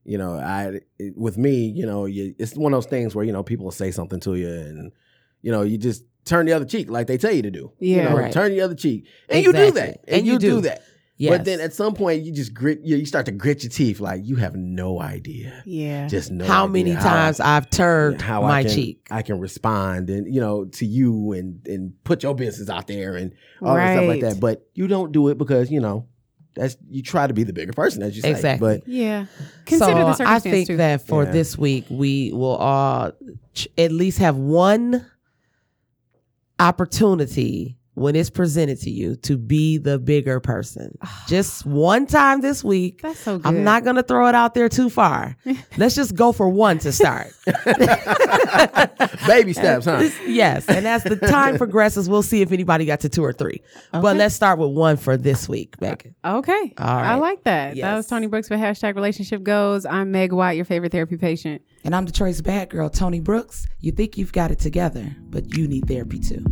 You 0.04 0.18
know, 0.18 0.34
I 0.34 0.80
it- 0.98 1.16
with 1.16 1.38
me, 1.38 1.66
you 1.66 1.86
know, 1.86 2.06
you, 2.06 2.34
it's 2.36 2.56
one 2.56 2.72
of 2.72 2.76
those 2.76 2.90
things 2.90 3.14
where 3.14 3.24
you 3.24 3.32
know 3.32 3.44
people 3.44 3.64
will 3.64 3.70
say 3.70 3.92
something 3.92 4.18
to 4.20 4.34
you, 4.34 4.48
and 4.48 4.90
you 5.42 5.52
know, 5.52 5.62
you 5.62 5.78
just 5.78 6.02
turn 6.24 6.46
the 6.46 6.52
other 6.52 6.64
cheek 6.64 6.90
like 6.90 7.06
they 7.06 7.16
tell 7.18 7.30
you 7.32 7.42
to 7.42 7.52
do. 7.52 7.70
you 7.78 7.96
Yeah. 7.96 8.08
know, 8.08 8.16
Right. 8.16 8.32
turn 8.32 8.50
the 8.50 8.60
other 8.62 8.74
cheek, 8.74 9.06
and 9.28 9.44
you 9.44 9.52
do 9.52 9.70
that, 9.70 10.00
and, 10.08 10.18
And 10.18 10.26
you, 10.26 10.32
you 10.34 10.38
do. 10.40 10.50
do. 10.56 10.60
that. 10.62 10.82
Yes. 11.16 11.36
But 11.36 11.44
then 11.44 11.60
at 11.60 11.72
some 11.72 11.94
point, 11.94 12.22
you 12.22 12.32
just 12.32 12.52
grit. 12.54 12.80
You, 12.82 12.96
you 12.96 13.06
start 13.06 13.26
to 13.26 13.32
grit 13.32 13.62
your 13.62 13.70
teeth, 13.70 14.00
like 14.00 14.22
you 14.24 14.36
have 14.36 14.54
no 14.56 15.00
idea. 15.00 15.62
Yeah. 15.66 16.08
Just 16.08 16.30
no. 16.30 16.44
how 16.44 16.64
idea 16.64 16.72
many 16.84 16.90
how 16.92 17.00
I- 17.00 17.02
times 17.04 17.40
I've 17.40 17.70
turned 17.70 18.20
how 18.20 18.42
my 18.42 18.60
I 18.60 18.62
can, 18.64 18.72
cheek. 18.72 19.06
I 19.10 19.22
can 19.22 19.38
respond 19.40 20.10
and 20.10 20.32
you 20.32 20.40
know 20.40 20.64
to 20.66 20.86
you 20.86 21.32
and 21.32 21.66
and 21.66 21.92
put 22.04 22.22
your 22.22 22.34
business 22.34 22.68
out 22.68 22.86
there 22.86 23.16
and 23.16 23.32
all 23.62 23.74
that 23.76 23.94
stuff 23.96 24.08
like 24.08 24.20
that. 24.22 24.40
But 24.40 24.66
you 24.74 24.86
don't 24.88 25.12
do 25.12 25.28
it 25.28 25.38
because 25.38 25.70
you 25.70 25.80
know 25.80 26.06
that's 26.54 26.76
you 26.90 27.02
try 27.02 27.26
to 27.26 27.32
be 27.32 27.44
the 27.44 27.52
bigger 27.54 27.72
person 27.72 28.02
as 28.02 28.14
you 28.14 28.22
say. 28.22 28.30
Exactly. 28.30 28.78
But 28.78 28.88
yeah. 28.88 29.24
Consider 29.64 29.92
so 29.92 29.98
the 29.98 30.12
circumstance 30.14 30.28
I 30.46 30.50
think 30.50 30.66
too. 30.66 30.76
that 30.76 31.06
for 31.06 31.24
Yeah. 31.24 31.30
this 31.30 31.56
week 31.56 31.86
we 31.88 32.30
will 32.32 32.56
all 32.56 33.12
ch- 33.54 33.68
at 33.78 33.90
least 33.92 34.18
have 34.18 34.36
one 34.36 35.06
opportunity 36.60 37.78
when 37.94 38.16
it's 38.16 38.30
presented 38.30 38.80
to 38.80 38.90
you 38.90 39.16
to 39.16 39.36
be 39.36 39.76
the 39.76 39.98
bigger 39.98 40.40
person. 40.40 40.96
just 41.28 41.66
one 41.66 42.06
time 42.06 42.40
this 42.40 42.64
week. 42.64 43.02
That's 43.02 43.18
so 43.18 43.38
good. 43.38 43.46
I'm 43.46 43.64
not 43.64 43.84
going 43.84 43.96
to 43.96 44.02
throw 44.02 44.28
it 44.28 44.34
out 44.34 44.54
there 44.54 44.68
too 44.68 44.88
far. 44.88 45.36
Let's 45.76 45.94
just 45.94 46.14
go 46.14 46.32
for 46.32 46.48
one 46.48 46.78
to 46.80 46.92
start. 46.92 47.32
Baby 49.26 49.52
steps, 49.52 49.84
huh? 49.84 50.08
yes. 50.26 50.68
And 50.68 50.86
as 50.86 51.04
the 51.04 51.16
time 51.16 51.58
progresses, 51.58 52.08
we'll 52.08 52.22
see 52.22 52.42
if 52.42 52.52
anybody 52.52 52.84
got 52.84 53.00
to 53.00 53.08
two 53.08 53.24
or 53.24 53.32
three. 53.32 53.62
But 53.92 54.16
let's 54.16 54.34
start 54.34 54.58
with 54.58 54.70
one 54.70 54.96
for 54.96 55.16
this 55.16 55.48
week, 55.48 55.80
Megan. 55.80 56.14
Uh, 56.24 56.38
okay. 56.38 56.72
All 56.78 56.98
I 56.98 57.14
like 57.14 57.44
that. 57.44 57.76
That 57.76 57.96
was 57.96 58.06
Toni 58.06 58.26
Brookes 58.26 58.50
with 58.50 58.60
hashtag 58.60 58.94
relationship 58.94 59.42
goes. 59.42 59.84
I'm 59.86 60.10
Meg 60.10 60.32
Watt, 60.32 60.56
your 60.56 60.64
favorite 60.64 60.92
therapy 60.92 61.16
patient. 61.16 61.62
And 61.84 61.94
I'm 61.94 62.04
Detroit's 62.04 62.40
bad 62.40 62.70
girl, 62.70 62.88
Toni 62.88 63.20
Brookes. 63.20 63.66
You 63.80 63.92
think 63.92 64.16
you've 64.16 64.32
got 64.32 64.50
it 64.50 64.58
together, 64.58 65.14
but 65.20 65.56
you 65.56 65.66
need 65.66 65.86
therapy 65.88 66.18
too. 66.18 66.44